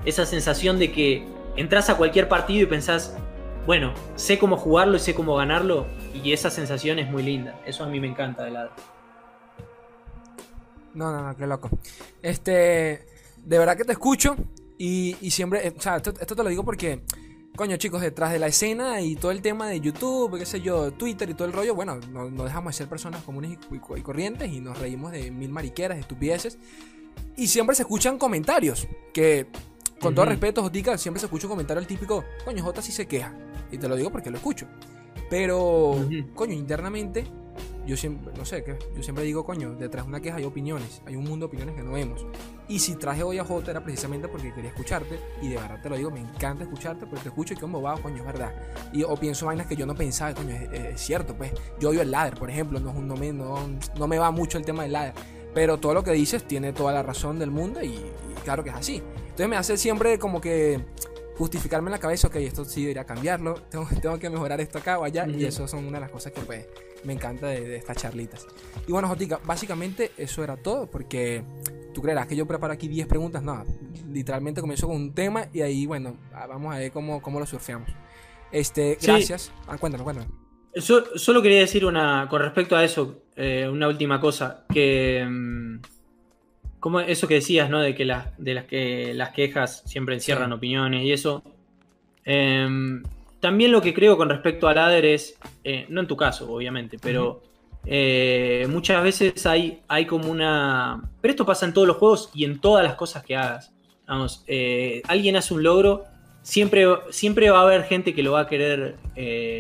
esa 0.06 0.26
sensación 0.26 0.80
de 0.80 0.92
que 0.92 1.26
entras 1.56 1.90
a 1.90 1.98
cualquier 1.98 2.30
partido 2.30 2.64
y 2.64 2.66
pensás, 2.66 3.16
bueno, 3.66 3.94
sé 4.16 4.40
cómo 4.40 4.58
jugarlo 4.58 4.96
y 4.96 5.00
sé 5.00 5.14
cómo 5.14 5.36
ganarlo, 5.36 5.86
y 6.14 6.32
esa 6.32 6.50
sensación 6.50 7.00
es 7.00 7.10
muy 7.10 7.24
linda. 7.24 7.60
Eso 7.66 7.84
a 7.84 7.88
mí 7.88 8.00
me 8.00 8.08
encanta 8.08 8.44
de 8.44 8.52
la. 8.52 8.72
No, 10.94 11.12
no, 11.12 11.28
no, 11.28 11.36
qué 11.36 11.48
loco. 11.48 11.70
Este, 12.22 13.06
de 13.38 13.58
verdad 13.58 13.76
que 13.76 13.84
te 13.84 13.94
escucho 13.94 14.36
y, 14.78 15.16
siempre, 15.30 15.68
eh, 15.68 15.74
o 15.78 15.82
sea, 15.82 15.98
esto, 15.98 16.14
te 16.14 16.44
lo 16.44 16.50
digo 16.50 16.64
porque 16.64 17.04
coño 17.56 17.78
chicos, 17.78 18.02
detrás 18.02 18.32
de 18.32 18.40
la 18.40 18.48
escena 18.48 19.02
y 19.02 19.16
todo 19.16 19.32
el 19.32 19.42
tema 19.42 19.68
de 19.68 19.80
YouTube, 19.80 20.38
qué 20.40 20.46
sé 20.46 20.62
yo, 20.62 20.92
Twitter 20.92 21.30
y 21.30 21.34
todo 21.34 21.48
el 21.48 21.54
rollo, 21.54 21.76
bueno, 21.76 22.00
no, 22.12 22.30
dejamos 22.44 22.74
de 22.74 22.78
ser 22.78 22.88
personas 22.88 23.24
comunes 23.24 23.58
y, 23.72 23.80
corrientes 24.02 24.52
y 24.52 24.60
nos 24.60 24.80
reímos 24.80 25.12
de 25.12 25.32
mil 25.32 25.50
mariqueras, 25.50 25.98
de 25.98 26.02
estupideces. 26.02 26.58
Y 27.36 27.48
siempre 27.48 27.76
se 27.76 27.84
escuchan 27.84 28.18
comentarios 28.18 28.88
que, 29.14 29.48
con 30.00 30.16
todo 30.16 30.26
respeto, 30.26 30.64
Jotica, 30.64 30.98
siempre 30.98 31.20
se 31.20 31.28
escucha 31.28 31.48
un 31.48 31.52
comentario 31.52 31.80
el 31.80 31.88
típico, 31.88 32.24
coño, 32.44 32.64
Jota 32.64 32.82
sí 32.82 32.92
se 32.92 33.08
queja. 33.08 33.34
Y 33.72 33.78
te 33.78 33.88
lo 33.88 33.96
digo 33.96 34.12
porque 34.12 34.30
lo 34.30 34.38
escucho. 34.38 34.68
Pero, 35.30 35.96
coño, 36.36 36.54
internamente 36.54 37.26
yo 37.86 37.98
siempre, 37.98 38.34
no 38.38 38.46
sé, 38.46 38.64
yo 38.96 39.04
siempre 39.04 39.26
digo, 39.26 39.46
coño, 39.46 39.74
detrás 39.76 40.06
de 40.06 40.10
una 40.10 40.22
queja 40.22 40.38
hay 40.38 40.46
opiniones, 40.46 41.02
hay 41.06 41.16
un 41.16 41.26
mundo 41.26 41.46
de 41.46 41.48
opiniones 41.48 41.76
que 41.76 41.84
no 41.84 41.94
vemos. 41.94 42.26
Y 42.68 42.80
si 42.80 42.96
traje 42.96 43.24
hoy 43.24 43.40
a 43.40 43.44
Jota 43.44 43.72
era 43.72 43.84
precisamente 43.84 44.28
porque 44.28 44.54
quería 44.54 44.70
escucharte, 44.70 45.20
y 45.42 45.50
de 45.50 45.56
verdad 45.58 45.82
te 45.82 45.90
lo 45.90 45.98
digo, 45.98 46.10
me 46.10 46.22
encanta 46.22 46.64
escucharte, 46.64 47.06
porque 47.06 47.24
te 47.24 47.30
escucho 47.30 47.54
y 47.54 47.58
como 47.58 47.82
va, 47.82 47.98
coño, 48.02 48.18
es 48.18 48.26
verdad. 48.26 48.54
Y, 48.94 49.04
o 49.04 49.16
pienso 49.18 49.46
vainas 49.48 49.68
que 49.68 49.76
yo 49.76 49.86
no 49.86 49.96
pensaba, 49.96 50.34
coño, 50.34 50.56
es, 50.56 51.02
cierto, 51.02 51.36
pues. 51.36 51.52
Yo 51.80 51.90
odio 51.90 52.02
el 52.02 52.12
ladder, 52.12 52.36
por 52.36 52.50
ejemplo, 52.50 52.80
no, 52.80 52.94
no, 52.94 53.16
me, 53.18 53.34
no, 53.34 53.56
no 53.98 54.08
me 54.08 54.18
va 54.18 54.32
mucho 54.32 54.58
el 54.58 54.66
tema 54.66 54.84
del 54.84 54.94
ladder. 54.94 55.14
Pero 55.54 55.78
todo 55.78 55.94
lo 55.94 56.04
que 56.04 56.12
dices 56.12 56.48
tiene 56.48 56.74
toda 56.74 56.94
la 56.94 57.04
razón 57.04 57.38
del 57.38 57.52
mundo 57.52 57.82
y, 57.84 58.00
claro 58.44 58.64
que 58.64 58.70
es 58.70 58.76
así. 58.76 59.04
Entonces 59.16 59.50
me 59.50 59.58
hace 59.58 59.78
siempre 59.78 60.18
como 60.18 60.40
que 60.40 60.84
justificarme 61.38 61.90
en 61.90 61.94
la 61.94 62.00
cabeza, 62.00 62.28
ok, 62.28 62.36
esto 62.38 62.64
sí 62.64 62.82
debería 62.82 63.04
cambiarlo, 63.06 63.56
tengo, 63.70 63.88
tengo 64.02 64.18
que 64.20 64.30
mejorar 64.30 64.62
esto 64.62 64.78
acá 64.78 65.00
o 65.00 65.04
allá, 65.04 65.28
y 65.28 65.46
eso 65.46 65.68
son 65.68 65.86
una 65.86 65.98
de 65.98 66.02
las 66.02 66.12
cosas 66.12 66.32
que 66.32 66.42
pues 66.42 66.66
me 67.04 67.14
encanta 67.14 67.48
de, 67.48 67.76
estas 67.76 67.98
charlitas. 67.98 68.48
Y 68.88 68.92
bueno, 68.92 69.08
Jotica, 69.08 69.40
básicamente 69.46 70.12
eso 70.18 70.44
era 70.44 70.58
todo, 70.58 70.90
porque 70.90 71.44
tú 71.94 72.02
creerás 72.02 72.28
que 72.28 72.36
yo 72.36 72.46
preparo 72.46 72.74
aquí 72.74 72.88
10 72.88 73.08
preguntas, 73.08 73.44
no, 73.44 73.64
literalmente 74.12 74.62
comienzo 74.62 74.88
con 74.88 74.96
un 74.96 75.14
tema 75.14 75.48
y 75.54 75.62
ahí, 75.62 75.86
bueno, 75.86 76.18
ah, 76.34 76.48
vamos 76.48 76.74
a 76.74 76.80
ver 76.80 76.92
cómo, 76.92 77.22
cómo 77.22 77.40
lo 77.40 77.46
surfeamos. 77.46 77.90
Este, 78.52 78.98
gracias. 79.02 79.52
Ah, 79.68 79.78
cuéntanos, 79.78 80.04
cuéntanos. 80.04 80.32
solo 81.16 81.42
quería 81.42 81.60
decir 81.60 81.86
una, 81.86 82.28
con 82.30 82.42
respecto 82.42 82.76
a 82.76 82.84
eso, 82.84 83.24
eh, 83.36 83.68
una 83.72 83.88
última 83.88 84.20
cosa, 84.20 84.66
que... 84.70 85.26
Mm, 85.28 85.80
como 86.80 87.00
eso 87.00 87.30
que 87.30 87.36
decías, 87.36 87.70
¿no? 87.70 87.80
De 87.80 87.96
que, 87.96 88.04
las 88.04 88.38
de 88.38 88.54
las 88.54 88.66
que 88.66 89.14
las 89.14 89.30
quejas 89.30 89.84
siempre 89.86 90.16
encierran 90.16 90.52
opiniones 90.52 91.06
y 91.06 91.14
eso. 91.14 91.42
Eh, 92.26 92.68
también 93.44 93.74
lo 93.74 93.82
que 93.82 93.94
creo 93.94 94.16
con 94.16 94.30
respecto 94.30 94.70
al 94.70 94.76
ladder 94.76 95.04
es, 95.04 95.38
eh, 95.66 95.86
no 95.90 96.00
en 96.00 96.08
tu 96.08 96.16
caso, 96.16 96.50
obviamente, 96.50 96.98
pero 96.98 97.42
eh, 97.86 98.66
muchas 98.70 99.04
veces 99.04 99.46
hay, 99.46 99.82
hay 99.90 100.06
como 100.06 100.32
una... 100.32 101.12
Pero 101.20 101.34
esto 101.34 101.46
pasa 101.46 101.66
en 101.66 101.74
todos 101.74 101.86
los 101.86 101.98
juegos 101.98 102.30
y 102.34 102.46
en 102.46 102.62
todas 102.62 102.86
las 102.86 102.96
cosas 102.96 103.22
que 103.26 103.36
hagas. 103.36 103.74
Vamos, 104.08 104.46
eh, 104.48 105.02
alguien 105.10 105.36
hace 105.36 105.54
un 105.54 105.62
logro, 105.62 106.06
siempre, 106.42 106.86
siempre 107.10 107.50
va 107.50 107.60
a 107.60 107.64
haber 107.64 107.84
gente 107.84 108.16
que 108.16 108.24
lo 108.24 108.32
va 108.32 108.40
a 108.40 108.48
querer 108.48 108.96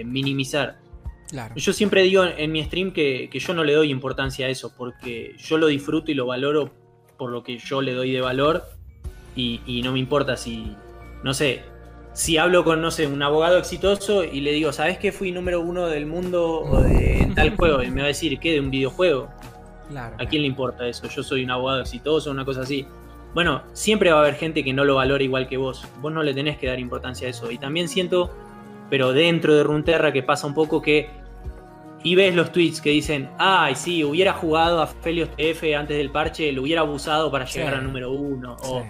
minimizar. 0.06 0.78
Claro. 1.28 1.54
Yo 1.58 1.74
siempre 1.74 2.04
digo 2.04 2.24
en 2.24 2.54
mi 2.54 2.64
stream 2.64 2.94
que, 2.94 3.30
yo 3.34 3.54
no 3.54 3.66
le 3.66 3.74
doy 3.74 3.92
importancia 3.92 4.46
a 4.46 4.50
eso, 4.50 4.74
porque 4.78 5.36
yo 5.38 5.58
lo 5.58 5.68
disfruto 5.68 6.10
y 6.10 6.14
lo 6.14 6.26
valoro 6.26 6.72
por 7.18 7.32
lo 7.32 7.44
que 7.44 7.58
yo 7.58 7.82
le 7.82 7.92
doy 7.92 8.14
de 8.14 8.22
valor 8.22 8.64
y, 9.36 9.60
y 9.66 9.82
no 9.82 9.92
me 9.92 10.00
importa 10.00 10.38
si, 10.38 10.74
no 11.22 11.34
sé, 11.34 11.64
si 12.14 12.38
hablo 12.38 12.64
con, 12.64 12.82
no 12.82 12.92
sé, 12.92 13.08
un 13.08 13.22
abogado 13.22 13.58
exitoso 13.58 14.24
y 14.24 14.42
le 14.42 14.52
digo, 14.52 14.72
¿sabes 14.72 15.00
que 15.00 15.12
fui 15.12 15.32
número 15.32 15.62
uno 15.62 15.88
del 15.88 16.06
mundo 16.06 16.84
de 16.84 17.32
tal 17.36 17.56
juego? 17.58 17.82
Y 17.82 17.90
me 17.90 18.02
va 18.02 18.06
a 18.06 18.08
decir, 18.10 18.40
¿qué? 18.40 18.54
¿De 18.54 18.60
un 18.60 18.70
videojuego? 18.70 19.30
Claro, 19.90 20.16
¿A 20.20 20.26
quién 20.26 20.44
le 20.44 20.48
importa 20.48 20.88
eso? 20.88 21.08
Yo 21.08 21.24
soy 21.24 21.44
un 21.44 21.52
abogado 21.52 21.82
exitoso, 21.82 22.30
una 22.32 22.46
cosa 22.46 22.62
así. 22.62 22.86
Bueno, 23.34 23.64
siempre 23.74 24.12
va 24.12 24.20
a 24.20 24.22
haber 24.22 24.36
gente 24.36 24.64
que 24.64 24.74
no 24.74 24.86
lo 24.86 24.96
valora 24.96 25.24
igual 25.24 25.48
que 25.48 25.58
vos. 25.58 25.88
Vos 26.02 26.14
no 26.14 26.22
le 26.22 26.36
tenés 26.36 26.58
que 26.58 26.68
dar 26.68 26.80
importancia 26.80 27.28
a 27.28 27.32
eso. 27.32 27.50
Y 27.50 27.58
también 27.58 27.90
siento, 27.90 28.32
pero 28.92 29.12
dentro 29.12 29.56
de 29.56 29.64
Runterra, 29.64 30.14
que 30.14 30.22
pasa 30.22 30.46
un 30.46 30.54
poco 30.54 30.82
que. 30.82 31.10
Y 32.04 32.16
ves 32.16 32.36
los 32.36 32.52
tweets 32.52 32.82
que 32.82 32.90
dicen, 32.90 33.30
ay, 33.40 33.76
sí, 33.76 34.04
hubiera 34.04 34.34
jugado 34.34 34.82
a 34.82 34.88
Felios 34.88 35.30
F 35.38 35.74
antes 35.74 35.98
del 35.98 36.12
parche, 36.12 36.52
lo 36.52 36.64
hubiera 36.64 36.82
abusado 36.82 37.32
para 37.32 37.46
llegar 37.46 37.76
a 37.76 37.82
número 37.82 38.12
uno. 38.12 38.58
O, 38.62 38.84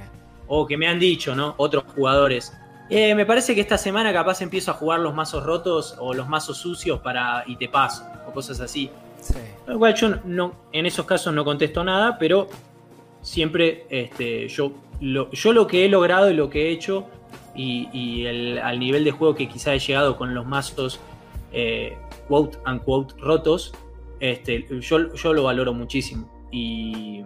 o 0.47 0.65
que 0.65 0.77
me 0.77 0.87
han 0.87 0.99
dicho, 0.99 1.35
¿no? 1.35 1.53
Otros 1.57 1.83
jugadores 1.95 2.51
eh, 2.89 3.15
me 3.15 3.25
parece 3.25 3.55
que 3.55 3.61
esta 3.61 3.77
semana 3.77 4.11
capaz 4.13 4.41
empiezo 4.41 4.71
a 4.71 4.73
jugar 4.75 4.99
los 4.99 5.13
mazos 5.13 5.43
rotos 5.43 5.95
o 5.99 6.13
los 6.13 6.27
mazos 6.27 6.57
sucios 6.57 6.99
para 6.99 7.43
y 7.47 7.55
te 7.55 7.69
paso 7.69 8.05
o 8.27 8.31
cosas 8.31 8.59
así. 8.59 8.89
Sí. 9.21 9.35
Igual 9.67 9.95
yo 9.95 10.09
no, 10.25 10.53
en 10.71 10.85
esos 10.85 11.05
casos 11.05 11.33
no 11.33 11.45
contesto 11.45 11.83
nada, 11.83 12.17
pero 12.17 12.49
siempre 13.21 13.85
este, 13.89 14.47
yo, 14.49 14.73
lo, 14.99 15.31
yo 15.31 15.53
lo 15.53 15.65
que 15.65 15.85
he 15.85 15.89
logrado 15.89 16.29
y 16.29 16.33
lo 16.33 16.49
que 16.49 16.67
he 16.67 16.71
hecho 16.71 17.07
y, 17.55 18.25
el, 18.25 18.57
al 18.57 18.79
nivel 18.79 19.03
de 19.03 19.11
juego 19.11 19.35
que 19.35 19.47
quizá 19.47 19.73
he 19.73 19.79
llegado 19.79 20.17
con 20.17 20.33
los 20.33 20.45
mazos 20.45 20.99
eh, 21.51 21.95
quote 22.27 22.57
unquote 22.65 23.13
rotos, 23.19 23.73
este, 24.19 24.65
yo, 24.81 25.13
yo 25.13 25.33
lo 25.33 25.43
valoro 25.43 25.73
muchísimo. 25.73 26.27
Y, 26.51 27.23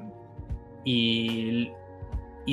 y, 0.86 1.72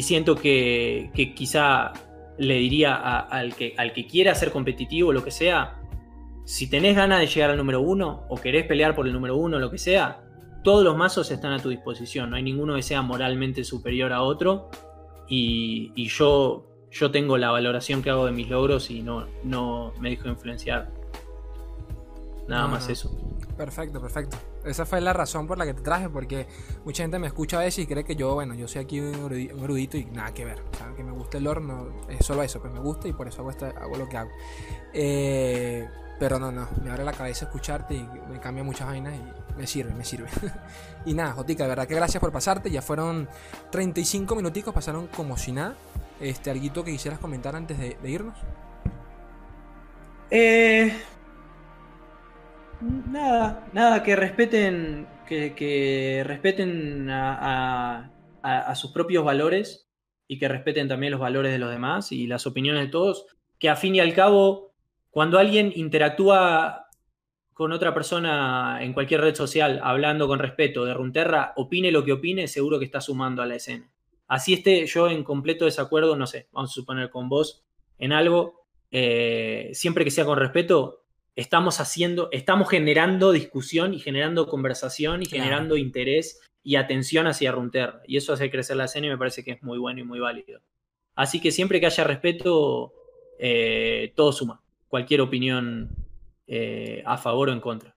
siento 0.03 0.37
que, 0.37 1.11
que 1.15 1.35
quizá 1.35 1.93
le 2.39 2.55
diría 2.55 2.95
al, 2.95 3.55
que, 3.55 3.75
al 3.77 3.93
que 3.93 4.07
quiera 4.07 4.35
ser 4.35 4.51
competitivo, 4.51 5.13
lo 5.13 5.25
que 5.25 5.31
sea, 5.31 5.81
si 6.45 6.69
tenés 6.69 6.97
ganas 6.97 7.21
de 7.21 7.27
llegar 7.27 7.51
al 7.51 7.57
número 7.57 7.81
uno 7.81 8.25
o 8.29 8.37
querés 8.37 8.67
pelear 8.67 8.95
por 8.95 9.07
el 9.07 9.13
número 9.13 9.37
uno, 9.37 9.59
lo 9.59 9.71
que 9.71 9.79
sea, 9.79 10.25
todos 10.63 10.83
los 10.83 10.97
mazos 10.97 11.31
están 11.31 11.53
a 11.53 11.59
tu 11.59 11.69
disposición. 11.69 12.31
No 12.31 12.37
hay 12.37 12.43
ninguno 12.43 12.75
que 12.75 12.83
sea 12.83 13.03
moralmente 13.03 13.65
superior 13.65 14.13
a 14.13 14.23
otro. 14.23 14.71
Y, 15.29 15.93
yo, 16.09 16.67
yo 16.91 17.11
tengo 17.11 17.39
la 17.39 17.51
valoración 17.51 18.03
que 18.03 18.11
hago 18.11 18.27
de 18.27 18.33
mis 18.33 18.49
logros 18.49 18.91
y 18.91 19.03
no, 19.03 19.27
no 19.43 19.93
me 20.01 20.11
dejo 20.11 20.29
influenciar. 20.29 20.91
Nada 22.49 22.67
más 22.67 22.89
eso. 22.89 23.11
Perfecto, 23.57 24.01
perfecto. 24.01 24.37
Esa 24.65 24.87
fue 24.87 25.01
la 25.01 25.13
razón 25.13 25.47
por 25.47 25.59
la 25.59 25.67
que 25.67 25.75
te 25.75 25.83
traje, 25.83 26.09
porque 26.09 26.47
mucha 26.85 27.03
gente 27.03 27.19
me 27.19 27.27
escucha 27.27 27.59
a 27.59 27.61
veces 27.61 27.85
y 27.85 27.87
cree 27.87 28.05
que 28.05 28.17
yo, 28.17 28.35
bueno, 28.35 28.55
yo 28.55 28.67
soy 28.67 28.83
aquí 28.83 29.01
un 29.01 29.31
erudito 29.63 29.97
y 29.97 30.07
nada 30.07 30.33
que 30.33 30.45
ver. 30.45 30.63
Que 30.97 31.05
me 31.05 31.13
gusta 31.13 31.39
el 31.39 31.47
horno, 31.47 31.89
es 32.09 32.25
solo 32.25 32.43
eso, 32.43 32.61
pues 32.61 32.73
me 32.73 32.81
gusta 32.81 33.09
y 33.09 33.13
por 33.13 33.29
eso 33.29 33.43
hago, 33.43 33.51
hago 33.51 33.97
lo 33.97 34.09
que 34.09 34.17
hago. 34.17 34.31
Eh, 34.93 35.87
pero 36.19 36.39
no, 36.39 36.53
no, 36.53 36.69
me 36.83 36.91
abre 36.91 37.05
la 37.05 37.13
cabeza 37.13 37.47
escucharte 37.47 37.95
y 37.95 38.09
me 38.31 38.41
cambia 38.41 38.63
muchas 38.63 38.87
vainas 38.87 39.15
y 39.15 39.59
me 39.59 39.67
sirve, 39.67 39.93
me 39.95 40.05
sirve. 40.05 40.29
y 41.05 41.15
nada, 41.15 41.33
Jotica, 41.33 41.65
de 41.65 41.69
verdad 41.69 41.87
que 41.87 41.95
gracias 41.95 42.21
por 42.21 42.33
pasarte. 42.33 42.71
Ya 42.71 42.83
fueron 42.83 43.29
35 43.71 44.35
minuticos, 44.35 44.73
pasaron 44.73 45.09
como 45.09 45.37
si 45.37 45.53
nada. 45.53 45.75
Este, 46.21 46.51
¿Alguito 46.51 46.85
que 46.85 46.93
quisieras 46.93 47.19
comentar 47.19 47.57
antes 47.57 47.79
de, 47.79 47.97
de 48.01 48.11
irnos? 48.11 48.39
Eh, 50.31 50.97
Nada, 52.81 53.69
nada, 53.73 54.03
que 54.03 54.17
respeten, 54.17 55.07
que, 55.27 56.23
respeten 56.27 57.09
a, 57.11 58.11
sus 58.75 58.93
propios 58.93 59.25
valores 59.25 59.89
y 60.27 60.39
que 60.39 60.49
respeten 60.49 60.89
también 60.89 61.13
los 61.13 61.21
valores 61.21 61.53
de 61.53 61.59
los 61.59 61.71
demás 61.71 62.13
y 62.13 62.27
las 62.27 62.47
opiniones 62.47 62.83
de 62.83 62.91
todos, 62.91 63.27
que 63.59 63.69
a 63.69 63.77
fin 63.77 63.95
y 63.95 64.01
al 64.01 64.15
cabo, 64.15 64.75
cuando 65.11 65.39
alguien 65.39 65.73
interactúa 65.75 66.89
con 67.53 67.73
otra 67.73 67.95
persona 67.95 68.79
en 68.83 68.93
cualquier 68.93 69.21
red 69.21 69.35
social 69.35 69.81
hablando 69.83 70.27
con 70.27 70.41
respeto 70.41 70.85
de 70.85 70.93
Runterra, 70.93 71.53
opine 71.57 71.93
lo 71.93 72.05
que 72.05 72.13
opine, 72.13 72.49
seguro 72.49 72.79
que 72.79 72.85
está 72.85 73.01
sumando 73.01 73.43
a 73.43 73.47
la 73.47 73.55
escena. 73.55 73.91
Así 74.27 74.55
esté 74.55 74.87
yo 74.87 75.09
en 75.09 75.23
completo 75.23 75.65
desacuerdo, 75.65 76.17
no 76.17 76.27
sé, 76.27 76.49
vamos 76.53 76.71
a 76.71 76.75
suponer 76.75 77.11
con 77.11 77.29
vos 77.29 77.65
en 77.99 78.13
algo, 78.13 78.67
eh, 78.91 79.71
siempre 79.73 80.05
que 80.05 80.11
sea 80.11 80.25
con 80.25 80.39
respeto, 80.39 81.04
estamos 81.37 81.81
haciendo, 81.81 82.29
estamos 82.33 82.69
generando 82.69 83.33
discusión 83.33 83.95
y 83.95 83.99
generando 83.99 84.47
conversación 84.47 85.23
y 85.23 85.27
generando 85.27 85.77
interés 85.77 86.41
y 86.63 86.77
atención 86.77 87.27
hacia 87.27 87.53
Runter. 87.53 87.95
Y 88.07 88.17
eso 88.17 88.33
hace 88.33 88.51
crecer 88.51 88.77
la 88.77 88.85
escena 88.85 89.07
y 89.07 89.11
me 89.11 89.19
parece 89.19 89.45
que 89.45 89.53
es 89.53 89.63
muy 89.63 89.79
bueno 89.79 90.01
y 90.01 90.05
muy 90.05 90.21
válido. 90.21 90.61
Así 91.15 91.41
que 91.41 91.53
siempre 91.53 91.81
que 91.81 91.87
haya 91.87 92.05
respeto, 92.05 92.93
eh, 93.39 94.13
todo 94.17 94.33
suma. 94.33 94.63
Cualquier 94.89 95.21
opinión 95.21 95.91
eh, 96.47 97.03
a 97.05 97.19
favor 97.19 97.49
o 97.49 97.53
en 97.53 97.61
contra. 97.61 97.95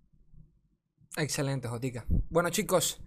Excelente, 1.16 1.68
Jotica. 1.68 2.06
Bueno, 2.30 2.50
chicos, 2.50 3.02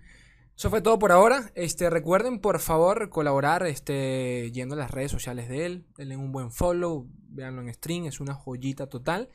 eso 0.56 0.70
fue 0.70 0.80
todo 0.80 0.98
por 0.98 1.12
ahora. 1.12 1.50
Este, 1.54 1.90
recuerden, 1.90 2.40
por 2.40 2.58
favor, 2.60 3.08
colaborar 3.10 3.66
este, 3.66 4.50
yendo 4.52 4.74
a 4.74 4.78
las 4.78 4.90
redes 4.90 5.10
sociales 5.10 5.48
de 5.48 5.66
él. 5.66 5.86
Denle 5.96 6.16
un 6.16 6.32
buen 6.32 6.50
follow, 6.50 7.08
véanlo 7.28 7.62
en 7.62 7.72
stream, 7.74 8.06
es 8.06 8.20
una 8.20 8.34
joyita 8.34 8.88
total 8.88 9.28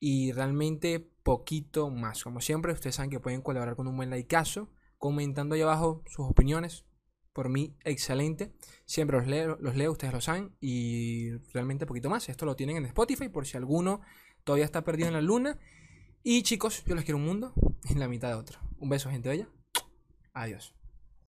y 0.00 0.32
realmente 0.32 0.98
poquito 1.22 1.90
más. 1.90 2.24
Como 2.24 2.40
siempre, 2.40 2.72
ustedes 2.72 2.96
saben 2.96 3.10
que 3.10 3.20
pueden 3.20 3.42
colaborar 3.42 3.76
con 3.76 3.86
un 3.86 3.96
buen 3.96 4.10
likeazo, 4.10 4.70
comentando 4.98 5.54
ahí 5.54 5.60
abajo 5.60 6.02
sus 6.06 6.26
opiniones. 6.26 6.86
Por 7.32 7.48
mí, 7.48 7.76
excelente. 7.84 8.52
Siempre 8.86 9.18
los 9.18 9.28
leo, 9.28 9.56
los 9.60 9.76
leo, 9.76 9.92
ustedes 9.92 10.12
lo 10.12 10.20
saben. 10.20 10.56
Y 10.60 11.30
realmente 11.52 11.86
poquito 11.86 12.10
más. 12.10 12.28
Esto 12.28 12.46
lo 12.46 12.56
tienen 12.56 12.78
en 12.78 12.86
Spotify 12.86 13.28
por 13.28 13.46
si 13.46 13.56
alguno 13.56 14.00
todavía 14.42 14.64
está 14.64 14.82
perdido 14.82 15.08
en 15.08 15.14
la 15.14 15.20
luna. 15.20 15.58
Y 16.24 16.42
chicos, 16.42 16.82
yo 16.84 16.94
les 16.94 17.04
quiero 17.04 17.18
un 17.18 17.26
mundo 17.26 17.52
en 17.88 18.00
la 18.00 18.08
mitad 18.08 18.28
de 18.28 18.34
otro. 18.34 18.58
Un 18.78 18.88
beso, 18.88 19.10
gente 19.10 19.28
bella. 19.28 19.48
Adiós. 20.32 20.79